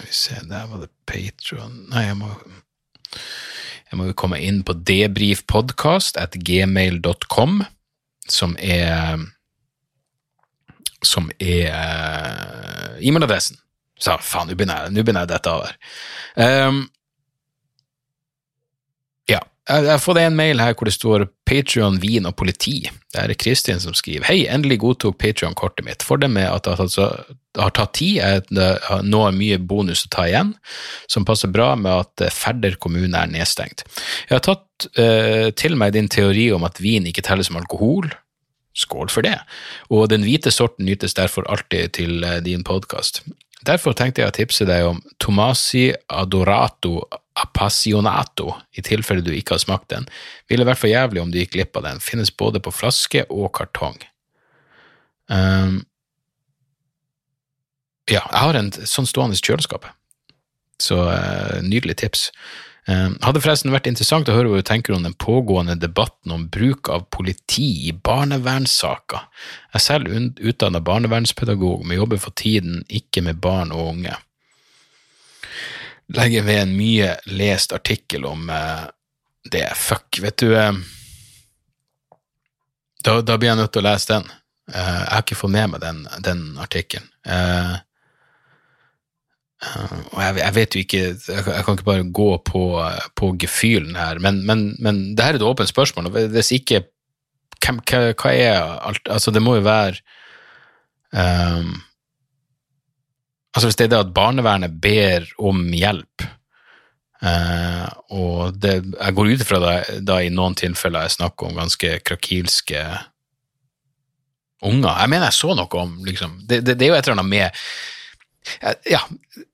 vi 0.02 0.12
se, 0.14 0.38
der 0.46 0.68
var 0.70 0.84
det 0.84 0.92
Patron 1.08 1.86
Nei, 1.90 2.04
jeg 2.10 2.18
må 2.20 2.30
jeg 3.86 4.00
må 4.00 4.08
jo 4.10 4.16
komme 4.18 4.40
inn 4.44 4.64
på 4.66 4.74
debrifpodkast 4.76 6.18
at 6.20 6.34
gmail.com, 6.42 7.62
som 8.28 8.56
er 8.60 9.22
som 11.06 11.30
er 11.38 12.98
e-mailadressen. 12.98 13.62
Så 14.00 14.18
faen, 14.20 14.50
nå 14.50 14.58
begynner 14.58 14.88
jeg, 14.88 14.98
begynner 15.00 15.24
jeg 15.24 15.32
dette 15.32 15.52
av 15.52 15.66
her. 15.66 15.78
Um, 16.68 16.82
ja, 19.32 19.40
jeg 19.66 19.88
har 19.88 20.02
fått 20.04 20.20
en 20.22 20.36
mail 20.38 20.60
her 20.62 20.76
hvor 20.76 20.90
det 20.90 20.94
står 20.98 21.26
Patrion, 21.48 22.02
vin 22.02 22.28
og 22.28 22.36
politi. 22.38 22.84
Det 23.14 23.22
er 23.22 23.34
Kristin 23.40 23.80
som 23.82 23.96
skriver 23.98 24.28
Hei, 24.28 24.44
endelig 24.52 24.82
godtok 24.84 25.18
Patrion-kortet 25.22 25.88
mitt. 25.88 26.04
For 26.06 26.20
det 26.22 26.30
med 26.34 26.50
at 26.50 26.68
det 26.68 27.08
har 27.62 27.74
tatt 27.78 27.96
tid, 27.98 28.20
er 28.20 29.02
nå 29.06 29.24
er 29.26 29.38
mye 29.38 29.62
bonus 29.62 30.04
å 30.06 30.12
ta 30.18 30.28
igjen, 30.28 30.52
som 31.10 31.26
passer 31.28 31.54
bra 31.54 31.72
med 31.80 32.04
at 32.04 32.28
Færder 32.36 32.76
kommune 32.82 33.16
er 33.16 33.32
nedstengt. 33.32 33.86
Jeg 34.28 34.36
har 34.36 34.46
tatt 34.46 34.90
uh, 35.00 35.50
til 35.56 35.80
meg 35.80 35.96
din 35.96 36.12
teori 36.12 36.50
om 36.54 36.68
at 36.68 36.84
vin 36.84 37.08
ikke 37.08 37.24
teller 37.26 37.48
som 37.48 37.58
alkohol. 37.62 38.12
Skål 38.76 39.08
for 39.08 39.24
det. 39.24 39.38
Og 39.88 40.10
den 40.12 40.26
hvite 40.28 40.52
sorten 40.52 40.84
nytes 40.84 41.16
derfor 41.16 41.48
alltid 41.48 41.96
til 41.96 42.26
uh, 42.28 42.42
din 42.44 42.66
podkast. 42.68 43.24
Derfor 43.66 43.96
tenkte 43.98 44.22
jeg 44.22 44.32
å 44.32 44.36
tipse 44.36 44.66
deg 44.68 44.86
om 44.86 45.00
Tomasi 45.22 45.88
Adorato 46.14 47.00
Appassionato, 47.36 48.54
i 48.80 48.84
tilfelle 48.86 49.24
du 49.26 49.34
ikke 49.36 49.58
har 49.58 49.64
smakt 49.64 49.90
den. 49.92 50.06
Ville 50.48 50.68
vært 50.68 50.80
for 50.80 50.92
jævlig 50.92 51.20
om 51.20 51.32
du 51.34 51.42
gikk 51.42 51.56
glipp 51.58 51.76
av 51.76 51.84
den. 51.84 52.00
Finnes 52.04 52.32
både 52.32 52.62
på 52.64 52.72
flaske 52.72 53.26
og 53.28 53.50
kartong. 53.58 53.98
Um, 55.28 55.82
ja, 58.08 58.22
jeg 58.22 58.40
har 58.40 58.60
en 58.60 58.72
sånn 58.88 59.10
stående 59.10 59.36
i 59.36 59.42
kjøleskapet, 59.42 59.92
så 60.80 61.02
uh, 61.10 61.60
nydelig 61.66 61.98
tips. 62.04 62.30
Eh, 62.88 63.08
hadde 63.26 63.42
forresten 63.42 63.74
vært 63.74 63.88
interessant 63.90 64.30
å 64.30 64.36
høre 64.36 64.52
hva 64.52 64.60
du 64.62 64.68
tenker 64.68 64.94
om 64.94 65.06
den 65.06 65.16
pågående 65.18 65.74
debatten 65.82 66.34
om 66.36 66.46
bruk 66.54 66.92
av 66.94 67.08
politi 67.10 67.88
i 67.90 67.94
barnevernssaker. 67.96 69.24
Jeg 69.74 69.80
er 69.80 69.86
selv 69.86 70.12
utdanna 70.14 70.84
barnevernspedagog, 70.86 71.82
men 71.86 71.98
jobber 71.98 72.22
for 72.22 72.38
tiden 72.38 72.84
ikke 72.86 73.26
med 73.26 73.42
barn 73.42 73.74
og 73.74 73.96
unge. 73.96 74.14
Legger 76.14 76.46
ved 76.46 76.62
en 76.62 76.76
mye 76.78 77.16
lest 77.34 77.74
artikkel 77.74 78.28
om 78.30 78.52
eh, 78.54 78.86
det. 79.50 79.66
Fuck, 79.82 80.22
vet 80.22 80.38
du 80.44 80.54
eh, 80.54 80.78
da, 83.02 83.18
da, 83.22 83.38
blir 83.38 83.50
jeg 83.50 83.62
nødt 83.64 83.74
til 83.74 83.82
å 83.82 83.90
lese 83.90 84.14
den. 84.14 84.30
Jeg 84.66 85.10
har 85.10 85.22
ikke 85.22 85.38
fått 85.38 85.54
med 85.54 85.74
meg 85.74 85.82
den, 85.82 86.06
den 86.26 86.40
artikkelen. 86.58 87.06
Eh, 89.64 89.96
og 90.12 90.20
jeg, 90.20 90.38
jeg, 90.42 90.56
vet 90.56 90.76
jo 90.76 90.84
ikke 90.84 91.02
jeg, 91.02 91.18
jeg, 91.30 91.64
kan 91.66 91.78
ikke 91.78 91.88
bare 91.88 92.10
gå 92.12 92.30
på, 92.48 92.66
på 93.16 93.32
gefühlen 93.40 93.96
her, 93.96 94.20
men, 94.20 94.44
men, 94.48 94.68
men 94.84 95.02
det 95.16 95.24
her 95.26 95.38
er 95.38 95.42
et 95.42 95.48
åpent 95.48 95.72
spørsmål. 95.72 96.10
og 96.10 96.20
Hvis 96.36 96.52
ikke 96.56 96.84
hvem, 97.64 97.82
hva, 97.88 98.12
hva, 98.14 98.34
er 98.36 98.60
alt 98.90 99.12
Altså, 99.12 99.32
det 99.32 99.44
må 99.44 99.58
jo 99.58 99.66
være 99.66 100.02
um, 101.16 101.76
Altså, 103.56 103.70
hvis 103.70 103.80
det 103.80 103.88
er 103.88 103.94
det 103.94 104.04
at 104.04 104.16
barnevernet 104.16 104.82
ber 104.84 105.24
om 105.40 105.62
hjelp, 105.72 106.26
uh, 107.24 107.86
og 108.12 108.58
det, 108.60 108.74
jeg 108.84 109.16
går 109.16 109.30
ut 109.32 109.44
ifra 109.46 109.62
da, 109.64 109.76
da 110.04 110.18
i 110.20 110.34
noen 110.34 110.58
tilfeller 110.60 111.08
er 111.08 111.14
snakk 111.14 111.40
om 111.48 111.56
ganske 111.56 111.94
krakilske 112.04 112.82
unger 114.66 115.00
Jeg 115.00 115.12
mener 115.14 115.30
jeg 115.30 115.38
så 115.38 115.56
noe 115.56 115.80
om 115.80 115.96
liksom, 116.04 116.42
det, 116.44 116.66
det, 116.68 116.76
det 116.76 116.90
er 116.90 116.92
jo 116.92 116.98
et 117.00 117.08
eller 117.08 117.22
annet 117.22 117.32
med 117.32 117.64
ja, 118.86 119.00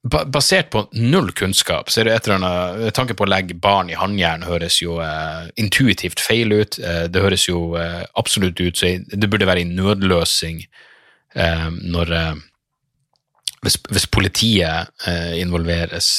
basert 0.03 0.69
på 0.69 0.83
null 0.91 1.31
kunnskap, 1.31 1.89
så 1.89 2.01
er 2.01 2.07
det 2.07 2.13
et 2.15 2.27
eller 2.27 2.39
annet 2.39 2.95
Tanken 2.95 3.17
på 3.17 3.25
å 3.25 3.29
legge 3.29 3.57
barn 3.57 3.89
i 3.91 3.97
håndjern 3.97 4.43
høres 4.47 4.81
jo 4.81 4.99
eh, 5.03 5.49
intuitivt 5.61 6.21
feil 6.21 6.53
ut. 6.53 6.79
Eh, 6.79 7.05
det 7.11 7.23
høres 7.23 7.47
jo 7.47 7.75
eh, 7.79 8.01
absolutt 8.19 8.59
ut 8.61 8.77
som 8.77 9.05
det 9.07 9.29
burde 9.29 9.47
være 9.49 9.65
en 9.65 9.75
nødløsning 9.77 10.65
når 11.31 12.09
hvis, 13.63 13.77
hvis, 13.87 14.05
politiet 14.11 14.89
involveres 15.39 16.09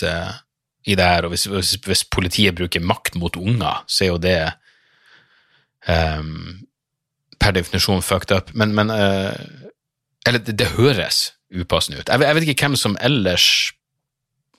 i 0.89 0.95
det 0.97 1.05
her, 1.05 1.27
og 1.27 1.35
hvis, 1.35 1.45
hvis, 1.53 1.75
hvis, 1.85 2.05
politiet 2.09 2.57
bruker 2.57 2.81
makt 2.81 3.19
mot 3.21 3.37
unger, 3.37 3.83
så 3.85 4.07
er 4.07 4.09
jo 4.09 4.17
det 4.25 4.39
per 7.37 7.53
definisjon 7.59 8.01
fucked 8.01 8.33
up. 8.33 8.55
Men, 8.57 8.73
men 8.73 8.89
Eller 8.97 10.41
det, 10.41 10.57
det 10.57 10.71
høres 10.79 11.35
upassende 11.53 12.01
ut. 12.01 12.09
Jeg, 12.09 12.25
jeg 12.27 12.37
vet 12.37 12.49
ikke 12.49 12.69
hvem 12.69 12.77
som 12.81 12.99
ellers 13.01 13.47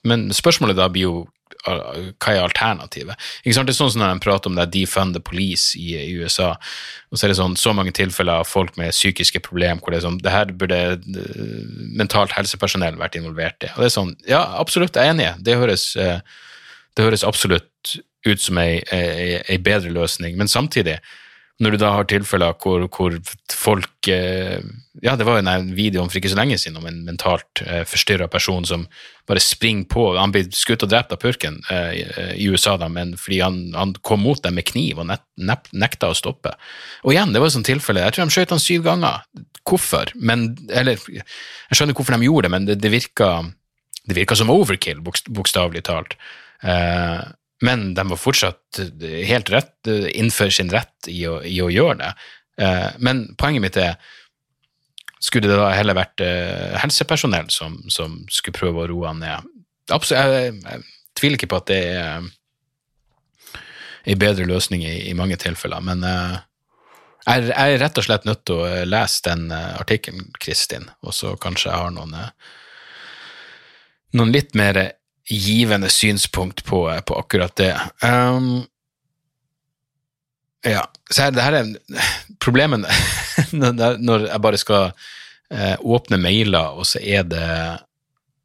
Men 0.04 0.28
spørsmålet 0.36 0.76
da 0.76 0.90
blir 0.92 1.08
jo 1.08 1.20
hva 1.64 2.32
er 2.32 2.42
alternativet? 2.42 3.16
Ikke 3.40 3.54
sant? 3.56 3.68
Det 3.68 3.72
er 3.72 3.78
sånn 3.78 3.92
som 3.94 4.02
når 4.02 4.10
de 4.12 4.24
prater 4.24 4.50
om 4.50 4.58
det 4.58 4.66
defund 4.74 5.16
the 5.16 5.22
police 5.24 5.78
i, 5.78 5.94
i, 5.96 6.12
USA, 6.20 6.50
og 7.08 7.16
så 7.16 7.24
er 7.24 7.32
det 7.32 7.38
sånn 7.38 7.56
så 7.60 7.72
mange 7.76 7.94
tilfeller 7.96 8.42
av 8.42 8.48
folk 8.48 8.76
med 8.80 8.92
psykiske 8.92 9.40
problemer 9.44 9.80
hvor 9.80 9.94
det 9.94 10.02
er 10.02 10.06
sånn 10.06 10.20
det 10.20 10.34
her 10.34 10.52
burde 10.60 10.80
uh, 10.98 11.64
mentalt 11.96 12.34
helsepersonell 12.36 12.98
vært 13.00 13.16
involvert 13.20 13.64
i. 13.64 13.72
Og 13.74 13.84
det 13.84 13.88
er 13.88 13.96
sånn, 13.96 14.12
ja, 14.28 14.42
absolutt, 14.60 14.98
jeg 14.98 15.08
er 15.08 15.16
enig. 15.16 15.30
Det 15.46 15.56
høres, 15.60 15.86
uh, 15.96 16.20
det 16.96 17.08
høres 17.08 17.24
absolutt 17.24 17.96
ut 18.24 18.40
som 18.40 18.60
ei, 18.60 18.82
ei, 18.92 19.40
ei 19.40 19.60
bedre 19.60 19.92
løsning, 19.94 20.36
men 20.40 20.52
samtidig 20.52 20.98
når 21.62 21.74
du 21.74 21.78
da 21.78 21.90
har 21.94 22.06
tilfeller 22.10 22.56
hvor, 22.58 22.86
hvor 22.90 23.14
folk 23.52 24.08
eh, 24.10 24.58
Ja, 25.04 25.14
det 25.18 25.26
var 25.26 25.38
jo 25.38 25.44
en 25.46 25.68
video 25.76 26.02
for 26.08 26.18
ikke 26.18 26.32
så 26.32 26.38
lenge 26.38 26.56
siden 26.58 26.80
om 26.80 26.86
en 26.88 27.04
mentalt 27.06 27.62
eh, 27.62 27.84
forstyrra 27.86 28.26
person 28.30 28.66
som 28.66 28.86
bare 29.28 29.42
springer 29.42 29.86
på 29.90 30.08
Han 30.18 30.34
blir 30.34 30.48
skutt 30.54 30.82
og 30.82 30.90
drept 30.90 31.14
av 31.14 31.20
purken 31.22 31.60
eh, 31.70 32.34
i 32.34 32.48
USA, 32.50 32.74
da, 32.80 32.88
men 32.90 33.14
fordi 33.20 33.38
han, 33.44 33.60
han, 33.78 33.94
kom 34.02 34.24
mot 34.26 34.42
dem 34.42 34.58
med 34.58 34.66
kniv 34.66 34.98
og 34.98 35.10
nekta 35.10 36.10
å 36.10 36.16
stoppe. 36.18 36.56
Og 37.06 37.14
igjen, 37.14 37.32
det 37.32 37.42
var 37.42 37.52
et 37.52 37.56
sånt 37.56 37.70
tilfelle. 37.70 38.02
Jeg 38.02 38.16
tror 38.16 38.26
de 38.26 38.34
skjøt 38.34 38.54
han 38.56 38.62
syv 38.62 38.86
ganger. 38.88 39.22
Hvorfor? 39.64 40.10
Men, 40.18 40.50
eller, 40.74 40.98
jeg 41.08 41.78
skjønner 41.78 41.96
hvorfor 41.96 42.18
de 42.18 42.26
gjorde 42.26 42.48
det, 42.48 42.54
men 42.56 42.66
det, 42.68 42.80
det 42.82 42.92
virka 42.92 43.30
det 44.04 44.18
virka 44.18 44.36
som 44.36 44.52
overkill, 44.52 45.00
bokstavelig 45.00 45.84
talt. 45.86 46.18
Eh, 46.60 47.20
men 47.64 47.94
de 47.94 48.08
var 48.08 48.20
fortsatt 48.20 48.78
eh, 48.78 49.24
helt 49.28 49.50
rett, 49.50 49.86
eh, 49.86 50.08
innenfor 50.18 50.50
sin 50.50 50.70
rett 50.72 51.08
i 51.08 51.22
å, 51.28 51.38
i 51.44 51.60
å 51.64 51.70
gjøre 51.72 51.96
det. 52.02 52.12
Eh, 52.60 52.90
men 52.98 53.24
poenget 53.40 53.64
mitt 53.64 53.78
er 53.80 53.96
skulle 55.24 55.48
det 55.48 55.56
da 55.56 55.70
heller 55.72 55.96
vært 55.96 56.20
helsepersonell 56.82 57.46
som, 57.48 57.78
som 57.88 58.18
skulle 58.28 58.58
prøve 58.58 58.82
å 58.82 58.88
roe 58.90 59.06
han 59.08 59.22
ned? 59.22 59.46
Absolutt, 59.88 60.20
jeg, 60.20 60.58
jeg, 60.60 60.82
tviler 61.16 61.38
ikke 61.38 61.48
på 61.48 61.60
at 61.62 61.70
det 61.70 61.78
er 61.94 62.26
en 64.12 64.20
bedre 64.20 64.44
løsning 64.44 64.84
i, 64.84 64.98
i 65.08 65.14
mange 65.16 65.38
tilfeller, 65.40 65.80
men 65.80 66.04
jeg, 66.04 67.54
er 67.56 67.78
rett 67.80 68.02
og 68.02 68.04
slett 68.04 68.28
nødt 68.28 68.42
til 68.44 68.60
å 68.60 68.68
lese 68.84 69.24
den 69.30 69.46
artikkelen, 69.54 70.28
Kristin, 70.44 70.90
og 71.00 71.16
så 71.16 71.32
kanskje 71.40 71.70
jeg 71.70 71.86
har 71.86 71.96
noen, 71.96 72.18
noen 74.20 74.34
litt 74.34 74.52
mer 74.60 74.82
givende 75.30 75.88
synspunkt 75.88 76.64
på, 76.64 77.00
på 77.06 77.18
akkurat 77.18 77.56
det. 77.56 77.72
Um, 78.02 78.66
ja, 80.64 80.84
så 81.10 81.22
her, 81.22 81.30
det 81.30 81.44
her 81.44 81.58
er 81.58 81.72
problemet 82.40 82.84
når 83.52 84.28
jeg 84.28 84.42
bare 84.42 84.60
skal 84.60 84.90
eh, 85.52 85.76
åpne 85.80 86.18
mailer, 86.20 86.76
og 86.76 86.86
så 86.88 87.00
er 87.00 87.24
det, 87.28 87.48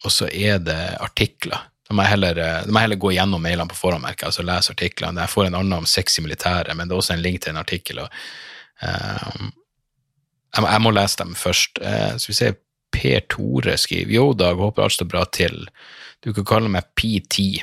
så 0.07 0.27
er 0.27 0.59
det 0.63 0.79
artikler. 0.99 1.69
Da 1.89 1.95
må, 1.95 2.03
jeg 2.05 2.13
heller, 2.13 2.41
eh, 2.43 2.65
må 2.67 2.77
jeg 2.77 2.89
heller 2.89 3.01
gå 3.01 3.13
gjennom 3.15 3.41
mailene 3.41 3.71
på 3.71 3.79
forhånd, 3.79 4.05
altså 4.05 4.45
lese 4.45 4.75
artiklene. 4.75 5.23
Jeg 5.25 5.33
får 5.33 5.47
en 5.47 5.59
annen 5.61 5.79
om 5.79 5.87
sex 5.89 6.19
i 6.19 6.25
militæret, 6.25 6.75
men 6.77 6.89
det 6.89 6.93
er 6.93 7.01
også 7.01 7.15
en 7.15 7.23
link 7.23 7.41
til 7.41 7.55
en 7.55 7.61
artikkel. 7.63 8.03
Og, 8.03 8.19
eh, 8.85 9.47
jeg, 10.53 10.61
må, 10.61 10.67
jeg, 10.67 10.83
må, 10.85 10.91
lese 10.93 11.23
dem 11.23 11.33
først. 11.39 11.81
Eh, 11.81 12.13
så 12.19 12.29
vi 12.29 12.37
ser 12.37 12.59
Per 12.93 13.25
Tore 13.31 13.77
skriver 13.77 14.13
Jo, 14.13 14.27
Dag, 14.37 14.59
håper 14.59 14.85
alt 14.85 14.97
står 14.97 15.09
bra 15.09 15.23
til. 15.33 15.63
Du 16.23 16.33
kan 16.35 16.47
kalle 16.47 16.71
meg 16.71 16.87
PT. 16.99 17.61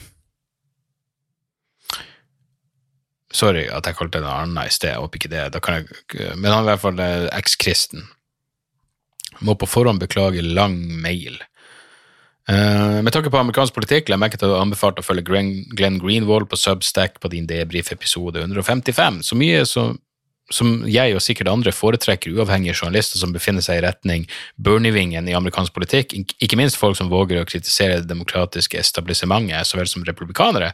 Sorry 3.36 3.66
at 3.68 3.88
jeg 3.88 3.98
kalte 3.98 4.22
det 4.22 4.36
noe 4.48 4.64
i 4.64 4.72
sted, 4.72 4.94
jeg 4.94 5.02
håper 5.02 5.20
ikke 5.20 5.32
det. 5.32 5.42
Jeg, 5.58 6.36
men 6.38 6.52
han 6.52 6.62
er 6.62 6.64
i 6.64 6.70
hvert 6.70 6.84
fall 6.84 7.02
eh, 7.04 7.26
eks-kristen. 7.36 8.06
Må 9.44 9.56
på 9.60 9.68
forhånd 9.68 10.00
beklage 10.00 10.44
lang 10.44 10.78
mail. 11.02 11.36
Uh, 12.46 13.02
med 13.02 13.10
tanke 13.10 13.26
på 13.26 13.40
amerikansk 13.40 13.74
politikk 13.74 14.06
la 14.06 14.14
jeg 14.14 14.22
merke 14.22 14.38
til 14.38 14.46
at 14.46 14.52
du 14.54 14.60
anbefalte 14.60 15.02
å 15.02 15.06
følge 15.06 15.24
Glenn 15.26 15.96
Greenwald 15.98 16.46
på 16.46 16.58
Substack 16.60 17.18
på 17.18 17.30
din 17.32 17.48
debrief-episode 17.50 18.44
155. 18.44 19.18
Så 19.26 19.38
mye 19.38 19.64
som 19.66 19.98
som 20.52 20.84
jeg 20.86 21.14
og 21.16 21.22
sikkert 21.24 21.50
andre 21.50 21.72
foretrekker 21.74 22.34
uavhengige 22.36 22.76
journalister 22.76 23.18
som 23.18 23.32
befinner 23.34 23.64
seg 23.64 23.80
i 23.80 23.84
retning 23.86 24.26
Bernie-vingen 24.62 25.26
i 25.28 25.34
amerikansk 25.34 25.74
politikk, 25.74 26.14
ikke 26.38 26.58
minst 26.58 26.78
folk 26.78 26.98
som 26.98 27.10
våger 27.10 27.42
å 27.42 27.48
kritisere 27.48 28.00
det 28.00 28.10
demokratiske 28.10 28.78
establissementet 28.78 29.66
så 29.66 29.80
vel 29.80 29.90
som 29.90 30.06
republikanere, 30.06 30.70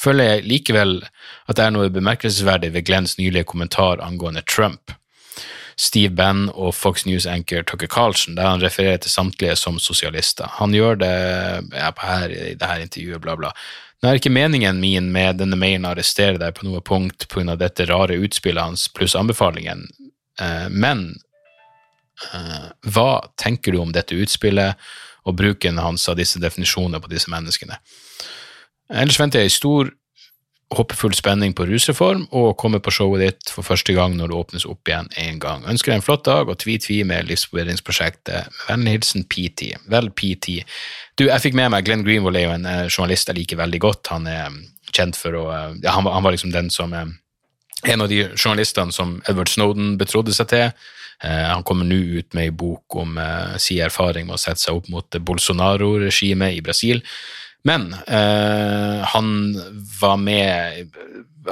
føler 0.00 0.32
jeg 0.32 0.46
likevel 0.46 1.00
at 1.02 1.58
det 1.58 1.66
er 1.66 1.74
noe 1.74 1.90
bemerkelsesverdig 1.90 2.72
ved 2.76 2.86
Glenns 2.86 3.18
nylige 3.18 3.48
kommentar 3.50 4.04
angående 4.04 4.46
Trump. 4.46 4.94
Steve 5.78 6.10
Benn 6.10 6.48
og 6.58 6.72
Fox 6.74 7.04
News-anchor 7.06 7.62
Tucker 7.62 7.86
Carlson, 7.86 8.34
der 8.34 8.48
han 8.50 8.62
refererer 8.62 8.98
til 8.98 9.12
samtlige 9.12 9.54
som 9.56 9.78
sosialister. 9.78 10.50
Han 10.58 10.74
gjør 10.74 10.98
det 10.98 11.12
ja, 11.70 11.92
her, 12.02 12.34
i 12.34 12.56
dette 12.58 12.80
intervjuet, 12.82 13.22
bla, 13.22 13.36
bla. 13.38 13.52
Det 13.98 14.08
er 14.08 14.18
ikke 14.20 14.30
meningen 14.30 14.78
min 14.78 15.10
med 15.14 15.40
denne 15.40 15.58
mailen 15.58 15.86
å 15.88 15.92
arrestere 15.92 16.38
deg 16.38 16.54
på 16.54 16.68
noe 16.68 16.80
punkt 16.86 17.26
pga. 17.32 17.56
dette 17.58 17.86
rare 17.88 18.14
utspillet 18.14 18.62
hans 18.62 18.86
pluss 18.94 19.16
anbefalingen, 19.18 19.88
eh, 20.40 20.68
men 20.70 21.16
eh, 22.32 22.68
hva 22.86 23.26
tenker 23.36 23.72
du 23.72 23.80
om 23.82 23.92
dette 23.92 24.14
utspillet 24.14 24.78
og 25.26 25.34
bruken 25.36 25.78
hans 25.78 26.08
av 26.08 26.16
disse 26.16 26.38
definisjonene 26.38 27.02
på 27.02 27.10
disse 27.10 27.30
menneskene? 27.30 27.80
Ellers 28.88 29.18
venter 29.20 29.42
jeg 29.42 29.50
i 29.50 29.56
stor 29.58 29.90
håpefull 30.74 31.14
spenning 31.16 31.54
på 31.56 31.64
rusreform 31.68 32.26
og 32.36 32.56
komme 32.60 32.80
på 32.84 32.92
showet 32.92 33.22
ditt 33.22 33.52
for 33.52 33.64
første 33.64 33.94
gang 33.96 34.16
når 34.18 34.28
det 34.28 34.36
åpnes 34.36 34.66
opp 34.68 34.90
igjen 34.90 35.08
en 35.20 35.38
gang. 35.40 35.64
Ønsker 35.70 35.92
deg 35.92 36.00
en 36.00 36.04
flott 36.04 36.26
dag 36.28 36.50
og 36.50 36.58
tvi-tvi 36.60 37.00
med 37.08 37.30
livsforbedringsprosjektet. 37.30 38.50
Vennlig 38.68 38.98
hilsen 38.98 39.24
PT. 39.32 39.70
Vel, 39.88 40.10
PT. 40.12 40.58
Du, 41.16 41.24
jeg 41.30 41.44
fikk 41.44 41.56
med 41.56 41.72
meg 41.72 41.88
Glenn 41.88 42.04
Greenwald 42.04 42.36
er 42.36 42.44
jo 42.44 42.52
en 42.58 42.68
uh, 42.68 42.84
journalist 42.90 43.32
jeg 43.32 43.40
liker 43.40 43.60
veldig 43.62 43.80
godt. 43.80 44.12
Han 44.12 44.28
er 44.28 44.52
um, 44.52 44.60
kjent 44.92 45.16
for 45.16 45.40
å 45.40 45.46
uh, 45.48 45.72
ja, 45.80 45.96
han, 45.96 46.04
han, 46.04 46.26
var 46.26 46.36
liksom 46.36 46.52
den 46.52 46.70
som 46.74 46.94
En 47.86 48.02
av 48.02 48.08
de 48.10 48.24
journalistene 48.34 48.92
som 48.92 49.20
Edward 49.30 49.48
Snowden 49.48 49.92
betrodde 50.00 50.32
seg 50.34 50.48
til. 50.50 50.72
han 51.22 51.62
kommer 51.62 51.86
nå 51.86 51.94
ut 52.18 52.34
med 52.34 52.48
ei 52.48 52.50
bok 52.50 52.96
om 52.98 53.20
sin 53.58 53.84
erfaring 53.86 54.26
med 54.26 54.34
å 54.34 54.38
sette 54.38 54.58
seg 54.58 54.74
opp 54.74 54.88
mot 54.90 55.18
Bolsonaro-regimet 55.30 56.56
i 56.56 56.60
Brasil. 56.60 57.04
Men 57.68 57.92
eh, 58.06 59.04
han 59.12 59.28
var 60.00 60.16
med 60.16 60.94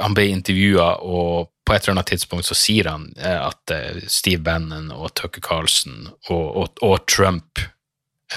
Han 0.01 0.13
ble 0.17 0.27
intervjua, 0.29 0.95
og 1.01 1.49
på 1.65 1.73
et 1.73 1.83
eller 1.83 1.97
annet 1.97 2.11
tidspunkt 2.13 2.47
så 2.47 2.55
sier 2.57 2.87
han 2.91 3.09
eh, 3.17 3.39
at 3.41 3.73
eh, 3.73 4.03
Steve 4.07 4.43
Bannon 4.45 4.91
og 4.93 5.11
Tucker 5.17 5.43
Carlson 5.43 6.07
og, 6.29 6.45
og, 6.45 6.83
og 6.85 7.07
Trump 7.09 7.59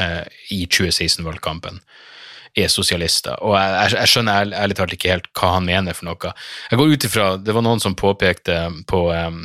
eh, 0.01 0.25
i 0.51 0.65
2016-valgkampen 0.67 1.79
er 2.59 2.73
sosialister. 2.73 3.37
Og 3.47 3.55
jeg, 3.55 3.93
jeg, 3.95 4.11
skjønner 4.11 4.57
ærlig 4.59 4.79
talt 4.79 4.97
ikke 4.97 5.13
helt 5.13 5.29
hva 5.39 5.53
han 5.59 5.69
mener 5.69 5.95
for 5.95 6.09
noe. 6.09 6.33
Jeg 6.73 6.81
går 6.81 6.95
ut 6.97 7.07
ifra 7.07 7.29
Det 7.39 7.55
var 7.55 7.67
noen 7.67 7.83
som 7.83 7.95
påpekte 7.99 8.57
på 8.91 9.05
um, 9.13 9.45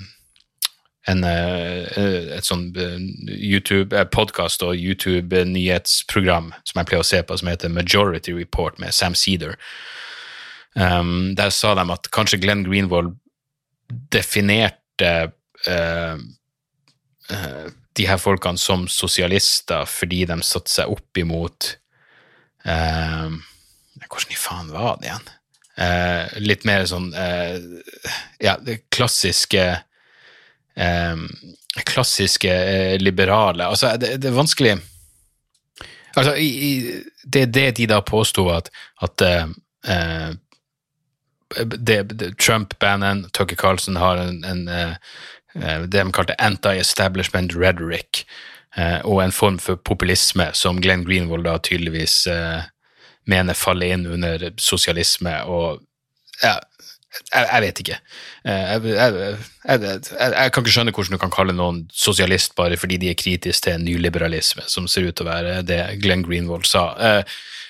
en, 1.11 1.21
uh, 1.23 2.35
et 2.35 2.47
sånn 2.47 2.69
uh, 2.77 2.97
YouTube-podkast 3.29 4.65
og 4.65 4.79
YouTube-nyhetsprogram 4.79 6.51
som 6.63 6.81
jeg 6.81 6.89
pleier 6.89 7.03
å 7.03 7.07
se 7.07 7.21
på, 7.21 7.37
som 7.37 7.51
heter 7.51 7.73
Majority 7.73 8.33
Report 8.37 8.79
med 8.81 8.95
Sam 8.95 9.17
Cedar. 9.17 9.57
Um, 10.75 11.35
der 11.37 11.53
sa 11.55 11.75
de 11.77 11.85
at 11.93 12.09
kanskje 12.11 12.41
Glenn 12.43 12.65
Greenwald 12.67 13.15
definerte 14.11 15.13
uh, 15.69 16.17
de 17.95 18.07
her 18.09 18.19
folkene 18.19 18.59
som 18.59 18.89
sosialister 18.91 19.87
fordi 19.89 20.25
de 20.27 20.39
satte 20.43 20.73
seg 20.73 20.91
opp 20.91 21.21
imot 21.21 21.71
uh, 22.67 23.31
Hvordan 24.05 24.33
i 24.33 24.37
faen 24.37 24.71
var 24.73 24.99
det 24.99 25.07
igjen? 25.09 25.29
Uh, 25.75 26.25
litt 26.43 26.65
mer 26.67 26.85
sånn 26.87 27.09
uh, 27.15 27.55
Ja, 28.43 28.57
det 28.59 28.85
klassiske 28.93 29.63
Klassiske 31.87 32.51
liberale. 32.99 33.67
Altså, 33.67 33.93
det, 33.97 34.17
det, 34.23 34.27
er 34.27 34.35
vanskelig. 34.35 34.73
Altså, 36.15 36.33
i, 36.35 36.47
i, 36.47 36.71
det 37.23 37.41
er 37.41 37.53
det 37.57 37.69
de 37.77 37.87
da 37.91 38.01
påsto 38.03 38.49
at, 38.51 38.67
at 39.03 39.23
det, 41.55 41.97
det, 42.11 42.27
Trump, 42.39 42.75
Bannon, 42.79 43.25
Tucker 43.31 43.55
Carlson, 43.55 43.95
har 43.95 44.19
en, 44.23 44.43
en 44.43 44.67
Eh, 45.61 45.81
det 45.81 46.03
de 46.03 46.11
kalte 46.11 46.35
anti-establishment 46.39 47.55
rhetoric, 47.55 48.25
eh, 48.75 48.99
og 49.05 49.23
en 49.23 49.31
form 49.31 49.59
for 49.59 49.75
populisme 49.75 50.49
som 50.53 50.81
Glenn 50.81 51.05
Greenwald 51.07 51.47
da 51.47 51.57
tydeligvis 51.59 52.25
eh, 52.27 52.67
mener 53.25 53.57
faller 53.57 53.95
inn 53.95 54.05
under 54.07 54.49
sosialisme 54.61 55.33
og 55.49 55.81
ja, 56.43 56.59
jeg, 57.31 57.45
jeg, 57.45 57.61
vet 57.63 57.81
ikke. 57.83 57.99
Jeg, 58.45 58.81
jeg, 58.85 59.43
jeg, 59.65 60.51
kan 60.53 60.63
ikke 60.63 60.73
skjønne 60.73 60.95
hvordan 60.95 61.17
du 61.17 61.21
kan 61.21 61.33
kalle 61.33 61.55
noen 61.55 61.85
sosialist 61.93 62.55
bare 62.57 62.79
fordi 62.79 62.99
de 63.01 63.11
er 63.11 63.19
kritiske 63.19 63.69
til 63.69 63.85
nyliberalisme, 63.85 64.65
som 64.71 64.89
ser 64.91 65.07
ut 65.07 65.15
til 65.15 65.27
å 65.27 65.31
være 65.31 65.61
det 65.67 65.79
Glenn 66.03 66.25
Greenwald 66.27 66.67
sa. 66.69 66.89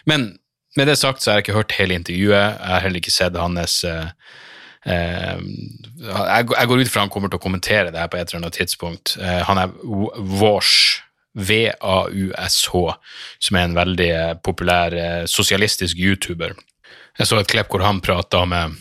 Men 0.10 0.34
med 0.76 0.90
det 0.92 0.98
sagt 1.00 1.24
så 1.24 1.32
har 1.32 1.40
jeg 1.40 1.48
ikke 1.48 1.60
hørt 1.60 1.78
hele 1.78 1.96
intervjuet. 1.96 2.36
Jeg 2.60 2.74
har 2.74 2.84
heller 2.84 3.04
ikke 3.04 3.16
sett 3.16 3.40
hans 3.40 3.82
Eh, 4.86 5.40
jeg, 5.98 6.68
går 6.70 6.84
ut 6.84 6.92
fra 6.94 7.06
han 7.06 7.12
kommer 7.14 7.32
til 7.32 7.40
å 7.40 7.44
kommentere 7.44 7.90
det 7.90 8.02
her 8.02 8.12
på 8.12 8.20
et 8.20 8.30
eller 8.30 8.44
annet 8.44 8.60
tidspunkt. 8.60 9.16
Eh, 9.18 9.42
han 9.48 9.62
er 9.62 9.74
Vaush, 10.40 11.02
V-A-U-S-H, 11.36 12.84
som 13.48 13.58
er 13.58 13.66
en 13.66 13.78
veldig 13.78 14.10
eh, 14.14 14.34
populær 14.46 14.96
sosialistisk 15.30 16.00
YouTuber. 16.00 16.56
Jeg 17.18 17.30
så 17.30 17.40
et 17.40 17.50
klipp 17.50 17.72
hvor 17.72 17.84
han 17.86 18.04
prata 18.04 18.44
med 18.50 18.78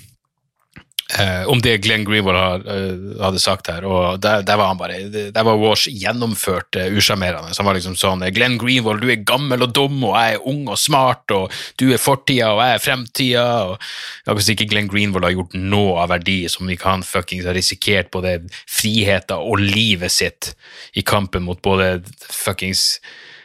eh, 1.18 1.44
om 1.50 1.60
det 1.62 1.78
Glenn 1.84 2.04
Greenwald 2.04 2.38
har, 2.38 2.64
uh, 2.64 3.14
hadde 3.20 3.40
sagt 3.42 3.68
her, 3.72 3.84
og 3.88 4.20
der, 4.24 4.44
der 4.46 4.58
var 4.60 4.70
han 4.70 4.80
bare 4.80 4.98
Der 5.34 5.46
var 5.46 5.58
Walsh 5.60 5.90
gjennomført 5.92 6.78
uh, 6.80 6.86
usjarmerende. 6.96 7.54
Han 7.56 7.68
var 7.68 7.78
liksom 7.78 7.96
sånn 7.98 8.24
Glenn 8.34 8.58
Greenwald, 8.60 9.02
du 9.04 9.12
er 9.12 9.24
gammel 9.26 9.66
og 9.66 9.74
dum, 9.76 9.98
og 10.08 10.16
jeg 10.16 10.36
er 10.36 10.48
ung 10.50 10.68
og 10.68 10.80
smart, 10.80 11.24
og 11.34 11.52
du 11.80 11.90
er 11.92 12.02
fortida, 12.02 12.52
og 12.54 12.62
jeg 12.64 12.78
er 12.78 12.84
fremtida. 12.84 13.46
Og 13.68 14.38
Hvis 14.38 14.52
ikke 14.54 14.68
Glenn 14.70 14.90
Greenwald 14.92 15.28
har 15.28 15.36
gjort 15.36 15.58
noe 15.58 15.98
av 16.02 16.14
verdi 16.14 16.42
som 16.52 16.70
ikke 16.70 16.90
han 16.90 17.06
fuckings 17.06 17.48
har 17.48 17.56
risikert 17.56 18.10
både 18.14 18.38
friheten 18.70 19.36
og 19.38 19.60
livet 19.60 20.12
sitt 20.12 20.54
i 20.94 21.04
kampen 21.06 21.44
mot 21.46 21.60
både 21.62 21.98
fuckings 22.30 22.98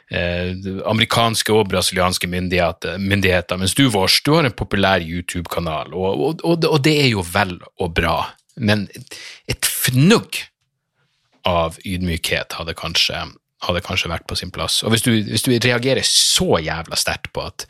amerikanske 0.09 1.53
og 1.53 1.67
brasilianske 1.69 2.27
myndigheter, 2.27 2.97
myndigheter. 2.97 3.59
Mens 3.61 3.75
du, 3.77 3.83
Vårs, 3.93 4.21
du 4.25 4.33
har 4.33 4.47
en 4.47 4.55
populær 4.57 5.03
YouTube-kanal, 5.05 5.93
og, 5.93 6.07
og, 6.09 6.41
og, 6.43 6.65
og, 6.65 6.79
det 6.85 6.95
er 7.03 7.11
jo 7.11 7.25
vel 7.33 7.59
og 7.77 7.93
bra, 7.93 8.15
men 8.57 8.87
et 9.49 9.69
fnugg 9.69 10.41
av 11.47 11.77
ydmykhet 11.85 12.57
hadde 12.57 12.75
kanskje, 12.77 13.21
hadde 13.65 13.83
kanskje 13.85 14.11
vært 14.11 14.27
på 14.29 14.37
sin 14.39 14.51
plass. 14.53 14.81
Og 14.83 14.93
hvis 14.93 15.05
du, 15.05 15.13
hvis 15.13 15.45
du 15.45 15.53
reagerer 15.53 16.05
så 16.05 16.57
jævla 16.57 16.97
sterkt 16.99 17.31
på 17.35 17.45
at 17.45 17.67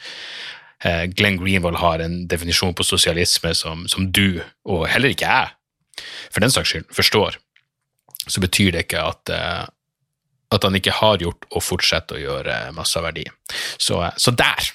eh, 0.87 1.05
Glenn 1.11 1.39
Greenwald 1.41 1.79
har 1.83 2.03
en 2.03 2.21
definisjon 2.31 2.75
på 2.75 2.87
sosialisme 2.87 3.53
som, 3.57 3.85
som 3.91 4.09
du, 4.15 4.41
og 4.65 4.87
heller 4.89 5.13
ikke 5.13 5.27
jeg, 5.27 5.55
for 6.31 6.43
den 6.43 6.53
saks 6.53 6.71
skyld, 6.71 6.87
forstår, 6.95 7.37
så 8.29 8.41
betyr 8.41 8.73
det 8.73 8.87
ikke 8.87 9.03
at, 9.11 9.33
eh, 9.35 9.67
at 10.49 10.65
han 10.65 10.75
ikke 10.77 10.95
har 10.99 11.21
gjort 11.21 11.47
og 11.53 11.63
fortsetter 11.63 12.17
å 12.17 12.23
gjøre 12.23 12.59
masse 12.77 13.01
verdi. 13.03 13.25
Så, 13.77 13.99
så 14.17 14.33
der, 14.33 14.69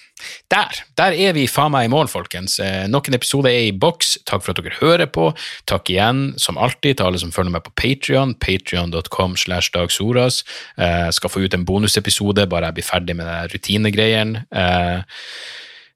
der, 0.52 0.78
der 0.98 1.16
er 1.26 1.34
vi 1.36 1.48
faen 1.50 1.74
meg 1.74 1.88
i 1.88 1.92
mål, 1.92 2.06
folkens. 2.12 2.60
Eh, 2.62 2.84
noen 2.90 3.18
episoder 3.18 3.50
er 3.50 3.68
i 3.68 3.74
boks. 3.74 4.14
Takk 4.28 4.44
for 4.44 4.54
at 4.54 4.62
dere 4.62 4.78
hører 4.78 5.10
på. 5.10 5.32
Takk 5.70 5.90
igjen, 5.90 6.22
som 6.40 6.60
alltid, 6.60 6.98
til 6.98 7.08
alle 7.08 7.22
som 7.22 7.34
følger 7.34 7.56
med 7.56 7.66
på 7.66 7.74
Patrion. 7.80 8.36
Patrion.com 8.38 9.34
slash 9.40 9.74
dagsoras. 9.74 10.44
Eh, 10.78 11.10
skal 11.14 11.32
få 11.32 11.44
ut 11.44 11.58
en 11.58 11.66
bonusepisode 11.66 12.46
bare 12.50 12.70
jeg 12.70 12.78
blir 12.78 12.90
ferdig 12.92 13.18
med 13.18 13.54
rutinegreiene. 13.54 14.46
Eh, 14.54 14.64
Eh, 14.94 15.02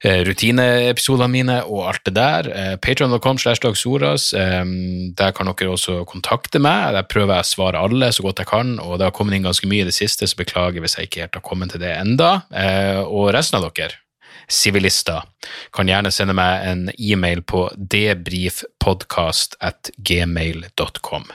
rutineepisodene 0.05 1.33
mine 1.33 1.57
og 1.67 1.89
alt 1.91 2.05
det 2.07 2.15
der. 2.15 2.49
Eh, 2.53 2.75
Patreon.com 2.79 3.39
slash 3.39 3.63
dagsoras. 3.65 4.31
Der 4.31 5.33
kan 5.35 5.51
dere 5.51 5.75
også 5.75 6.05
kontakte 6.07 6.61
meg. 6.63 6.95
Der 6.95 7.07
prøver 7.09 7.39
jeg 7.39 7.47
å 7.47 7.53
svare 7.53 7.83
alle 7.83 8.13
så 8.15 8.23
godt 8.23 8.43
jeg 8.45 8.51
kan, 8.51 8.77
og 8.79 8.99
det 8.99 9.09
har 9.09 9.17
kommet 9.17 9.37
inn 9.37 9.47
ganske 9.47 9.69
mye 9.71 9.83
i 9.83 9.89
det 9.89 9.97
siste, 9.97 10.29
så 10.29 10.39
beklager 10.39 10.85
hvis 10.85 10.99
jeg 10.99 11.09
ikke 11.09 11.25
helt 11.25 11.41
har 11.41 11.47
kommet 11.47 11.75
til 11.75 11.83
det 11.83 11.95
enda. 11.97 12.43
Eh, 12.55 13.01
og 13.03 13.33
resten 13.35 13.59
av 13.59 13.67
dere, 13.75 13.99
sivilister, 14.49 15.27
kan 15.75 15.91
gjerne 15.91 16.13
sende 16.15 16.37
meg 16.37 16.65
en 16.69 16.87
e-mail 16.97 17.43
på 17.43 17.67
debrifpodkast 17.77 19.59
at 19.61 19.91
gmail.com. 19.99 21.29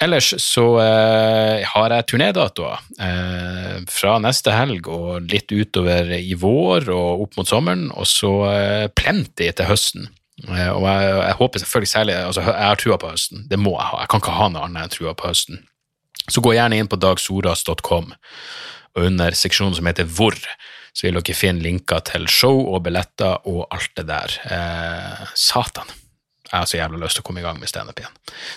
Ellers 0.00 0.30
så 0.40 0.64
eh, 0.80 1.66
har 1.68 1.92
jeg 1.92 2.06
turnédatoer 2.08 2.78
eh, 3.04 3.74
fra 3.92 4.14
neste 4.24 4.54
helg 4.54 4.88
og 4.88 5.26
litt 5.28 5.52
utover 5.52 6.14
i 6.16 6.32
vår 6.40 6.88
og 6.94 7.26
opp 7.26 7.36
mot 7.36 7.50
sommeren, 7.50 7.90
og 7.92 8.08
så 8.08 8.32
eh, 8.48 8.86
plenty 8.96 9.50
til 9.52 9.68
høsten. 9.68 10.08
Eh, 10.48 10.70
og 10.72 10.86
jeg, 10.88 11.12
jeg, 11.18 11.36
håper 11.42 11.64
selvfølgelig 11.64 11.92
særlig 11.92 12.16
altså 12.16 12.46
Jeg 12.46 12.64
har 12.64 12.80
trua 12.80 12.96
på 12.96 13.12
høsten, 13.12 13.44
det 13.52 13.60
må 13.60 13.76
jeg 13.76 13.90
ha. 13.90 14.00
Jeg 14.00 14.12
kan 14.14 14.24
ikke 14.24 14.38
ha 14.38 14.48
noe 14.48 14.64
annet 14.70 14.86
enn 14.86 14.96
trua 14.96 15.12
på 15.12 15.28
høsten. 15.28 15.60
Så 16.30 16.40
gå 16.44 16.56
gjerne 16.56 16.80
inn 16.80 16.88
på 16.88 17.00
dagsoras.com, 17.00 18.12
og 18.96 19.04
under 19.04 19.36
seksjonen 19.36 19.76
som 19.76 19.88
heter 19.90 20.08
Hvor, 20.08 20.38
så 20.96 21.06
vil 21.06 21.20
dere 21.20 21.36
finne 21.36 21.60
linker 21.64 22.00
til 22.08 22.24
show 22.32 22.64
og 22.72 22.86
billetter 22.88 23.44
og 23.52 23.66
alt 23.68 23.92
det 24.00 24.08
der. 24.08 24.40
Eh, 24.48 25.26
satan 25.36 25.92
jeg 26.50 26.58
har 26.58 26.66
så 26.66 26.78
jævla 26.80 26.98
lyst 26.98 27.18
til 27.18 27.22
å 27.22 27.26
komme 27.28 27.42
i 27.42 27.44
gang 27.46 27.58
med 27.60 27.70
standup 27.70 28.00
igjen. 28.02 28.14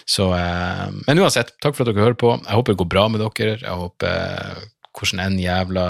Så, 0.10 0.30
eh, 0.34 0.86
men 1.06 1.22
uansett, 1.22 1.54
takk 1.62 1.76
for 1.78 1.86
at 1.86 1.92
dere 1.92 2.06
hører 2.06 2.18
på. 2.18 2.32
Jeg 2.40 2.58
håper 2.58 2.74
det 2.74 2.82
går 2.82 2.90
bra 2.90 3.08
med 3.14 3.22
dere. 3.22 3.58
Jeg 3.62 3.82
håper 3.84 4.16
eh, 4.18 4.64
hvordan 4.94 5.26
enn 5.28 5.42
jævla 5.42 5.88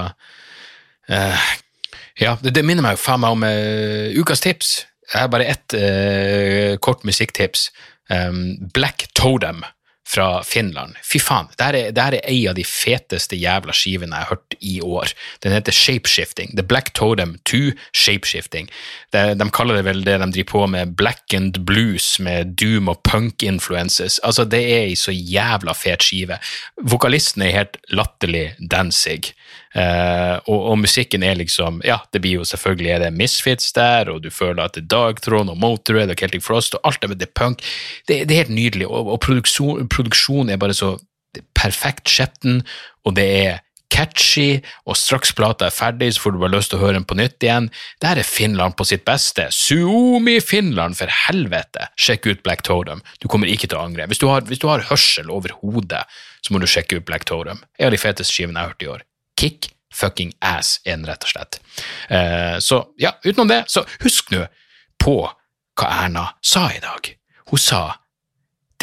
eh, 1.09 1.51
Ja, 2.19 2.35
det, 2.43 2.53
det, 2.53 2.65
minner 2.65 2.85
meg 2.85 2.97
jo 2.97 3.05
faen 3.05 3.23
meg 3.23 3.37
om 3.37 3.45
eh, 3.47 4.11
ukas 4.19 4.43
tips. 4.43 4.73
Jeg 5.13 5.25
har 5.25 5.31
bare 5.31 5.47
ett 5.51 5.73
uh, 5.75 6.75
kort 6.81 7.03
musikktips. 7.05 7.67
Um, 8.09 8.69
Black 8.73 9.07
Totem 9.13 9.61
fra 10.07 10.43
Finland. 10.43 10.97
Fy 11.03 11.19
faen, 11.21 11.47
det 11.57 11.65
her, 11.65 11.77
er, 11.79 11.91
det 11.95 12.21
ei 12.27 12.43
av 12.49 12.57
de 12.57 12.65
feteste 12.67 13.37
jævla 13.39 13.73
skivene 13.75 14.17
jeg 14.17 14.27
har 14.27 14.35
hørt 14.35 14.57
i 14.59 14.73
år. 14.83 15.13
Den 15.45 15.55
heter 15.55 15.75
Shapeshifting. 15.75 16.51
The 16.57 16.65
Black 16.67 16.91
Totem 16.97 17.37
2 17.49 17.73
Shapeshifting. 17.95 18.69
De, 19.15 19.23
de 19.39 19.49
kaller 19.55 19.79
det 19.79 19.85
vel 19.87 20.03
det 20.05 20.19
de 20.19 20.29
driver 20.35 20.51
på 20.51 20.65
med 20.75 20.95
blackened 20.99 21.63
blues 21.67 22.17
med 22.19 22.53
doom 22.59 22.91
og 22.91 23.01
punk-influences. 23.07 24.19
Altså, 24.23 24.45
det 24.45 24.61
er 24.61 24.89
ei 24.89 24.97
så 24.99 25.15
jævla 25.15 25.75
fet 25.77 26.05
skive. 26.05 26.39
Vokalisten 26.83 27.47
er 27.47 27.57
helt 27.61 27.79
latterlig 27.93 28.49
Danzig. 28.59 29.33
Uh, 29.73 30.37
og, 30.45 30.59
og, 30.69 30.75
musikken 30.77 31.23
er 31.25 31.39
liksom 31.39 31.79
Ja, 31.81 31.95
det 32.13 32.19
blir 32.21 32.43
jo 32.43 32.43
selvfølgelig 32.45 32.91
er 32.93 32.99
det 33.01 33.13
Misfits 33.17 33.71
der, 33.73 34.11
og 34.13 34.21
du 34.21 34.29
føler 34.29 34.67
at 34.67 34.75
det 34.77 34.83
er 34.83 34.91
Dagthrone 34.93 35.49
og 35.49 35.57
Motorhead 35.57 36.13
og 36.13 36.19
Celtic 36.19 36.43
Frost 36.45 36.77
og 36.77 36.85
alt 36.85 37.01
det 37.01 37.09
med 37.09 37.17
det 37.23 37.31
punk. 37.33 37.63
Det, 38.07 38.19
det, 38.29 38.35
er 38.35 38.43
helt 38.43 38.53
nydelig, 38.53 38.87
og, 38.87 39.09
og 39.15 39.19
produksjon, 39.25 39.89
produksjonen 39.89 40.53
er 40.53 40.61
bare 40.61 40.77
så 40.77 40.93
perfekt 41.57 42.05
skjetten, 42.13 42.61
og 43.01 43.15
det 43.17 43.25
er 43.47 43.63
catchy, 43.93 44.61
og 44.89 44.97
straks 44.97 45.33
plata 45.37 45.67
er 45.67 45.73
ferdig, 45.73 46.11
så 46.13 46.25
får 46.25 46.35
du 46.35 46.39
bare 46.41 46.53
lyst 46.55 46.73
til 46.73 46.79
å 46.79 46.83
høre 46.83 46.97
den 46.97 47.07
på 47.09 47.17
nytt 47.17 47.45
igjen. 47.45 47.69
Der 48.01 48.21
er 48.21 48.27
Finland 48.27 48.77
på 48.77 48.85
sitt 48.89 49.05
beste. 49.09 49.47
Suomi 49.53 50.39
Finland, 50.41 50.97
for 50.97 51.13
helvete! 51.27 51.89
Sjekk 51.97 52.29
ut 52.29 52.43
Black 52.45 52.65
Totem. 52.65 53.01
Du 53.21 53.29
kommer 53.29 53.49
ikke 53.49 53.69
til 53.69 53.77
å 53.77 53.85
angre. 53.85 54.05
Hvis 54.09 54.21
du 54.21 54.27
har, 54.31 54.45
hvis 54.49 54.61
du 54.61 54.69
har 54.69 54.85
hørsel 54.89 55.33
over 55.33 55.53
hodet, 55.61 56.05
så 56.41 56.53
må 56.53 56.61
du 56.61 56.69
sjekke 56.69 57.01
ut 57.01 57.09
Black 57.09 57.25
Totem. 57.29 57.61
En 57.77 57.89
av 57.89 57.93
de 57.93 58.01
feteste 58.01 58.33
skivene 58.33 58.57
jeg 58.57 58.65
har 58.65 58.73
hørt 58.73 58.85
i 58.85 58.93
år 58.97 59.09
kick 59.43 59.73
fucking 59.93 60.33
ass 60.41 60.79
in, 60.85 61.05
rett 61.05 61.23
og 61.23 61.29
slett. 61.29 61.59
Eh, 62.09 62.57
så 62.59 62.81
ja, 62.97 63.13
utenom 63.23 63.47
det, 63.51 63.63
så 63.67 63.83
husk 64.01 64.31
nå 64.33 64.45
på 65.03 65.17
hva 65.79 65.89
Erna 66.05 66.29
sa 66.41 66.69
i 66.71 66.81
dag. 66.81 67.13
Hun 67.51 67.61
sa 67.61 67.83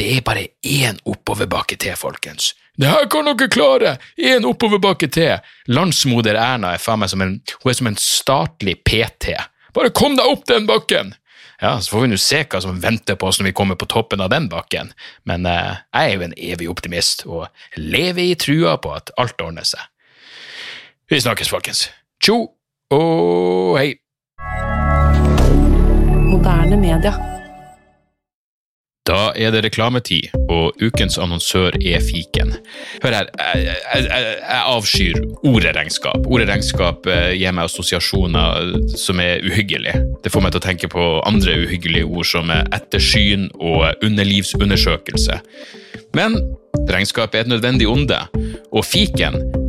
Det 0.01 0.07
er 0.17 0.23
bare 0.25 0.47
én 0.65 0.97
oppoverbakke 1.05 1.77
til, 1.77 1.93
folkens. 1.99 2.55
Det 2.81 2.89
her 2.89 3.09
kan 3.13 3.27
dere 3.27 3.49
klare! 3.53 3.91
Én 4.17 4.47
oppoverbakke 4.49 5.11
til! 5.13 5.43
Landsmoder 5.69 6.39
Erna 6.41 6.71
er 6.73 6.81
faen 6.81 7.03
meg 7.03 7.11
som 7.13 7.21
en, 7.21 7.35
hun 7.61 7.71
er 7.73 7.77
som 7.77 7.91
en 7.91 7.99
statlig 8.01 8.79
PT. 8.87 9.35
Bare 9.77 9.91
kom 9.93 10.17
deg 10.17 10.31
opp 10.31 10.47
den 10.49 10.65
bakken! 10.71 11.13
Ja, 11.61 11.75
Så 11.81 11.93
får 11.93 12.07
vi 12.07 12.09
nå 12.15 12.17
se 12.23 12.41
hva 12.49 12.63
som 12.65 12.81
venter 12.81 13.19
på 13.21 13.29
oss 13.29 13.43
når 13.43 13.51
vi 13.51 13.57
kommer 13.59 13.77
på 13.77 13.91
toppen 13.91 14.23
av 14.25 14.31
den 14.33 14.49
bakken, 14.49 14.95
men 15.29 15.45
eh, 15.45 15.83
jeg 15.93 16.07
er 16.07 16.15
jo 16.15 16.25
en 16.25 16.39
evig 16.39 16.71
optimist 16.73 17.27
og 17.27 17.51
lever 17.77 18.31
i 18.31 18.39
trua 18.41 18.79
på 18.81 18.95
at 18.97 19.13
alt 19.21 19.45
ordner 19.45 19.69
seg. 19.69 19.83
Vi 21.11 21.19
snakkes, 21.19 21.49
folkens. 21.51 21.89
Tjo 22.23 22.37
og 22.95 23.79
hei! 23.81 23.97
Moderne 26.31 26.77
media. 26.79 27.11
Da 29.11 29.33
er 29.35 29.51
det 29.51 29.65
reklametid, 29.65 30.29
og 30.47 30.79
ukens 30.79 31.19
annonsør 31.19 31.75
er 31.83 31.99
fiken. 32.05 32.53
Hør 33.03 33.17
her, 33.17 33.31
jeg, 33.59 33.65
jeg, 33.67 34.05
jeg, 34.07 34.61
avskyr 34.61 35.19
ordet 35.51 35.73
regnskap. 35.75 36.29
Ordet 36.31 36.47
regnskap 36.53 37.11
eh, 37.11 37.33
gir 37.41 37.57
meg 37.59 37.67
assosiasjoner 37.67 38.77
som 38.95 39.19
er 39.25 39.43
uhyggelige. 39.43 40.05
Det 40.23 40.31
får 40.31 40.45
meg 40.47 40.55
til 40.55 40.63
å 40.63 40.67
tenke 40.69 40.93
på 40.95 41.09
andre 41.27 41.57
uhyggelige 41.65 42.07
ord 42.07 42.29
som 42.37 42.55
ettersyn 42.55 43.49
og 43.59 43.99
underlivsundersøkelse. 44.07 45.41
Men 46.15 46.39
regnskap 46.87 47.35
er 47.35 47.49
et 47.49 47.51
nødvendig 47.51 47.91
onde, 47.91 48.23
og 48.71 48.87
fiken 48.87 49.43